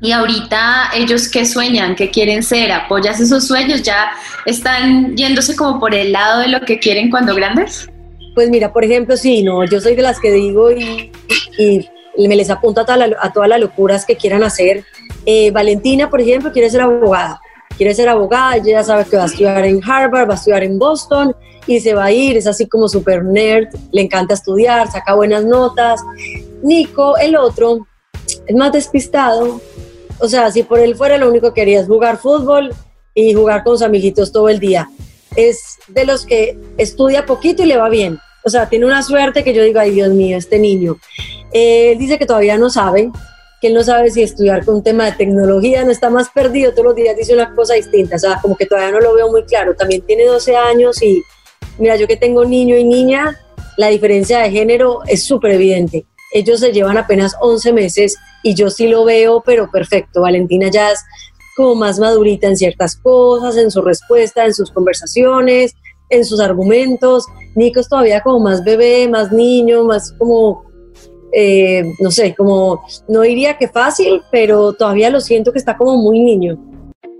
Y 0.00 0.10
ahorita 0.10 0.90
ellos 0.96 1.28
qué 1.28 1.46
sueñan, 1.46 1.94
qué 1.94 2.10
quieren 2.10 2.42
ser, 2.42 2.72
apoyas 2.72 3.20
esos 3.20 3.46
sueños, 3.46 3.82
ya 3.82 4.10
están 4.46 5.16
yéndose 5.16 5.54
como 5.54 5.78
por 5.78 5.94
el 5.94 6.10
lado 6.10 6.40
de 6.40 6.48
lo 6.48 6.60
que 6.62 6.80
quieren 6.80 7.08
cuando 7.08 7.36
grandes. 7.36 7.88
Pues 8.34 8.50
mira, 8.50 8.72
por 8.72 8.84
ejemplo, 8.84 9.16
sí, 9.16 9.42
no, 9.42 9.64
yo 9.64 9.80
soy 9.80 9.94
de 9.94 10.02
las 10.02 10.18
que 10.18 10.30
digo 10.30 10.70
y, 10.70 11.10
me 12.16 12.36
les 12.36 12.50
apunto 12.50 12.80
a, 12.80 12.84
todas 13.32 13.48
las 13.48 13.60
locuras 13.60 14.04
que 14.04 14.16
quieran 14.16 14.42
hacer. 14.42 14.84
Eh, 15.24 15.50
Valentina, 15.50 16.10
por 16.10 16.20
ejemplo, 16.20 16.52
quiere 16.52 16.70
ser 16.70 16.82
abogada. 16.82 17.40
Quiere 17.76 17.94
ser 17.94 18.08
abogada, 18.08 18.56
ella 18.56 18.72
ya 18.72 18.84
sabe 18.84 19.06
que 19.06 19.16
va 19.16 19.24
a 19.24 19.26
estudiar 19.26 19.64
en 19.64 19.80
Harvard, 19.82 20.28
va 20.28 20.34
a 20.34 20.36
estudiar 20.36 20.62
en 20.62 20.78
Boston 20.78 21.34
y 21.66 21.80
se 21.80 21.94
va 21.94 22.06
a 22.06 22.12
ir, 22.12 22.36
es 22.36 22.46
así 22.46 22.66
como 22.66 22.88
super 22.88 23.24
nerd, 23.24 23.68
le 23.92 24.02
encanta 24.02 24.34
estudiar, 24.34 24.90
saca 24.90 25.14
buenas 25.14 25.44
notas 25.44 26.00
Nico, 26.62 27.16
el 27.18 27.36
otro, 27.36 27.86
es 28.46 28.56
más 28.56 28.72
despistado. 28.72 29.60
O 30.18 30.28
sea, 30.28 30.50
si 30.50 30.62
por 30.62 30.78
él 30.78 30.94
fuera 30.94 31.18
lo 31.18 31.28
único 31.28 31.48
que 31.48 31.62
quería 31.62 31.80
es 31.80 31.86
jugar 31.86 32.18
fútbol 32.18 32.72
y 33.14 33.34
jugar 33.34 33.64
con 33.64 33.74
sus 33.76 33.82
amiguitos 33.82 34.30
todo 34.30 34.48
el 34.48 34.60
día. 34.60 34.88
Es 35.36 35.78
de 35.88 36.04
los 36.04 36.26
que 36.26 36.58
estudia 36.78 37.26
poquito 37.26 37.62
y 37.62 37.66
le 37.66 37.76
va 37.76 37.88
bien. 37.88 38.18
O 38.44 38.50
sea, 38.50 38.68
tiene 38.68 38.86
una 38.86 39.02
suerte 39.02 39.44
que 39.44 39.54
yo 39.54 39.62
digo, 39.62 39.80
ay 39.80 39.92
Dios 39.92 40.10
mío, 40.10 40.36
este 40.36 40.58
niño. 40.58 40.96
Él 41.52 41.98
dice 41.98 42.18
que 42.18 42.26
todavía 42.26 42.58
no 42.58 42.70
sabe, 42.70 43.10
que 43.60 43.68
él 43.68 43.74
no 43.74 43.84
sabe 43.84 44.10
si 44.10 44.22
estudiar 44.22 44.64
con 44.64 44.76
un 44.76 44.82
tema 44.82 45.04
de 45.06 45.12
tecnología, 45.12 45.84
no 45.84 45.92
está 45.92 46.10
más 46.10 46.28
perdido, 46.30 46.72
todos 46.72 46.86
los 46.86 46.96
días 46.96 47.16
dice 47.16 47.32
una 47.34 47.54
cosa 47.54 47.74
distinta, 47.74 48.16
o 48.16 48.18
sea, 48.18 48.40
como 48.42 48.56
que 48.56 48.66
todavía 48.66 48.90
no 48.90 49.00
lo 49.00 49.14
veo 49.14 49.30
muy 49.30 49.44
claro. 49.44 49.76
También 49.76 50.02
tiene 50.02 50.24
12 50.24 50.56
años 50.56 51.00
y 51.02 51.22
mira, 51.78 51.96
yo 51.96 52.08
que 52.08 52.16
tengo 52.16 52.44
niño 52.44 52.76
y 52.76 52.82
niña, 52.82 53.38
la 53.76 53.88
diferencia 53.88 54.40
de 54.40 54.50
género 54.50 55.00
es 55.06 55.24
súper 55.24 55.52
evidente. 55.52 56.06
Ellos 56.34 56.60
se 56.60 56.72
llevan 56.72 56.96
apenas 56.96 57.36
11 57.40 57.72
meses 57.72 58.16
y 58.42 58.54
yo 58.54 58.70
sí 58.70 58.88
lo 58.88 59.04
veo, 59.04 59.42
pero 59.44 59.70
perfecto. 59.70 60.22
Valentina 60.22 60.68
ya 60.70 60.90
es 60.90 61.04
como 61.56 61.74
más 61.74 61.98
madurita 61.98 62.46
en 62.46 62.56
ciertas 62.56 62.96
cosas, 62.96 63.56
en 63.56 63.70
su 63.70 63.82
respuesta, 63.82 64.44
en 64.44 64.54
sus 64.54 64.70
conversaciones, 64.70 65.74
en 66.08 66.24
sus 66.24 66.40
argumentos. 66.40 67.26
Nico 67.54 67.80
es 67.80 67.88
todavía 67.88 68.20
como 68.20 68.40
más 68.40 68.64
bebé, 68.64 69.08
más 69.08 69.32
niño, 69.32 69.84
más 69.84 70.12
como, 70.18 70.64
eh, 71.32 71.84
no 72.00 72.10
sé, 72.10 72.34
como, 72.34 72.82
no 73.08 73.22
diría 73.22 73.58
que 73.58 73.68
fácil, 73.68 74.22
pero 74.30 74.72
todavía 74.72 75.10
lo 75.10 75.20
siento 75.20 75.52
que 75.52 75.58
está 75.58 75.76
como 75.76 75.96
muy 75.96 76.20
niño. 76.20 76.58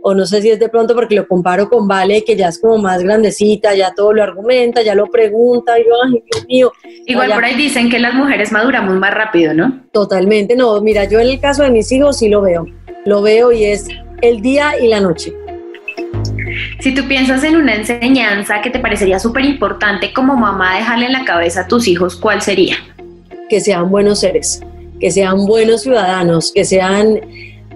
O 0.04 0.14
no 0.14 0.26
sé 0.26 0.42
si 0.42 0.50
es 0.50 0.58
de 0.58 0.68
pronto 0.68 0.96
porque 0.96 1.14
lo 1.14 1.28
comparo 1.28 1.68
con 1.68 1.86
Vale, 1.86 2.24
que 2.24 2.34
ya 2.34 2.48
es 2.48 2.60
como 2.60 2.76
más 2.76 3.04
grandecita, 3.04 3.72
ya 3.76 3.94
todo 3.94 4.12
lo 4.12 4.24
argumenta, 4.24 4.82
ya 4.82 4.96
lo 4.96 5.06
pregunta, 5.06 5.78
y 5.78 5.84
yo, 5.84 5.90
ay, 6.04 6.24
Dios 6.24 6.46
mío. 6.48 6.72
Igual 7.06 7.32
por 7.32 7.44
ahí 7.44 7.54
dicen 7.54 7.88
que 7.88 8.00
las 8.00 8.12
mujeres 8.12 8.50
maduramos 8.50 8.96
más 8.96 9.14
rápido, 9.14 9.54
¿no? 9.54 9.84
Totalmente, 9.92 10.56
no, 10.56 10.80
mira, 10.80 11.04
yo 11.04 11.20
en 11.20 11.28
el 11.28 11.40
caso 11.40 11.62
de 11.62 11.70
mis 11.70 11.92
hijos 11.92 12.18
sí 12.18 12.28
lo 12.28 12.40
veo, 12.40 12.66
lo 13.04 13.22
veo 13.22 13.52
y 13.52 13.64
es 13.64 13.86
el 14.22 14.40
día 14.40 14.80
y 14.80 14.88
la 14.88 15.00
noche. 15.00 15.34
Si 16.80 16.94
tú 16.94 17.06
piensas 17.06 17.44
en 17.44 17.56
una 17.56 17.74
enseñanza 17.74 18.62
que 18.62 18.70
te 18.70 18.78
parecería 18.78 19.18
súper 19.18 19.44
importante 19.44 20.12
como 20.12 20.36
mamá 20.36 20.76
dejarle 20.76 21.06
en 21.06 21.12
la 21.12 21.24
cabeza 21.24 21.62
a 21.62 21.68
tus 21.68 21.86
hijos, 21.88 22.16
¿cuál 22.16 22.40
sería? 22.40 22.76
Que 23.48 23.60
sean 23.60 23.90
buenos 23.90 24.20
seres, 24.20 24.62
que 25.00 25.10
sean 25.10 25.46
buenos 25.46 25.82
ciudadanos, 25.82 26.52
que 26.54 26.64
sean 26.64 27.20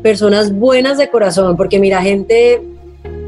personas 0.02 0.52
buenas 0.52 0.98
de 0.98 1.08
corazón, 1.08 1.56
porque 1.56 1.78
mira, 1.78 2.00
gente 2.00 2.62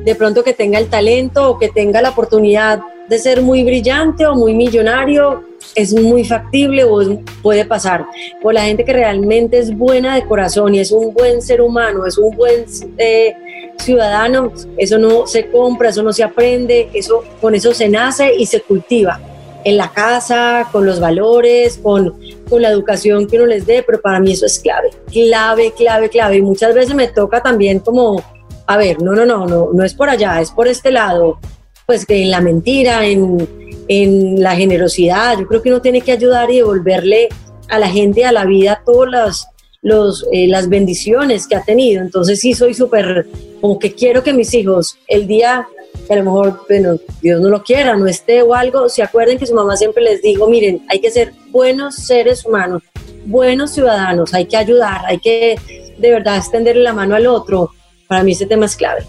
de 0.05 0.15
pronto 0.15 0.45
que 0.45 0.53
tenga 0.53 0.79
el 0.79 0.87
talento 0.87 1.51
o 1.51 1.59
que 1.59 1.69
tenga 1.69 2.01
la 2.01 2.11
oportunidad 2.11 2.81
de 3.09 3.19
ser 3.19 3.43
muy 3.43 3.65
brillante 3.65 4.27
o 4.27 4.35
muy 4.35 4.55
millonario, 4.55 5.43
es 5.75 5.95
muy 5.95 6.25
factible 6.25 6.85
o 6.85 7.01
puede 7.43 7.65
pasar. 7.65 8.07
O 8.43 8.53
la 8.53 8.63
gente 8.63 8.85
que 8.85 8.93
realmente 8.93 9.59
es 9.59 9.77
buena 9.77 10.15
de 10.15 10.27
corazón 10.27 10.75
y 10.75 10.81
es 10.81 10.93
un 10.93 11.13
buen 11.15 11.43
ser 11.43 11.61
humano, 11.61 12.07
es 12.07 12.19
un 12.19 12.37
buen 12.37 12.65
eh, 12.97 13.35
ciudadano, 13.79 14.53
eso 14.77 14.99
no 14.99 15.27
se 15.27 15.51
compra, 15.51 15.91
eso 15.91 16.03
no 16.03 16.13
se 16.13 16.25
aprende, 16.25 16.89
eso, 16.93 17.23
con 17.41 17.55
eso 17.55 17.73
se 17.73 17.89
nace 17.89 18.35
y 18.35 18.47
se 18.47 18.61
cultiva 18.61 19.21
en 19.65 19.77
la 19.77 19.91
casa, 19.93 20.69
con 20.73 20.87
los 20.87 21.01
valores, 21.01 21.79
con, 21.79 22.19
con 22.49 22.63
la 22.63 22.71
educación 22.71 23.27
que 23.27 23.37
uno 23.37 23.47
les 23.47 23.67
dé, 23.67 23.83
pero 23.83 24.01
para 24.01 24.21
mí 24.21 24.33
eso 24.33 24.47
es 24.47 24.59
clave, 24.61 24.91
clave, 25.13 25.73
clave, 25.77 26.09
clave. 26.09 26.37
Y 26.37 26.43
muchas 26.43 26.75
veces 26.75 26.95
me 26.95 27.09
toca 27.09 27.43
también 27.43 27.81
como, 27.81 28.23
a 28.67 28.77
ver, 28.77 29.03
no, 29.03 29.13
no, 29.13 29.27
no, 29.27 29.47
no, 29.47 29.71
no 29.73 29.85
es 29.85 29.95
por 29.95 30.09
allá, 30.09 30.41
es 30.41 30.51
por 30.51 30.69
este 30.69 30.91
lado, 30.91 31.39
pues 31.87 32.07
que 32.07 32.23
en 32.23 32.31
la 32.31 32.41
mentira, 32.41 33.05
en, 33.05 33.49
en 33.89 34.43
la 34.43 34.55
generosidad, 34.55 35.39
yo 35.39 35.47
creo 35.47 35.63
que 35.63 35.71
uno 35.71 35.81
tiene 35.81 36.01
que 36.03 36.13
ayudar 36.13 36.51
y 36.51 36.57
devolverle 36.57 37.29
a 37.69 37.79
la 37.79 37.89
gente, 37.89 38.25
a 38.25 38.33
la 38.33 38.45
vida, 38.45 38.83
todas 38.85 39.11
las 39.11 39.49
los, 39.83 40.27
eh, 40.33 40.49
las 40.49 40.69
bendiciones 40.69 41.47
que 41.47 41.57
ha 41.57 41.63
tenido. 41.63 42.03
Entonces 42.03 42.41
sí 42.41 42.55
soy 42.55 42.75
súper, 42.75 43.27
como 43.61 43.79
que 43.79 43.95
quiero 43.95 44.23
que 44.23 44.33
mis 44.33 44.53
hijos 44.55 44.99
el 45.07 45.27
día 45.27 45.67
que 46.07 46.13
a 46.13 46.17
lo 46.17 46.25
mejor, 46.25 46.61
bueno, 46.69 46.97
Dios 47.21 47.41
no 47.41 47.49
lo 47.49 47.63
quiera, 47.63 47.97
no 47.97 48.07
esté 48.07 48.43
o 48.43 48.55
algo, 48.55 48.89
se 48.89 49.03
acuerden 49.03 49.39
que 49.39 49.47
su 49.47 49.55
mamá 49.55 49.77
siempre 49.77 50.03
les 50.03 50.23
dijo, 50.23 50.47
miren, 50.47 50.85
hay 50.89 51.01
que 51.01 51.11
ser 51.11 51.33
buenos 51.51 51.97
seres 51.97 52.45
humanos, 52.45 52.83
buenos 53.27 53.73
ciudadanos, 53.73 54.33
hay 54.33 54.47
que 54.47 54.57
ayudar, 54.57 55.03
hay 55.07 55.19
que 55.19 55.59
de 55.99 56.11
verdad 56.11 56.37
extenderle 56.37 56.83
la 56.83 56.93
mano 56.93 57.15
al 57.15 57.27
otro. 57.27 57.71
Para 58.07 58.23
mí 58.23 58.33
ese 58.33 58.47
tema 58.47 58.67
es 58.67 58.77
clave. 58.77 59.03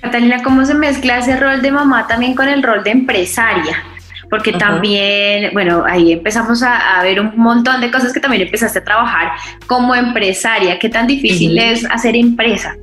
Catalina, 0.00 0.42
¿cómo 0.42 0.64
se 0.64 0.74
mezcla 0.74 1.18
ese 1.18 1.36
rol 1.36 1.60
de 1.60 1.70
mamá 1.70 2.06
también 2.06 2.34
con 2.34 2.48
el 2.48 2.62
rol 2.62 2.84
de 2.84 2.90
empresaria? 2.90 3.84
porque 4.30 4.52
también, 4.52 5.50
bueno, 5.52 5.84
ahí 5.86 6.12
empezamos 6.12 6.62
a, 6.62 7.02
ver 7.02 7.20
un 7.20 7.32
montón 7.36 7.80
de 7.80 7.90
cosas 7.90 8.12
que 8.12 8.20
también 8.20 8.42
empezaste 8.42 8.80
a 8.80 8.84
trabajar 8.84 9.32
como 9.66 9.94
empresaria. 9.94 10.78
¿Qué 10.78 10.88
tan 10.88 11.06
difícil 11.06 11.58
es 11.58 11.84
hacer 11.90 12.16
empresa? 12.16 12.76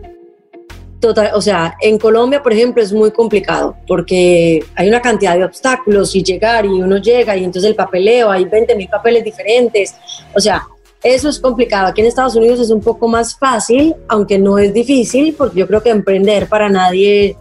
Total, 1.00 1.32
o 1.34 1.42
sea, 1.42 1.76
en 1.82 2.00
Colombia, 2.00 2.42
por 2.42 2.54
ejemplo, 2.54 2.82
es 2.82 2.92
muy 2.92 3.12
complicado 3.12 3.78
porque 3.88 4.64
hay 4.76 4.88
una 4.88 5.02
cantidad 5.02 5.36
de 5.36 5.44
obstáculos 5.44 6.16
y 6.16 6.24
llegar 6.24 6.66
y 6.66 6.70
uno 6.70 6.98
llega 6.98 7.38
y 7.38 7.44
entonces 7.44 7.70
el 7.70 7.76
papeleo, 7.76 8.32
hay 8.32 8.46
20 8.46 8.76
mil 8.76 8.88
papeles 8.88 9.24
diferentes. 9.24 9.96
O 10.34 10.40
sea, 10.40 10.64
eso 11.04 11.30
es 11.30 11.40
complicado. 11.40 11.88
Aquí 11.88 12.02
en 12.02 12.08
Estados 12.08 12.36
Unidos 12.36 12.60
es 12.60 12.70
un 12.70 12.82
poco 12.82 13.08
más 13.08 13.38
fácil, 13.38 13.96
aunque 14.08 14.40
no 14.40 14.58
es 14.58 14.74
difícil, 14.74 15.36
porque 15.38 15.60
yo 15.60 15.68
creo 15.68 15.84
que 15.84 15.90
emprender 15.90 16.48
para 16.48 16.70
nadie 16.70 17.38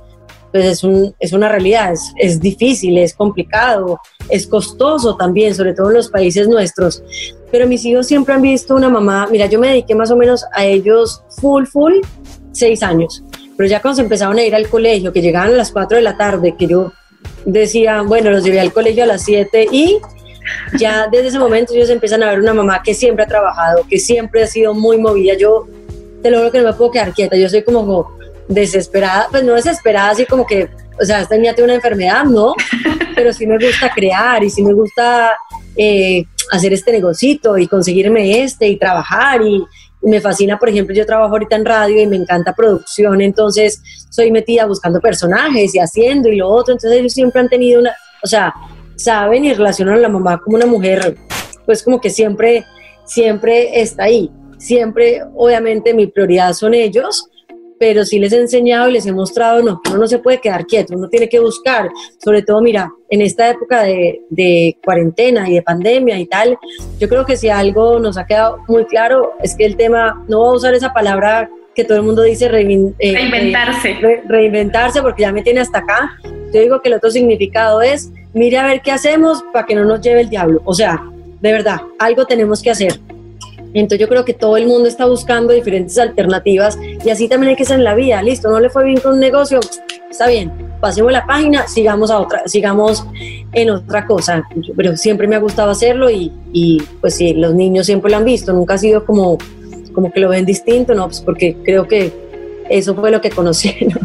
pues 0.54 0.66
es, 0.66 0.84
un, 0.84 1.12
es 1.18 1.32
una 1.32 1.48
realidad, 1.48 1.92
es, 1.92 2.12
es, 2.16 2.40
difícil, 2.40 2.96
es 2.98 3.12
complicado, 3.12 3.98
es 4.28 4.46
costoso 4.46 5.16
también, 5.16 5.52
sobre 5.52 5.74
todo 5.74 5.88
en 5.88 5.96
los 5.96 6.08
países 6.08 6.46
nuestros. 6.46 7.02
Pero 7.50 7.66
mis 7.66 7.84
hijos 7.84 8.06
siempre 8.06 8.34
han 8.34 8.42
visto 8.42 8.76
una 8.76 8.88
mamá, 8.88 9.26
mira, 9.28 9.46
yo 9.46 9.58
me 9.58 9.66
dediqué 9.66 9.96
más 9.96 10.12
o 10.12 10.16
menos 10.16 10.44
a 10.52 10.64
ellos 10.64 11.24
full, 11.40 11.64
full, 11.64 11.94
seis 12.52 12.84
años. 12.84 13.24
Pero 13.56 13.68
ya 13.68 13.82
cuando 13.82 13.96
se 13.96 14.02
empezaron 14.02 14.38
a 14.38 14.44
ir 14.44 14.54
al 14.54 14.68
colegio, 14.68 15.12
que 15.12 15.22
llegaban 15.22 15.50
a 15.50 15.56
las 15.56 15.72
cuatro 15.72 15.96
de 15.96 16.04
la 16.04 16.16
tarde, 16.16 16.54
que 16.56 16.68
yo 16.68 16.92
decía, 17.44 18.02
bueno, 18.02 18.30
los 18.30 18.44
llevé 18.44 18.60
al 18.60 18.72
colegio 18.72 19.02
a 19.02 19.06
las 19.06 19.22
siete 19.22 19.66
y 19.70 19.98
ya 20.78 21.08
desde 21.10 21.28
ese 21.28 21.38
momento 21.38 21.74
ellos 21.74 21.90
empiezan 21.90 22.22
a 22.22 22.30
ver 22.30 22.40
una 22.40 22.54
mamá 22.54 22.82
que 22.82 22.94
siempre 22.94 23.24
ha 23.24 23.28
trabajado, 23.28 23.84
que 23.88 23.98
siempre 23.98 24.42
ha 24.42 24.46
sido 24.46 24.74
muy 24.74 24.98
movida. 24.98 25.34
Yo 25.34 25.66
te 26.22 26.30
lo 26.30 26.38
juro 26.38 26.52
que 26.52 26.58
no 26.58 26.64
me 26.64 26.72
puedo 26.72 26.90
quedar 26.90 27.12
quieta, 27.12 27.36
yo 27.36 27.48
soy 27.48 27.62
como 27.62 28.16
desesperada, 28.48 29.28
pues 29.30 29.44
no 29.44 29.54
desesperada, 29.54 30.10
así 30.10 30.26
como 30.26 30.46
que, 30.46 30.68
o 31.00 31.04
sea, 31.04 31.20
esta 31.20 31.36
niña 31.36 31.54
tiene 31.54 31.66
una 31.66 31.74
enfermedad, 31.74 32.24
no, 32.24 32.54
pero 33.14 33.32
sí 33.32 33.46
me 33.46 33.58
gusta 33.58 33.90
crear 33.94 34.42
y 34.42 34.50
sí 34.50 34.62
me 34.62 34.72
gusta 34.72 35.36
eh, 35.76 36.24
hacer 36.50 36.72
este 36.72 36.92
negocito 36.92 37.58
y 37.58 37.66
conseguirme 37.66 38.42
este 38.42 38.68
y 38.68 38.78
trabajar. 38.78 39.42
Y, 39.42 39.64
me 40.06 40.20
fascina, 40.20 40.58
por 40.58 40.68
ejemplo, 40.68 40.94
yo 40.94 41.06
trabajo 41.06 41.32
ahorita 41.32 41.56
en 41.56 41.64
radio 41.64 42.02
y 42.02 42.06
me 42.06 42.16
encanta 42.16 42.54
producción, 42.54 43.22
entonces 43.22 43.80
soy 44.10 44.30
metida 44.30 44.66
buscando 44.66 45.00
personajes 45.00 45.74
y 45.74 45.78
haciendo 45.78 46.28
y 46.28 46.36
lo 46.36 46.50
otro, 46.50 46.74
entonces 46.74 47.00
ellos 47.00 47.14
siempre 47.14 47.40
han 47.40 47.48
tenido 47.48 47.80
una, 47.80 47.94
o 48.22 48.26
sea, 48.26 48.52
saben 48.96 49.44
y 49.44 49.52
relacionan 49.52 49.94
a 49.96 49.98
la 49.98 50.08
mamá 50.08 50.40
como 50.42 50.56
una 50.56 50.66
mujer, 50.66 51.16
pues 51.66 51.82
como 51.82 52.00
que 52.00 52.10
siempre, 52.10 52.64
siempre 53.04 53.80
está 53.80 54.04
ahí. 54.04 54.30
Siempre, 54.58 55.22
obviamente, 55.34 55.92
mi 55.92 56.06
prioridad 56.06 56.52
son 56.54 56.74
ellos, 56.74 57.28
pero 57.78 58.04
sí 58.04 58.18
les 58.18 58.32
he 58.32 58.40
enseñado 58.40 58.88
y 58.88 58.92
les 58.92 59.06
he 59.06 59.12
mostrado, 59.12 59.62
no, 59.62 59.80
uno 59.88 59.98
no 59.98 60.06
se 60.06 60.18
puede 60.18 60.40
quedar 60.40 60.64
quieto, 60.64 60.94
uno 60.96 61.08
tiene 61.08 61.28
que 61.28 61.40
buscar, 61.40 61.90
sobre 62.22 62.42
todo, 62.42 62.62
mira, 62.62 62.90
en 63.10 63.20
esta 63.20 63.50
época 63.50 63.82
de, 63.82 64.22
de, 64.30 64.78
cuarentena 64.82 65.48
y 65.50 65.54
de 65.54 65.62
pandemia 65.62 66.18
y 66.18 66.26
tal, 66.26 66.56
yo 66.98 67.08
creo 67.08 67.26
que 67.26 67.36
si 67.36 67.48
algo 67.48 67.98
nos 67.98 68.16
ha 68.16 68.26
quedado 68.26 68.58
muy 68.68 68.86
claro 68.86 69.32
es 69.42 69.54
que 69.54 69.66
el 69.66 69.76
tema, 69.76 70.24
no 70.28 70.38
voy 70.38 70.54
a 70.54 70.56
usar 70.56 70.74
esa 70.74 70.92
palabra 70.92 71.50
que 71.74 71.84
todo 71.84 71.98
el 71.98 72.04
mundo 72.04 72.22
dice 72.22 72.46
eh, 72.46 72.50
reinventarse. 72.50 73.96
reinventarse 74.26 75.02
porque 75.02 75.22
ya 75.22 75.32
me 75.32 75.42
tiene 75.42 75.60
hasta 75.60 75.78
acá. 75.78 76.12
Yo 76.52 76.60
digo 76.60 76.80
que 76.80 76.88
el 76.88 76.94
otro 76.94 77.10
significado 77.10 77.82
es, 77.82 78.12
mire 78.34 78.58
a 78.58 78.66
ver 78.66 78.82
qué 78.82 78.92
hacemos 78.92 79.42
para 79.52 79.64
que 79.64 79.74
no 79.74 79.84
nos 79.84 80.00
lleve 80.00 80.20
el 80.20 80.28
diablo. 80.28 80.60
O 80.64 80.74
sea, 80.74 81.02
de 81.40 81.52
verdad, 81.52 81.80
algo 81.98 82.26
tenemos 82.26 82.62
que 82.62 82.70
hacer. 82.70 83.00
Entonces 83.72 83.98
yo 83.98 84.08
creo 84.08 84.24
que 84.24 84.34
todo 84.34 84.56
el 84.56 84.66
mundo 84.66 84.88
está 84.88 85.04
buscando 85.04 85.52
diferentes 85.52 85.98
alternativas 85.98 86.78
y 87.04 87.10
así 87.10 87.28
también 87.28 87.50
hay 87.50 87.56
que 87.56 87.64
ser 87.64 87.78
en 87.78 87.84
la 87.84 87.94
vida. 87.94 88.22
Listo, 88.22 88.48
no 88.48 88.60
le 88.60 88.70
fue 88.70 88.84
bien 88.84 89.00
con 89.00 89.14
un 89.14 89.20
negocio, 89.20 89.58
está 90.08 90.28
bien, 90.28 90.52
pasemos 90.80 91.10
la 91.10 91.26
página, 91.26 91.66
sigamos 91.66 92.10
a 92.10 92.20
otra, 92.20 92.42
sigamos 92.46 93.04
en 93.52 93.70
otra 93.70 94.06
cosa. 94.06 94.46
Pero 94.76 94.96
siempre 94.96 95.26
me 95.26 95.34
ha 95.34 95.40
gustado 95.40 95.72
hacerlo 95.72 96.08
y, 96.08 96.32
y 96.52 96.82
pues 97.00 97.16
sí, 97.16 97.34
los 97.34 97.52
niños 97.54 97.86
siempre 97.86 98.12
lo 98.12 98.18
han 98.18 98.24
visto, 98.24 98.52
nunca 98.52 98.74
ha 98.74 98.78
sido 98.78 99.04
como, 99.04 99.38
como 99.92 100.12
que 100.12 100.20
lo 100.20 100.28
ven 100.28 100.44
distinto, 100.44 100.94
¿no? 100.94 101.06
Pues 101.06 101.20
porque 101.20 101.56
creo 101.64 101.88
que 101.88 102.12
eso 102.70 102.94
fue 102.94 103.10
lo 103.10 103.20
que 103.20 103.30
conocieron. 103.30 103.98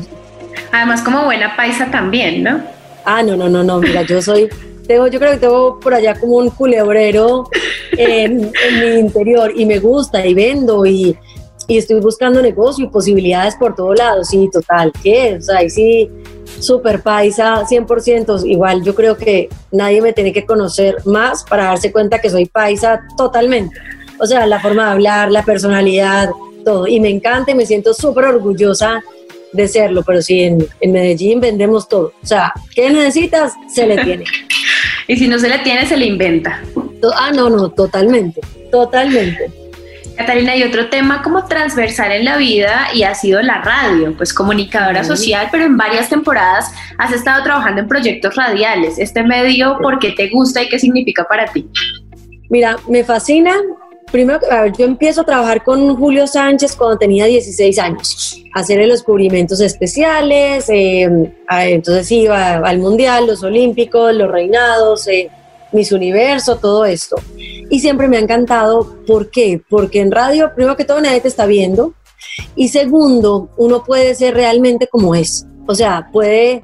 Además 0.71 1.03
como 1.03 1.25
buena 1.25 1.55
paisa 1.55 1.91
también, 1.91 2.43
¿no? 2.43 2.78
Ah, 3.05 3.23
no, 3.23 3.35
no, 3.35 3.49
no, 3.49 3.63
no, 3.63 3.79
mira, 3.79 4.03
yo 4.03 4.21
soy 4.21 4.49
yo 4.89 5.19
creo 5.19 5.31
que 5.33 5.37
tengo 5.37 5.79
por 5.79 5.93
allá 5.93 6.19
como 6.19 6.37
un 6.37 6.49
culebrero 6.49 7.47
en, 7.91 8.51
mi 8.81 8.99
interior 8.99 9.51
y 9.55 9.65
me 9.65 9.77
gusta 9.79 10.25
y 10.25 10.33
vendo 10.33 10.85
y, 10.85 11.15
y, 11.67 11.77
estoy 11.77 11.99
buscando 11.99 12.41
negocio 12.41 12.85
y 12.85 12.87
posibilidades 12.87 13.55
por 13.55 13.75
todos 13.75 13.97
lados, 13.97 14.29
sí, 14.29 14.49
total, 14.51 14.91
¿qué? 15.03 15.37
O 15.37 15.41
sea, 15.41 15.59
ahí 15.59 15.69
sí, 15.69 16.09
super 16.59 17.03
paisa, 17.03 17.63
100%. 17.69 18.45
Igual 18.47 18.83
yo 18.83 18.95
creo 18.95 19.15
que 19.15 19.49
nadie 19.71 20.01
me 20.01 20.13
tiene 20.13 20.33
que 20.33 20.45
conocer 20.45 20.97
más 21.05 21.43
para 21.43 21.65
darse 21.65 21.91
cuenta 21.91 22.19
que 22.19 22.31
soy 22.31 22.47
paisa 22.47 23.01
totalmente. 23.15 23.79
O 24.19 24.25
sea, 24.25 24.47
la 24.47 24.59
forma 24.59 24.85
de 24.85 24.91
hablar, 24.91 25.31
la 25.31 25.43
personalidad, 25.43 26.31
todo. 26.65 26.87
Y 26.87 26.99
me 26.99 27.09
encanta 27.09 27.51
y 27.51 27.55
me 27.55 27.65
siento 27.65 27.93
súper 27.93 28.25
orgullosa 28.25 29.01
de 29.51 29.67
serlo, 29.67 30.03
pero 30.03 30.21
sí, 30.21 30.43
en, 30.43 30.65
en, 30.81 30.91
Medellín 30.91 31.39
vendemos 31.39 31.87
todo. 31.87 32.13
O 32.21 32.25
sea, 32.25 32.53
¿qué 32.75 32.89
necesitas? 32.89 33.53
Se 33.67 33.85
le 33.85 34.03
tiene. 34.03 34.25
y 35.07 35.17
si 35.17 35.27
no 35.27 35.39
se 35.39 35.49
le 35.49 35.59
tiene, 35.59 35.85
se 35.85 35.97
le 35.97 36.05
inventa. 36.05 36.61
Ah, 37.15 37.31
no, 37.33 37.49
no, 37.49 37.69
totalmente, 37.69 38.41
totalmente. 38.71 39.51
Catalina, 40.19 40.51
hay 40.51 40.63
otro 40.63 40.89
tema 40.89 41.21
como 41.21 41.45
transversal 41.45 42.11
en 42.11 42.25
la 42.25 42.35
vida 42.35 42.89
y 42.93 43.03
ha 43.03 43.15
sido 43.15 43.41
la 43.41 43.61
radio, 43.61 44.13
pues 44.17 44.33
comunicadora 44.33 45.05
social, 45.05 45.47
pero 45.49 45.63
en 45.63 45.77
varias 45.77 46.09
temporadas 46.09 46.73
has 46.97 47.13
estado 47.13 47.41
trabajando 47.41 47.79
en 47.79 47.87
proyectos 47.87 48.35
radiales. 48.35 48.99
¿Este 48.99 49.23
medio 49.23 49.77
por 49.81 49.97
qué 49.97 50.11
te 50.11 50.27
gusta 50.27 50.61
y 50.61 50.67
qué 50.67 50.77
significa 50.77 51.23
para 51.23 51.45
ti? 51.45 51.65
Mira, 52.49 52.75
me 52.89 53.05
fascina. 53.05 53.53
Primero, 54.11 54.39
a 54.49 54.61
ver, 54.63 54.73
yo 54.77 54.85
empiezo 54.85 55.21
a 55.21 55.25
trabajar 55.25 55.63
con 55.63 55.95
Julio 55.95 56.25
Sánchez 56.25 56.75
cuando 56.75 56.97
tenía 56.97 57.25
16 57.25 57.77
años, 57.77 58.43
hacer 58.53 58.85
los 58.87 59.03
cubrimientos 59.03 59.61
especiales, 59.61 60.67
eh, 60.69 61.07
entonces 61.49 62.11
iba 62.11 62.55
al 62.55 62.79
Mundial, 62.79 63.27
los 63.27 63.43
Olímpicos, 63.43 64.15
los 64.15 64.31
Reinados, 64.31 65.07
eh, 65.07 65.29
Miss 65.71 65.91
Universo, 65.91 66.57
todo 66.57 66.85
esto. 66.85 67.17
Y 67.37 67.79
siempre 67.79 68.07
me 68.07 68.17
ha 68.17 68.21
encantado, 68.21 68.97
¿por 69.05 69.29
qué? 69.29 69.61
Porque 69.69 69.99
en 69.99 70.11
radio, 70.11 70.51
primero 70.55 70.75
que 70.75 70.85
todo, 70.85 70.99
nadie 71.01 71.21
te 71.21 71.27
está 71.27 71.45
viendo. 71.45 71.93
Y 72.55 72.69
segundo, 72.69 73.49
uno 73.57 73.83
puede 73.83 74.15
ser 74.15 74.33
realmente 74.33 74.87
como 74.87 75.13
es. 75.13 75.45
O 75.67 75.75
sea, 75.75 76.09
puede 76.11 76.63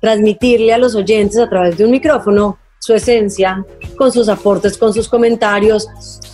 transmitirle 0.00 0.72
a 0.72 0.78
los 0.78 0.96
oyentes 0.96 1.38
a 1.38 1.48
través 1.48 1.78
de 1.78 1.84
un 1.84 1.92
micrófono 1.92 2.58
su 2.80 2.94
esencia, 2.94 3.64
con 3.96 4.10
sus 4.10 4.28
aportes, 4.30 4.78
con 4.78 4.94
sus 4.94 5.06
comentarios, 5.08 5.86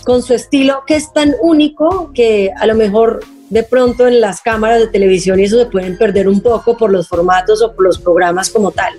con 0.05 0.23
su 0.23 0.33
estilo, 0.33 0.83
que 0.87 0.95
es 0.95 1.11
tan 1.11 1.35
único 1.41 2.11
que 2.13 2.51
a 2.57 2.65
lo 2.65 2.73
mejor 2.73 3.19
de 3.49 3.63
pronto 3.63 4.07
en 4.07 4.21
las 4.21 4.41
cámaras 4.41 4.79
de 4.79 4.87
televisión 4.87 5.39
y 5.39 5.43
eso 5.43 5.59
se 5.59 5.65
pueden 5.65 5.97
perder 5.97 6.27
un 6.29 6.41
poco 6.41 6.77
por 6.77 6.89
los 6.89 7.07
formatos 7.07 7.61
o 7.61 7.73
por 7.73 7.83
los 7.83 7.99
programas 7.99 8.49
como 8.49 8.71
tal. 8.71 8.93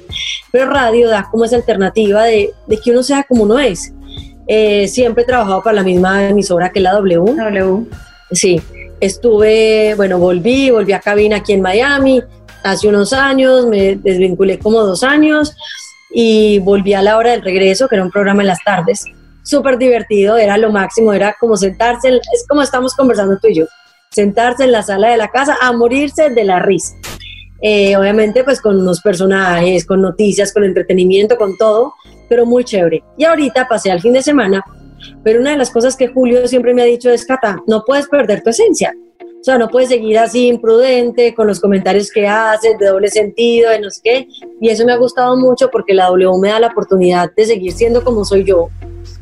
Pero 0.52 0.70
radio 0.70 1.08
da 1.08 1.26
como 1.30 1.46
esa 1.46 1.56
alternativa 1.56 2.24
de, 2.24 2.52
que 2.84 2.90
uno 2.90 3.02
sea 3.02 3.24
como 3.24 3.44
uno 3.44 3.58
es. 3.58 3.94
Eh, 4.46 4.86
siempre 4.86 5.24
he 5.24 5.26
trabajado 5.26 5.62
para 5.62 5.76
la 5.76 5.82
misma 5.82 6.28
emisora 6.28 6.70
que 6.70 6.80
la 6.80 6.92
W. 6.92 7.34
W. 7.34 7.86
Sí, 8.30 8.60
estuve, 9.00 9.94
bueno, 9.96 10.18
volví, 10.18 10.70
volví 10.70 10.92
a 10.92 11.00
cabina 11.00 11.36
aquí 11.36 11.54
en 11.54 11.62
Miami 11.62 12.22
hace 12.62 12.88
unos 12.88 13.14
años, 13.14 13.66
me 13.66 13.96
desvinculé 13.96 14.58
como 14.58 14.82
dos 14.82 15.02
años 15.02 15.54
y 16.10 16.58
volví 16.60 16.94
a 16.94 17.02
la 17.02 17.16
hora 17.16 17.32
del 17.32 17.42
regreso, 17.42 17.88
que 17.88 17.96
era 17.96 18.04
un 18.04 18.10
programa 18.10 18.42
en 18.42 18.48
las 18.48 18.62
tardes. 18.64 19.04
Súper 19.42 19.78
divertido, 19.78 20.36
era 20.36 20.58
lo 20.58 20.70
máximo, 20.70 21.12
era 21.12 21.34
como 21.38 21.56
sentarse, 21.56 22.08
es 22.08 22.46
como 22.48 22.62
estamos 22.62 22.94
conversando 22.94 23.38
tú 23.38 23.48
y 23.48 23.54
yo 23.54 23.66
sentarse 24.10 24.64
en 24.64 24.72
la 24.72 24.82
sala 24.82 25.10
de 25.10 25.16
la 25.16 25.28
casa 25.28 25.56
a 25.60 25.72
morirse 25.72 26.30
de 26.30 26.44
la 26.44 26.58
risa. 26.58 26.94
Eh, 27.60 27.96
obviamente 27.96 28.44
pues 28.44 28.60
con 28.60 28.80
unos 28.80 29.00
personajes, 29.00 29.84
con 29.84 30.00
noticias, 30.00 30.52
con 30.52 30.64
entretenimiento, 30.64 31.36
con 31.36 31.56
todo, 31.56 31.94
pero 32.28 32.46
muy 32.46 32.64
chévere. 32.64 33.02
Y 33.16 33.24
ahorita 33.24 33.68
pasé 33.68 33.90
al 33.90 34.00
fin 34.00 34.12
de 34.12 34.22
semana, 34.22 34.62
pero 35.24 35.40
una 35.40 35.52
de 35.52 35.58
las 35.58 35.70
cosas 35.70 35.96
que 35.96 36.08
Julio 36.08 36.46
siempre 36.46 36.74
me 36.74 36.82
ha 36.82 36.86
dicho 36.86 37.10
es, 37.10 37.24
Cata, 37.26 37.58
no 37.66 37.84
puedes 37.84 38.08
perder 38.08 38.42
tu 38.42 38.50
esencia. 38.50 38.94
O 39.40 39.44
sea, 39.44 39.56
no 39.56 39.68
puedes 39.68 39.88
seguir 39.88 40.18
así 40.18 40.48
imprudente 40.48 41.32
con 41.34 41.46
los 41.46 41.60
comentarios 41.60 42.10
que 42.10 42.26
haces, 42.26 42.76
de 42.78 42.86
doble 42.86 43.08
sentido, 43.08 43.70
de 43.70 43.80
no 43.80 43.90
sé 43.90 44.00
qué. 44.02 44.28
Y 44.60 44.68
eso 44.68 44.84
me 44.84 44.92
ha 44.92 44.96
gustado 44.96 45.36
mucho 45.36 45.70
porque 45.70 45.94
la 45.94 46.06
W 46.06 46.38
me 46.40 46.48
da 46.48 46.58
la 46.58 46.66
oportunidad 46.68 47.32
de 47.34 47.46
seguir 47.46 47.72
siendo 47.72 48.02
como 48.02 48.24
soy 48.24 48.44
yo, 48.44 48.68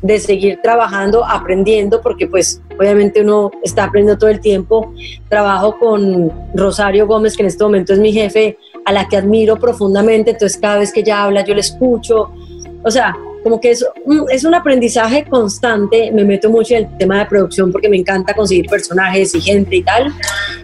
de 0.01 0.19
seguir 0.19 0.59
trabajando, 0.63 1.23
aprendiendo, 1.23 2.01
porque 2.01 2.25
pues 2.25 2.61
obviamente 2.79 3.21
uno 3.21 3.51
está 3.63 3.85
aprendiendo 3.85 4.17
todo 4.17 4.31
el 4.31 4.39
tiempo. 4.39 4.91
Trabajo 5.29 5.77
con 5.77 6.31
Rosario 6.55 7.05
Gómez, 7.05 7.37
que 7.37 7.43
en 7.43 7.47
este 7.47 7.63
momento 7.63 7.93
es 7.93 7.99
mi 7.99 8.11
jefe, 8.11 8.57
a 8.85 8.93
la 8.93 9.07
que 9.07 9.17
admiro 9.17 9.57
profundamente, 9.57 10.31
entonces 10.31 10.57
cada 10.59 10.79
vez 10.79 10.91
que 10.91 11.01
ella 11.01 11.23
habla 11.23 11.45
yo 11.45 11.53
le 11.53 11.61
escucho. 11.61 12.31
O 12.83 12.89
sea, 12.89 13.15
como 13.43 13.59
que 13.59 13.71
es 13.71 13.85
un, 14.05 14.25
es 14.29 14.43
un 14.43 14.53
aprendizaje 14.53 15.25
constante, 15.25 16.11
me 16.11 16.23
meto 16.23 16.49
mucho 16.49 16.75
en 16.75 16.85
el 16.85 16.97
tema 16.97 17.19
de 17.19 17.25
producción 17.25 17.71
porque 17.71 17.89
me 17.89 17.97
encanta 17.97 18.33
conseguir 18.33 18.67
personajes 18.67 19.33
y 19.35 19.41
gente 19.41 19.77
y 19.77 19.83
tal, 19.83 20.13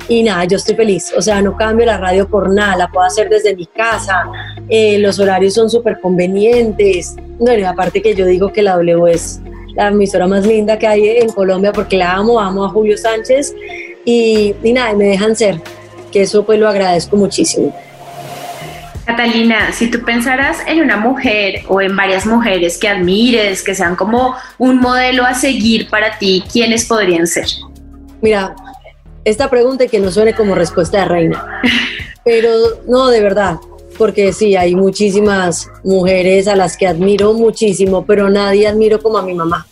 y 0.07 0.23
nada, 0.23 0.45
yo 0.45 0.57
estoy 0.57 0.75
feliz, 0.75 1.13
o 1.15 1.21
sea, 1.21 1.41
no 1.41 1.55
cambio 1.55 1.85
la 1.85 1.97
radio 1.97 2.27
por 2.27 2.49
nada, 2.53 2.75
la 2.75 2.87
puedo 2.89 3.05
hacer 3.05 3.29
desde 3.29 3.55
mi 3.55 3.65
casa, 3.65 4.25
eh, 4.69 4.97
los 4.99 5.19
horarios 5.19 5.53
son 5.53 5.69
súper 5.69 5.99
convenientes, 5.99 7.15
bueno, 7.39 7.67
aparte 7.67 8.01
que 8.01 8.15
yo 8.15 8.25
digo 8.25 8.51
que 8.51 8.61
la 8.61 8.75
W 8.75 9.11
es 9.11 9.41
la 9.75 9.87
emisora 9.87 10.27
más 10.27 10.45
linda 10.45 10.77
que 10.77 10.87
hay 10.87 11.07
en 11.07 11.29
Colombia 11.29 11.71
porque 11.71 11.97
la 11.97 12.13
amo, 12.13 12.39
amo 12.39 12.65
a 12.65 12.69
Julio 12.69 12.97
Sánchez. 12.97 13.55
Y, 14.05 14.53
y 14.63 14.73
nada, 14.73 14.93
me 14.93 15.05
dejan 15.05 15.35
ser, 15.35 15.61
que 16.11 16.23
eso 16.23 16.45
pues 16.45 16.59
lo 16.59 16.67
agradezco 16.67 17.17
muchísimo. 17.17 17.75
Catalina, 19.05 19.73
si 19.73 19.91
tú 19.91 20.01
pensaras 20.05 20.59
en 20.65 20.81
una 20.81 20.95
mujer 20.95 21.63
o 21.67 21.81
en 21.81 21.95
varias 21.95 22.25
mujeres 22.25 22.77
que 22.77 22.87
admires, 22.87 23.61
que 23.61 23.75
sean 23.75 23.95
como 23.97 24.35
un 24.57 24.79
modelo 24.79 25.25
a 25.25 25.33
seguir 25.33 25.89
para 25.89 26.17
ti, 26.17 26.43
¿quiénes 26.51 26.85
podrían 26.85 27.27
ser? 27.27 27.47
Mira, 28.21 28.55
esta 29.25 29.49
pregunta 29.49 29.87
que 29.87 29.99
no 29.99 30.09
suene 30.09 30.33
como 30.33 30.55
respuesta 30.55 30.99
de 30.99 31.05
reina, 31.05 31.61
pero 32.23 32.49
no, 32.87 33.09
de 33.09 33.21
verdad, 33.21 33.57
porque 33.97 34.31
sí, 34.31 34.55
hay 34.55 34.73
muchísimas 34.73 35.69
mujeres 35.83 36.47
a 36.47 36.55
las 36.55 36.77
que 36.77 36.87
admiro 36.87 37.33
muchísimo, 37.33 38.05
pero 38.05 38.29
nadie 38.29 38.67
admiro 38.67 39.01
como 39.01 39.17
a 39.17 39.23
mi 39.23 39.33
mamá. 39.33 39.67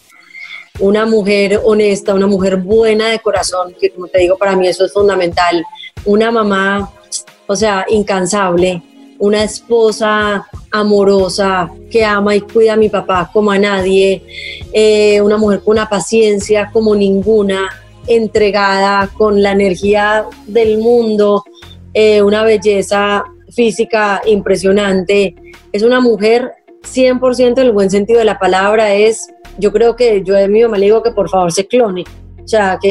Una 0.80 1.06
mujer 1.06 1.62
honesta, 1.64 2.14
una 2.14 2.28
mujer 2.28 2.58
buena 2.58 3.08
de 3.08 3.20
corazón, 3.20 3.74
que 3.80 3.92
como 3.92 4.08
te 4.08 4.20
digo, 4.20 4.38
para 4.38 4.58
mí 4.58 4.68
eso 4.68 4.84
es 4.84 4.92
fundamental. 4.92 5.64
Una 6.06 6.32
mamá, 6.32 6.92
o 7.48 7.56
sea, 7.56 7.86
incansable, 7.90 8.82
una 9.22 9.44
esposa 9.44 10.48
amorosa 10.72 11.72
que 11.92 12.04
ama 12.04 12.36
y 12.36 12.42
cuida 12.42 12.74
a 12.74 12.76
mi 12.76 12.90
papá 12.90 13.30
como 13.32 13.52
a 13.52 13.60
nadie, 13.60 14.24
eh, 14.74 15.22
una 15.22 15.38
mujer 15.38 15.62
con 15.62 15.74
una 15.74 15.88
paciencia 15.88 16.72
como 16.74 16.96
ninguna, 16.96 17.70
entregada 18.08 19.08
con 19.16 19.44
la 19.44 19.52
energía 19.52 20.26
del 20.48 20.80
mundo, 20.80 21.44
eh, 21.94 22.24
una 22.24 22.44
belleza 22.44 23.24
física 23.52 24.22
impresionante. 24.26 25.36
Es 25.72 25.84
una 25.84 26.02
mujer 26.02 26.54
100% 26.84 27.62
en 27.62 27.68
el 27.68 27.72
buen 27.74 27.92
sentido 27.92 28.20
de 28.20 28.26
la 28.26 28.40
palabra, 28.40 28.96
es, 28.96 29.28
yo 29.60 29.72
creo 29.72 29.96
que 29.96 30.24
yo 30.24 30.34
de 30.34 30.48
mi 30.48 30.64
mamá 30.64 30.80
le 30.80 30.86
digo 30.86 31.04
que 31.04 31.12
por 31.12 31.30
favor 31.30 31.52
se 31.52 31.68
clone. 31.68 32.06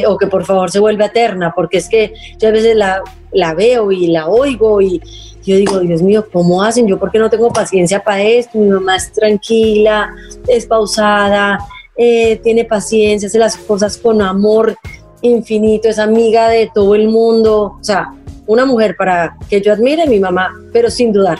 O 0.06 0.18
que, 0.18 0.26
por 0.26 0.44
favor 0.44 0.70
se 0.70 0.78
vuelva 0.78 1.06
eterna, 1.06 1.52
porque 1.54 1.78
es 1.78 1.88
que 1.88 2.14
yo 2.38 2.48
a 2.48 2.52
veces 2.52 2.76
la, 2.76 3.02
la 3.32 3.54
veo 3.54 3.92
y 3.92 4.06
la 4.06 4.28
oigo 4.28 4.80
y, 4.80 5.00
yo 5.44 5.56
digo, 5.56 5.80
Dios 5.80 6.02
mío, 6.02 6.26
¿cómo 6.32 6.62
hacen? 6.62 6.86
Yo 6.86 6.98
porque 6.98 7.18
no 7.18 7.30
tengo 7.30 7.52
paciencia 7.52 8.02
para 8.02 8.22
esto, 8.22 8.58
mi 8.58 8.68
mamá 8.68 8.96
es 8.96 9.10
tranquila, 9.12 10.14
es 10.46 10.66
pausada, 10.66 11.58
eh, 11.96 12.36
tiene 12.42 12.64
paciencia, 12.64 13.26
hace 13.26 13.38
las 13.38 13.56
cosas 13.56 13.96
con 13.96 14.20
amor 14.20 14.76
infinito, 15.22 15.88
es 15.88 15.98
amiga 15.98 16.48
de 16.48 16.70
todo 16.72 16.94
el 16.94 17.08
mundo, 17.08 17.76
o 17.80 17.84
sea, 17.84 18.12
una 18.46 18.64
mujer 18.64 18.96
para 18.96 19.36
que 19.48 19.60
yo 19.60 19.72
admire, 19.72 20.06
mi 20.06 20.18
mamá, 20.18 20.50
pero 20.72 20.90
sin 20.90 21.12
dudar. 21.12 21.38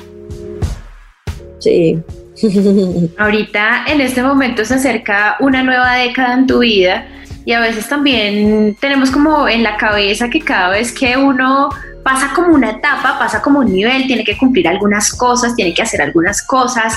Sí. 1.58 1.98
Ahorita, 3.18 3.84
en 3.86 4.00
este 4.00 4.22
momento, 4.22 4.64
se 4.64 4.74
acerca 4.74 5.36
una 5.40 5.62
nueva 5.62 5.96
década 5.96 6.34
en 6.34 6.46
tu 6.46 6.60
vida 6.60 7.06
y 7.50 7.52
a 7.52 7.58
veces 7.58 7.88
también 7.88 8.76
tenemos 8.78 9.10
como 9.10 9.48
en 9.48 9.64
la 9.64 9.76
cabeza 9.76 10.30
que 10.30 10.38
cada 10.38 10.68
vez 10.68 10.92
que 10.92 11.16
uno 11.16 11.68
pasa 12.04 12.30
como 12.32 12.54
una 12.54 12.70
etapa, 12.70 13.18
pasa 13.18 13.42
como 13.42 13.58
un 13.58 13.74
nivel, 13.74 14.06
tiene 14.06 14.22
que 14.22 14.38
cumplir 14.38 14.68
algunas 14.68 15.12
cosas, 15.12 15.56
tiene 15.56 15.74
que 15.74 15.82
hacer 15.82 16.00
algunas 16.00 16.46
cosas. 16.46 16.94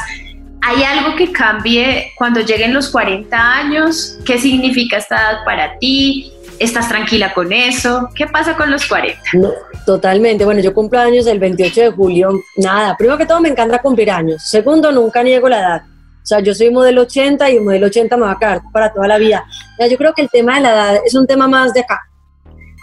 ¿Hay 0.62 0.84
algo 0.84 1.16
que 1.16 1.32
cambie 1.32 2.12
cuando 2.16 2.41
lleguen 2.41 2.72
los 2.72 2.91
40 2.91 3.36
años? 3.36 4.20
¿Qué 4.28 4.38
significa 4.38 4.97
esta 4.97 5.16
edad 5.16 5.43
para 5.43 5.80
ti? 5.80 6.32
¿Estás 6.60 6.88
tranquila 6.88 7.34
con 7.34 7.51
eso? 7.51 8.10
¿Qué 8.14 8.28
pasa 8.28 8.56
con 8.56 8.70
los 8.70 8.86
40? 8.86 9.22
No, 9.34 9.49
totalmente. 9.88 10.45
Bueno, 10.45 10.62
yo 10.62 10.72
cumplo 10.72 10.99
años 10.99 11.26
el 11.26 11.39
28 11.39 11.82
de 11.82 11.89
julio. 11.89 12.30
Nada, 12.58 12.95
primero 12.95 13.18
que 13.18 13.26
todo 13.26 13.41
me 13.41 13.49
encanta 13.49 13.80
cumplir 13.80 14.12
años. 14.12 14.43
Segundo, 14.47 14.91
nunca 14.91 15.24
niego 15.24 15.49
la 15.49 15.60
edad. 15.60 15.82
O 16.24 16.26
sea, 16.26 16.40
yo 16.40 16.56
soy 16.56 16.72
modelo 16.72 17.02
80 17.02 17.52
y 17.52 17.60
modelo 17.60 17.88
80 17.88 18.16
me 18.16 18.24
va 18.24 18.32
a 18.32 18.40
quedar 18.40 18.62
para 18.72 18.94
toda 18.94 19.10
la 19.10 19.18
vida. 19.18 19.46
Yo 19.90 19.98
creo 19.98 20.14
que 20.14 20.22
el 20.22 20.30
tema 20.30 20.56
de 20.56 20.62
la 20.62 20.72
edad 20.72 21.02
es 21.06 21.14
un 21.16 21.28
tema 21.28 21.50
más 21.50 21.74
de 21.74 21.82
acá. 21.82 22.00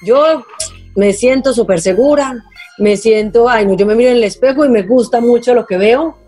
Yo 0.05 0.45
me 0.95 1.15
siento 1.15 1.55
súper 1.55 1.81
segura, 1.81 2.35
me 2.77 2.99
siento, 2.99 3.49
ay, 3.49 3.67
no, 3.67 3.77
yo 3.77 3.87
me 3.87 3.95
miro 3.95 4.11
en 4.11 4.17
el 4.17 4.25
espejo 4.25 4.65
y 4.67 4.69
me 4.69 4.83
gusta 4.83 5.21
mucho 5.21 5.55
lo 5.55 5.67
que 5.67 5.79
veo. 5.79 6.19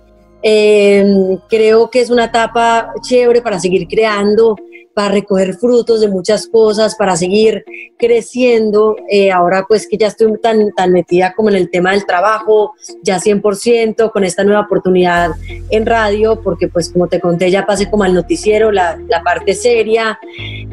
Em, 0.43 1.39
creo 1.51 1.91
que 1.91 2.01
es 2.01 2.09
una 2.09 2.25
etapa 2.25 2.93
chévere 3.03 3.43
para 3.43 3.61
seguir 3.61 3.87
creando, 3.87 4.57
para 4.95 5.09
recoger 5.09 5.55
frutos 5.55 6.01
de 6.01 6.09
muchas 6.09 6.47
cosas, 6.47 6.95
para 6.97 7.17
seguir 7.17 7.65
creciendo. 7.99 8.97
Eh, 9.11 9.31
ahora 9.31 9.65
pues 9.69 9.87
que 9.87 9.97
ya 9.97 10.09
estoy 10.09 10.39
tan, 10.41 10.73
tan 10.73 10.93
metida 10.93 11.35
como 11.35 11.51
en 11.51 11.57
el 11.57 11.71
tema 11.71 11.93
del 11.93 12.05
trabajo, 12.05 12.75
ya 13.03 13.19
100% 13.19 14.11
con 14.11 14.25
esta 14.25 14.45
nueva 14.45 14.61
oportunidad 14.61 15.31
en 15.71 15.87
radio, 15.87 16.41
porque 16.43 16.69
pues 16.69 16.91
como 16.91 17.09
te 17.09 17.21
conté 17.21 17.51
ya 17.51 17.67
pasé 17.67 17.91
como 17.91 18.05
al 18.05 18.15
noticiero, 18.15 18.71
la, 18.71 18.99
la 19.09 19.23
parte 19.23 19.55
seria. 19.55 20.19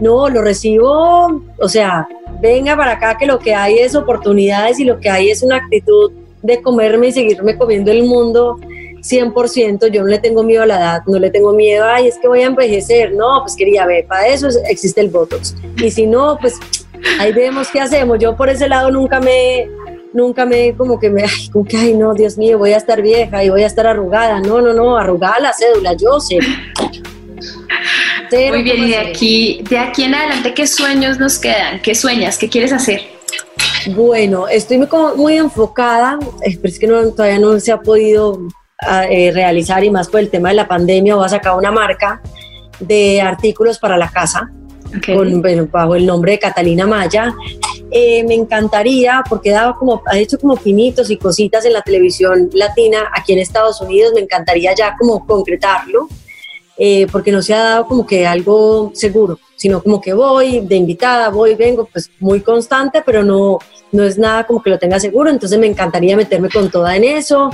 No, 0.01 0.29
lo 0.29 0.41
recibo, 0.41 1.43
o 1.57 1.69
sea, 1.69 2.07
venga 2.41 2.75
para 2.75 2.93
acá 2.93 3.17
que 3.17 3.25
lo 3.25 3.39
que 3.39 3.53
hay 3.53 3.79
es 3.79 3.95
oportunidades 3.95 4.79
y 4.79 4.85
lo 4.85 4.99
que 4.99 5.09
hay 5.09 5.29
es 5.29 5.43
una 5.43 5.57
actitud 5.57 6.11
de 6.41 6.61
comerme 6.61 7.07
y 7.07 7.11
seguirme 7.11 7.57
comiendo 7.57 7.91
el 7.91 8.03
mundo 8.03 8.57
100%, 9.01 9.87
yo 9.87 10.01
no 10.01 10.07
le 10.07 10.19
tengo 10.19 10.43
miedo 10.43 10.63
a 10.63 10.65
la 10.65 10.77
edad, 10.77 11.01
no 11.07 11.19
le 11.19 11.29
tengo 11.29 11.53
miedo, 11.53 11.85
ay, 11.85 12.07
es 12.07 12.17
que 12.17 12.27
voy 12.27 12.41
a 12.41 12.47
envejecer, 12.47 13.13
no, 13.13 13.41
pues 13.41 13.55
quería 13.55 13.85
ver, 13.85 14.05
para 14.05 14.27
eso 14.27 14.47
existe 14.69 15.01
el 15.01 15.09
Botox. 15.09 15.55
Y 15.77 15.91
si 15.91 16.05
no, 16.05 16.37
pues 16.39 16.59
ahí 17.19 17.31
vemos 17.31 17.69
qué 17.71 17.79
hacemos. 17.79 18.19
Yo 18.19 18.35
por 18.35 18.49
ese 18.49 18.67
lado 18.67 18.91
nunca 18.91 19.19
me, 19.19 19.67
nunca 20.13 20.45
me, 20.45 20.75
como 20.75 20.99
que 20.99 21.09
me, 21.09 21.23
ay, 21.23 21.49
como 21.51 21.65
que, 21.65 21.77
ay, 21.77 21.93
no, 21.93 22.13
Dios 22.13 22.37
mío, 22.37 22.57
voy 22.57 22.73
a 22.73 22.77
estar 22.77 23.01
vieja 23.01 23.43
y 23.43 23.49
voy 23.49 23.63
a 23.63 23.67
estar 23.67 23.87
arrugada. 23.87 24.39
No, 24.39 24.61
no, 24.61 24.73
no, 24.73 24.97
arrugada 24.97 25.39
la 25.39 25.53
cédula, 25.53 25.93
yo 25.93 26.19
sé. 26.19 26.39
Muy 28.31 28.63
bien, 28.63 28.83
y 28.83 28.89
de 28.89 28.97
aquí, 28.97 29.63
de 29.69 29.77
aquí 29.77 30.03
en 30.03 30.13
adelante, 30.13 30.53
¿qué 30.53 30.67
sueños 30.67 31.19
nos 31.19 31.39
quedan? 31.39 31.81
¿Qué 31.81 31.95
sueñas? 31.95 32.37
¿Qué 32.37 32.47
quieres 32.47 32.71
hacer? 32.71 33.01
Bueno, 33.95 34.47
estoy 34.47 34.77
muy, 34.77 34.87
muy 35.15 35.37
enfocada, 35.37 36.19
eh, 36.43 36.57
pero 36.57 36.67
es 36.67 36.79
que 36.79 36.87
no, 36.87 37.09
todavía 37.11 37.39
no 37.39 37.59
se 37.59 37.71
ha 37.71 37.79
podido 37.79 38.39
eh, 39.09 39.31
realizar 39.33 39.83
y 39.83 39.89
más 39.89 40.07
por 40.07 40.21
el 40.21 40.29
tema 40.29 40.49
de 40.49 40.55
la 40.55 40.67
pandemia, 40.67 41.15
voy 41.15 41.25
a 41.25 41.29
sacar 41.29 41.57
una 41.57 41.71
marca 41.71 42.21
de 42.79 43.21
artículos 43.21 43.77
para 43.77 43.97
la 43.97 44.09
casa 44.09 44.49
con, 45.05 45.69
bajo 45.71 45.95
el 45.95 46.05
nombre 46.05 46.33
de 46.33 46.39
Catalina 46.39 46.87
Maya. 46.87 47.33
Eh, 47.91 48.23
me 48.23 48.35
encantaría, 48.35 49.23
porque 49.27 49.51
dado 49.51 49.75
como, 49.75 50.01
ha 50.05 50.17
hecho 50.17 50.37
como 50.37 50.55
pinitos 50.55 51.09
y 51.09 51.17
cositas 51.17 51.65
en 51.65 51.73
la 51.73 51.81
televisión 51.81 52.49
latina 52.53 53.09
aquí 53.13 53.33
en 53.33 53.39
Estados 53.39 53.81
Unidos, 53.81 54.13
me 54.13 54.21
encantaría 54.21 54.73
ya 54.75 54.95
como 54.97 55.25
concretarlo, 55.25 56.07
eh, 56.77 57.07
porque 57.11 57.31
no 57.31 57.41
se 57.41 57.53
ha 57.53 57.63
dado 57.63 57.87
como 57.87 58.05
que 58.05 58.27
algo 58.27 58.91
seguro, 58.93 59.39
sino 59.55 59.81
como 59.81 59.99
que 59.99 60.13
voy 60.13 60.61
de 60.61 60.75
invitada, 60.75 61.29
voy, 61.29 61.55
vengo, 61.55 61.89
pues 61.91 62.11
muy 62.19 62.41
constante, 62.41 63.01
pero 63.03 63.23
no, 63.23 63.57
no 63.91 64.03
es 64.03 64.17
nada 64.17 64.45
como 64.45 64.61
que 64.61 64.69
lo 64.69 64.77
tenga 64.77 64.99
seguro, 64.99 65.29
entonces 65.29 65.57
me 65.57 65.67
encantaría 65.67 66.15
meterme 66.15 66.49
con 66.49 66.69
toda 66.69 66.95
en 66.95 67.03
eso. 67.03 67.49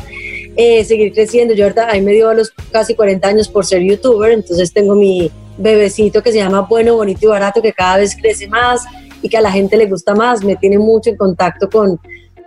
Eh, 0.57 0.83
seguir 0.85 1.13
creciendo. 1.13 1.53
Yo 1.53 1.65
ahorita 1.65 1.89
ahí 1.89 2.01
me 2.01 2.13
dio 2.13 2.29
a 2.29 2.33
los 2.33 2.51
casi 2.71 2.95
40 2.95 3.27
años 3.27 3.49
por 3.49 3.65
ser 3.65 3.81
youtuber, 3.81 4.31
entonces 4.31 4.71
tengo 4.71 4.95
mi 4.95 5.29
bebecito 5.57 6.23
que 6.23 6.31
se 6.31 6.37
llama 6.37 6.61
Bueno, 6.61 6.95
Bonito 6.95 7.25
y 7.25 7.27
Barato, 7.27 7.61
que 7.61 7.73
cada 7.73 7.97
vez 7.97 8.15
crece 8.15 8.47
más 8.47 8.85
y 9.21 9.27
que 9.27 9.37
a 9.37 9.41
la 9.41 9.51
gente 9.51 9.75
le 9.75 9.85
gusta 9.85 10.15
más. 10.15 10.43
Me 10.43 10.55
tiene 10.55 10.77
mucho 10.77 11.09
en 11.09 11.17
contacto 11.17 11.69
con, 11.69 11.99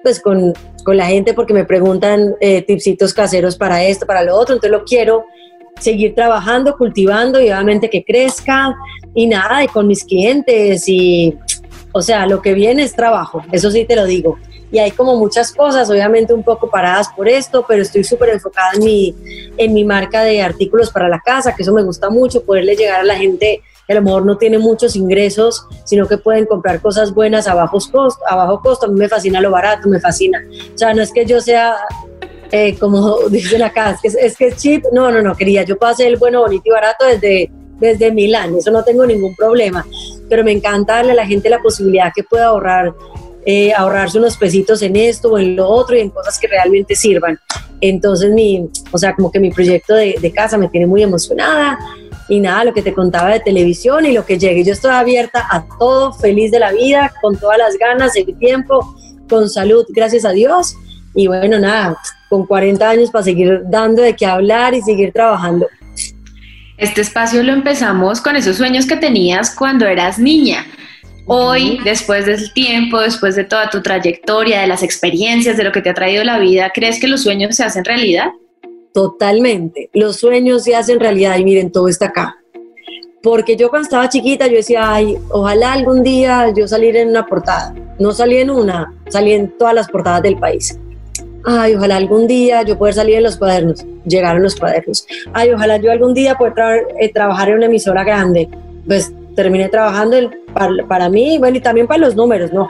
pues, 0.02 0.20
con, 0.20 0.54
con 0.84 0.96
la 0.96 1.06
gente 1.06 1.34
porque 1.34 1.52
me 1.52 1.66
preguntan 1.66 2.34
eh, 2.40 2.62
tipsitos 2.62 3.12
caseros 3.12 3.56
para 3.56 3.84
esto, 3.84 4.06
para 4.06 4.22
lo 4.22 4.36
otro, 4.36 4.54
entonces 4.54 4.78
lo 4.78 4.84
quiero 4.84 5.26
seguir 5.78 6.14
trabajando, 6.14 6.76
cultivando 6.76 7.40
y 7.40 7.44
obviamente 7.44 7.90
que 7.90 8.04
crezca 8.04 8.74
y 9.14 9.26
nada, 9.26 9.62
y 9.62 9.68
con 9.68 9.86
mis 9.86 10.02
clientes 10.02 10.88
y, 10.88 11.36
o 11.92 12.02
sea, 12.02 12.26
lo 12.26 12.42
que 12.42 12.54
viene 12.54 12.82
es 12.82 12.96
trabajo, 12.96 13.42
eso 13.52 13.70
sí 13.70 13.84
te 13.84 13.94
lo 13.94 14.04
digo 14.06 14.38
y 14.70 14.78
hay 14.78 14.90
como 14.90 15.16
muchas 15.16 15.52
cosas, 15.52 15.88
obviamente 15.90 16.34
un 16.34 16.42
poco 16.42 16.70
paradas 16.70 17.08
por 17.16 17.28
esto, 17.28 17.64
pero 17.66 17.82
estoy 17.82 18.04
súper 18.04 18.30
enfocada 18.30 18.72
en 18.74 18.84
mi, 18.84 19.14
en 19.56 19.72
mi 19.72 19.84
marca 19.84 20.22
de 20.22 20.42
artículos 20.42 20.90
para 20.90 21.08
la 21.08 21.20
casa, 21.20 21.54
que 21.54 21.62
eso 21.62 21.72
me 21.72 21.82
gusta 21.82 22.10
mucho, 22.10 22.42
poderle 22.42 22.76
llegar 22.76 23.00
a 23.00 23.04
la 23.04 23.16
gente 23.16 23.62
que 23.88 23.94
a 23.94 23.96
lo 23.96 24.02
mejor 24.02 24.26
no 24.26 24.36
tiene 24.36 24.58
muchos 24.58 24.96
ingresos, 24.96 25.66
sino 25.84 26.06
que 26.06 26.18
pueden 26.18 26.44
comprar 26.44 26.82
cosas 26.82 27.14
buenas 27.14 27.48
a, 27.48 27.54
bajos 27.54 27.88
costo, 27.88 28.22
a 28.28 28.36
bajo 28.36 28.60
costo. 28.60 28.84
A 28.84 28.90
mí 28.90 28.98
me 28.98 29.08
fascina 29.08 29.40
lo 29.40 29.50
barato, 29.50 29.88
me 29.88 29.98
fascina. 29.98 30.44
O 30.74 30.76
sea, 30.76 30.92
no 30.92 31.00
es 31.00 31.10
que 31.10 31.24
yo 31.24 31.40
sea, 31.40 31.74
eh, 32.52 32.76
como 32.78 33.18
dicen 33.30 33.62
acá, 33.62 33.92
es 33.92 34.00
que 34.02 34.26
es, 34.26 34.36
que 34.36 34.48
es 34.48 34.56
cheap. 34.56 34.84
No, 34.92 35.10
no, 35.10 35.22
no, 35.22 35.34
quería. 35.34 35.62
Yo 35.62 35.78
hacer 35.80 36.08
el 36.08 36.18
bueno, 36.18 36.42
bonito 36.42 36.64
y 36.66 36.70
barato 36.70 37.06
desde, 37.06 37.50
desde 37.80 38.12
Milán, 38.12 38.56
eso 38.56 38.70
no 38.70 38.84
tengo 38.84 39.06
ningún 39.06 39.34
problema. 39.34 39.86
Pero 40.28 40.44
me 40.44 40.52
encanta 40.52 40.96
darle 40.96 41.12
a 41.12 41.14
la 41.14 41.26
gente 41.26 41.48
la 41.48 41.62
posibilidad 41.62 42.12
que 42.14 42.24
pueda 42.24 42.48
ahorrar 42.48 42.92
eh, 43.50 43.72
ahorrarse 43.72 44.18
unos 44.18 44.36
pesitos 44.36 44.82
en 44.82 44.94
esto 44.94 45.30
o 45.30 45.38
en 45.38 45.56
lo 45.56 45.66
otro 45.66 45.96
y 45.96 46.00
en 46.00 46.10
cosas 46.10 46.38
que 46.38 46.46
realmente 46.46 46.94
sirvan. 46.94 47.40
Entonces, 47.80 48.30
mi, 48.30 48.68
o 48.92 48.98
sea, 48.98 49.14
como 49.14 49.32
que 49.32 49.40
mi 49.40 49.50
proyecto 49.50 49.94
de, 49.94 50.16
de 50.20 50.32
casa 50.32 50.58
me 50.58 50.68
tiene 50.68 50.86
muy 50.86 51.02
emocionada 51.02 51.78
y 52.28 52.40
nada, 52.40 52.64
lo 52.64 52.74
que 52.74 52.82
te 52.82 52.92
contaba 52.92 53.30
de 53.30 53.40
televisión 53.40 54.04
y 54.04 54.12
lo 54.12 54.26
que 54.26 54.38
llegue. 54.38 54.64
Yo 54.64 54.74
estoy 54.74 54.90
abierta 54.90 55.46
a 55.50 55.64
todo, 55.78 56.12
feliz 56.12 56.50
de 56.50 56.58
la 56.58 56.72
vida, 56.72 57.10
con 57.22 57.38
todas 57.38 57.56
las 57.56 57.78
ganas, 57.78 58.14
el 58.16 58.36
tiempo, 58.36 58.94
con 59.30 59.48
salud, 59.48 59.86
gracias 59.88 60.26
a 60.26 60.32
Dios. 60.32 60.76
Y 61.14 61.26
bueno, 61.26 61.58
nada, 61.58 61.96
con 62.28 62.44
40 62.44 62.86
años 62.86 63.10
para 63.10 63.24
seguir 63.24 63.62
dando 63.64 64.02
de 64.02 64.14
qué 64.14 64.26
hablar 64.26 64.74
y 64.74 64.82
seguir 64.82 65.10
trabajando. 65.10 65.68
Este 66.76 67.00
espacio 67.00 67.42
lo 67.42 67.54
empezamos 67.54 68.20
con 68.20 68.36
esos 68.36 68.58
sueños 68.58 68.84
que 68.84 68.96
tenías 68.96 69.54
cuando 69.54 69.86
eras 69.86 70.18
niña. 70.18 70.66
Hoy, 71.30 71.78
después 71.84 72.24
del 72.24 72.50
tiempo, 72.54 72.98
después 73.00 73.36
de 73.36 73.44
toda 73.44 73.68
tu 73.68 73.82
trayectoria, 73.82 74.62
de 74.62 74.66
las 74.66 74.82
experiencias, 74.82 75.58
de 75.58 75.64
lo 75.64 75.72
que 75.72 75.82
te 75.82 75.90
ha 75.90 75.94
traído 75.94 76.24
la 76.24 76.38
vida, 76.38 76.72
¿crees 76.74 76.98
que 76.98 77.06
los 77.06 77.22
sueños 77.22 77.54
se 77.54 77.64
hacen 77.64 77.84
realidad? 77.84 78.28
Totalmente. 78.94 79.90
Los 79.92 80.16
sueños 80.16 80.64
se 80.64 80.74
hacen 80.74 80.98
realidad 80.98 81.36
y 81.36 81.44
miren, 81.44 81.70
todo 81.70 81.88
está 81.88 82.06
acá. 82.06 82.38
Porque 83.22 83.56
yo 83.56 83.68
cuando 83.68 83.84
estaba 83.84 84.08
chiquita, 84.08 84.46
yo 84.46 84.54
decía, 84.54 84.90
ay, 84.90 85.18
ojalá 85.28 85.74
algún 85.74 86.02
día 86.02 86.50
yo 86.56 86.66
saliera 86.66 87.00
en 87.00 87.10
una 87.10 87.26
portada. 87.26 87.74
No 87.98 88.12
salí 88.12 88.38
en 88.38 88.48
una, 88.48 88.94
salí 89.10 89.32
en 89.32 89.50
todas 89.58 89.74
las 89.74 89.88
portadas 89.88 90.22
del 90.22 90.38
país. 90.38 90.78
Ay, 91.44 91.74
ojalá 91.74 91.96
algún 91.96 92.26
día 92.26 92.62
yo 92.62 92.78
pueda 92.78 92.94
salir 92.94 93.16
en 93.16 93.24
los 93.24 93.36
cuadernos. 93.36 93.84
Llegaron 94.06 94.42
los 94.42 94.56
cuadernos. 94.56 95.06
Ay, 95.34 95.50
ojalá 95.52 95.76
yo 95.76 95.92
algún 95.92 96.14
día 96.14 96.36
pueda 96.36 96.78
eh, 96.98 97.12
trabajar 97.12 97.50
en 97.50 97.56
una 97.56 97.66
emisora 97.66 98.02
grande. 98.02 98.48
Pues 98.86 99.12
terminé 99.38 99.68
trabajando 99.68 100.16
para, 100.88 101.08
mí, 101.08 101.38
bueno, 101.38 101.58
y 101.58 101.60
también 101.60 101.86
para 101.86 102.00
los 102.00 102.16
números, 102.16 102.52
¿no? 102.52 102.68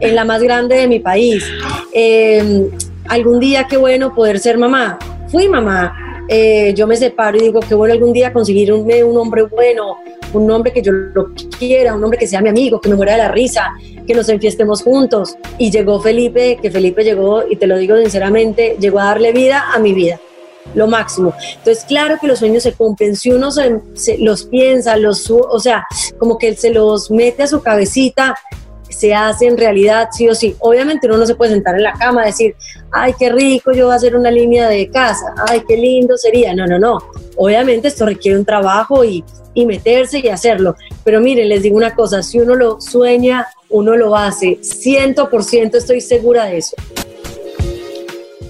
En 0.00 0.14
la 0.14 0.24
más 0.24 0.42
grande 0.42 0.74
de 0.76 0.88
mi 0.88 1.00
país. 1.00 1.44
Em, 1.92 2.70
algún 3.08 3.38
día, 3.38 3.66
qué 3.68 3.76
bueno 3.76 4.14
poder 4.14 4.38
ser 4.38 4.56
mamá. 4.56 4.98
Fui 5.26 5.50
mamá. 5.50 6.24
Eh, 6.26 6.72
yo 6.74 6.86
me 6.86 6.96
separo 6.96 7.36
y 7.36 7.42
digo, 7.42 7.60
qué 7.60 7.74
bueno 7.74 7.92
algún 7.92 8.14
día 8.14 8.32
conseguir 8.32 8.72
un, 8.72 8.90
un 8.90 9.16
hombre 9.18 9.42
bueno, 9.42 9.98
un 10.32 10.50
hombre 10.50 10.72
que 10.72 10.80
yo 10.80 10.92
lo 10.92 11.26
quiera, 11.58 11.94
un 11.94 12.02
hombre 12.02 12.18
que 12.18 12.26
sea 12.26 12.40
mi 12.40 12.48
amigo, 12.48 12.80
que 12.80 12.88
me 12.88 12.96
muera 12.96 13.12
de 13.12 13.18
la 13.18 13.28
risa, 13.28 13.74
que 14.06 14.14
nos 14.14 14.30
enfiestemos 14.30 14.82
juntos. 14.82 15.36
Y 15.58 15.70
llegó 15.70 16.00
Felipe, 16.00 16.58
que 16.62 16.70
Felipe 16.70 17.04
llegó, 17.04 17.42
y 17.46 17.56
te 17.56 17.66
lo 17.66 17.76
digo 17.76 17.98
sinceramente, 17.98 18.78
llegó 18.80 18.98
a 19.00 19.04
darle 19.04 19.32
vida 19.32 19.74
a 19.74 19.78
mi 19.78 19.92
vida 19.92 20.18
lo 20.74 20.86
máximo. 20.86 21.34
Entonces, 21.56 21.84
claro 21.84 22.16
que 22.20 22.26
los 22.26 22.38
sueños 22.38 22.62
se 22.62 22.72
cumplen. 22.72 23.16
Si 23.16 23.30
uno 23.30 23.50
se, 23.50 23.80
los 24.18 24.44
piensa, 24.46 24.96
los, 24.96 25.30
o 25.30 25.58
sea, 25.58 25.86
como 26.18 26.38
que 26.38 26.54
se 26.56 26.70
los 26.70 27.10
mete 27.10 27.44
a 27.44 27.46
su 27.46 27.62
cabecita, 27.62 28.34
se 28.88 29.14
hace 29.14 29.46
en 29.46 29.56
realidad 29.56 30.08
sí 30.12 30.28
o 30.28 30.34
sí. 30.34 30.56
Obviamente 30.60 31.06
uno 31.06 31.18
no 31.18 31.26
se 31.26 31.34
puede 31.34 31.52
sentar 31.52 31.76
en 31.76 31.84
la 31.84 31.92
cama 31.92 32.22
y 32.22 32.26
decir, 32.26 32.56
ay, 32.90 33.14
qué 33.18 33.30
rico, 33.30 33.72
yo 33.72 33.86
voy 33.86 33.92
a 33.92 33.96
hacer 33.96 34.16
una 34.16 34.30
línea 34.30 34.68
de 34.68 34.90
casa, 34.90 35.34
ay, 35.48 35.62
qué 35.66 35.76
lindo 35.76 36.16
sería. 36.16 36.54
No, 36.54 36.66
no, 36.66 36.78
no. 36.78 36.98
Obviamente 37.36 37.88
esto 37.88 38.06
requiere 38.06 38.38
un 38.38 38.44
trabajo 38.44 39.04
y, 39.04 39.24
y 39.54 39.66
meterse 39.66 40.20
y 40.20 40.28
hacerlo. 40.28 40.74
Pero 41.04 41.20
miren, 41.20 41.48
les 41.48 41.62
digo 41.62 41.76
una 41.76 41.94
cosa, 41.94 42.22
si 42.22 42.40
uno 42.40 42.54
lo 42.54 42.80
sueña, 42.80 43.46
uno 43.70 43.96
lo 43.96 44.16
hace. 44.16 44.58
Ciento 44.62 45.28
por 45.28 45.44
ciento 45.44 45.78
estoy 45.78 46.00
segura 46.00 46.46
de 46.46 46.58
eso. 46.58 46.76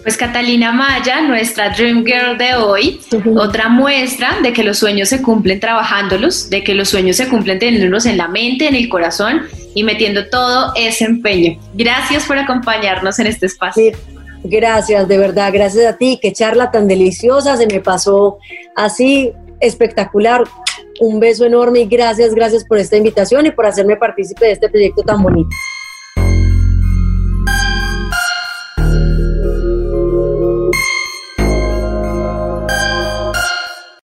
Pues 0.03 0.17
Catalina 0.17 0.73
Maya, 0.73 1.21
nuestra 1.21 1.71
Dream 1.71 2.05
Girl 2.05 2.39
de 2.39 2.55
hoy, 2.55 3.01
otra 3.37 3.69
muestra 3.69 4.41
de 4.43 4.53
que 4.53 4.63
los 4.63 4.79
sueños 4.79 5.09
se 5.09 5.21
cumplen 5.21 5.61
trabajándolos, 5.61 6.49
de 6.49 6.65
que 6.65 6.75
los 6.75 6.89
sueños 6.89 7.17
se 7.17 7.29
cumplen 7.29 7.59
teniéndolos 7.59 8.07
en 8.07 8.17
la 8.17 8.29
mente, 8.29 8.69
en 8.69 8.75
el 8.75 8.89
corazón 8.89 9.43
y 9.75 9.83
metiendo 9.83 10.29
todo 10.29 10.73
ese 10.77 11.05
empeño. 11.05 11.59
Gracias 11.75 12.25
por 12.25 12.39
acompañarnos 12.39 13.19
en 13.19 13.27
este 13.27 13.47
espacio. 13.47 13.93
Gracias, 14.45 15.09
de 15.09 15.19
verdad, 15.19 15.53
gracias 15.53 15.85
a 15.85 15.97
ti. 15.97 16.19
Qué 16.23 16.33
charla 16.33 16.71
tan 16.71 16.89
deliciosa, 16.89 17.57
se 17.57 17.67
me 17.67 17.81
pasó 17.81 18.39
así 18.77 19.33
espectacular. 19.61 20.45
Un 21.01 21.21
beso 21.21 21.45
enorme 21.45 21.81
y 21.81 21.87
gracias, 21.87 22.35
gracias 22.35 22.65
por 22.65 22.79
esta 22.79 22.97
invitación 22.97 23.47
y 23.47 23.51
por 23.51 23.67
hacerme 23.67 23.97
partícipe 23.97 24.47
de 24.47 24.53
este 24.53 24.69
proyecto 24.69 25.03
tan 25.03 25.23
bonito. 25.23 25.51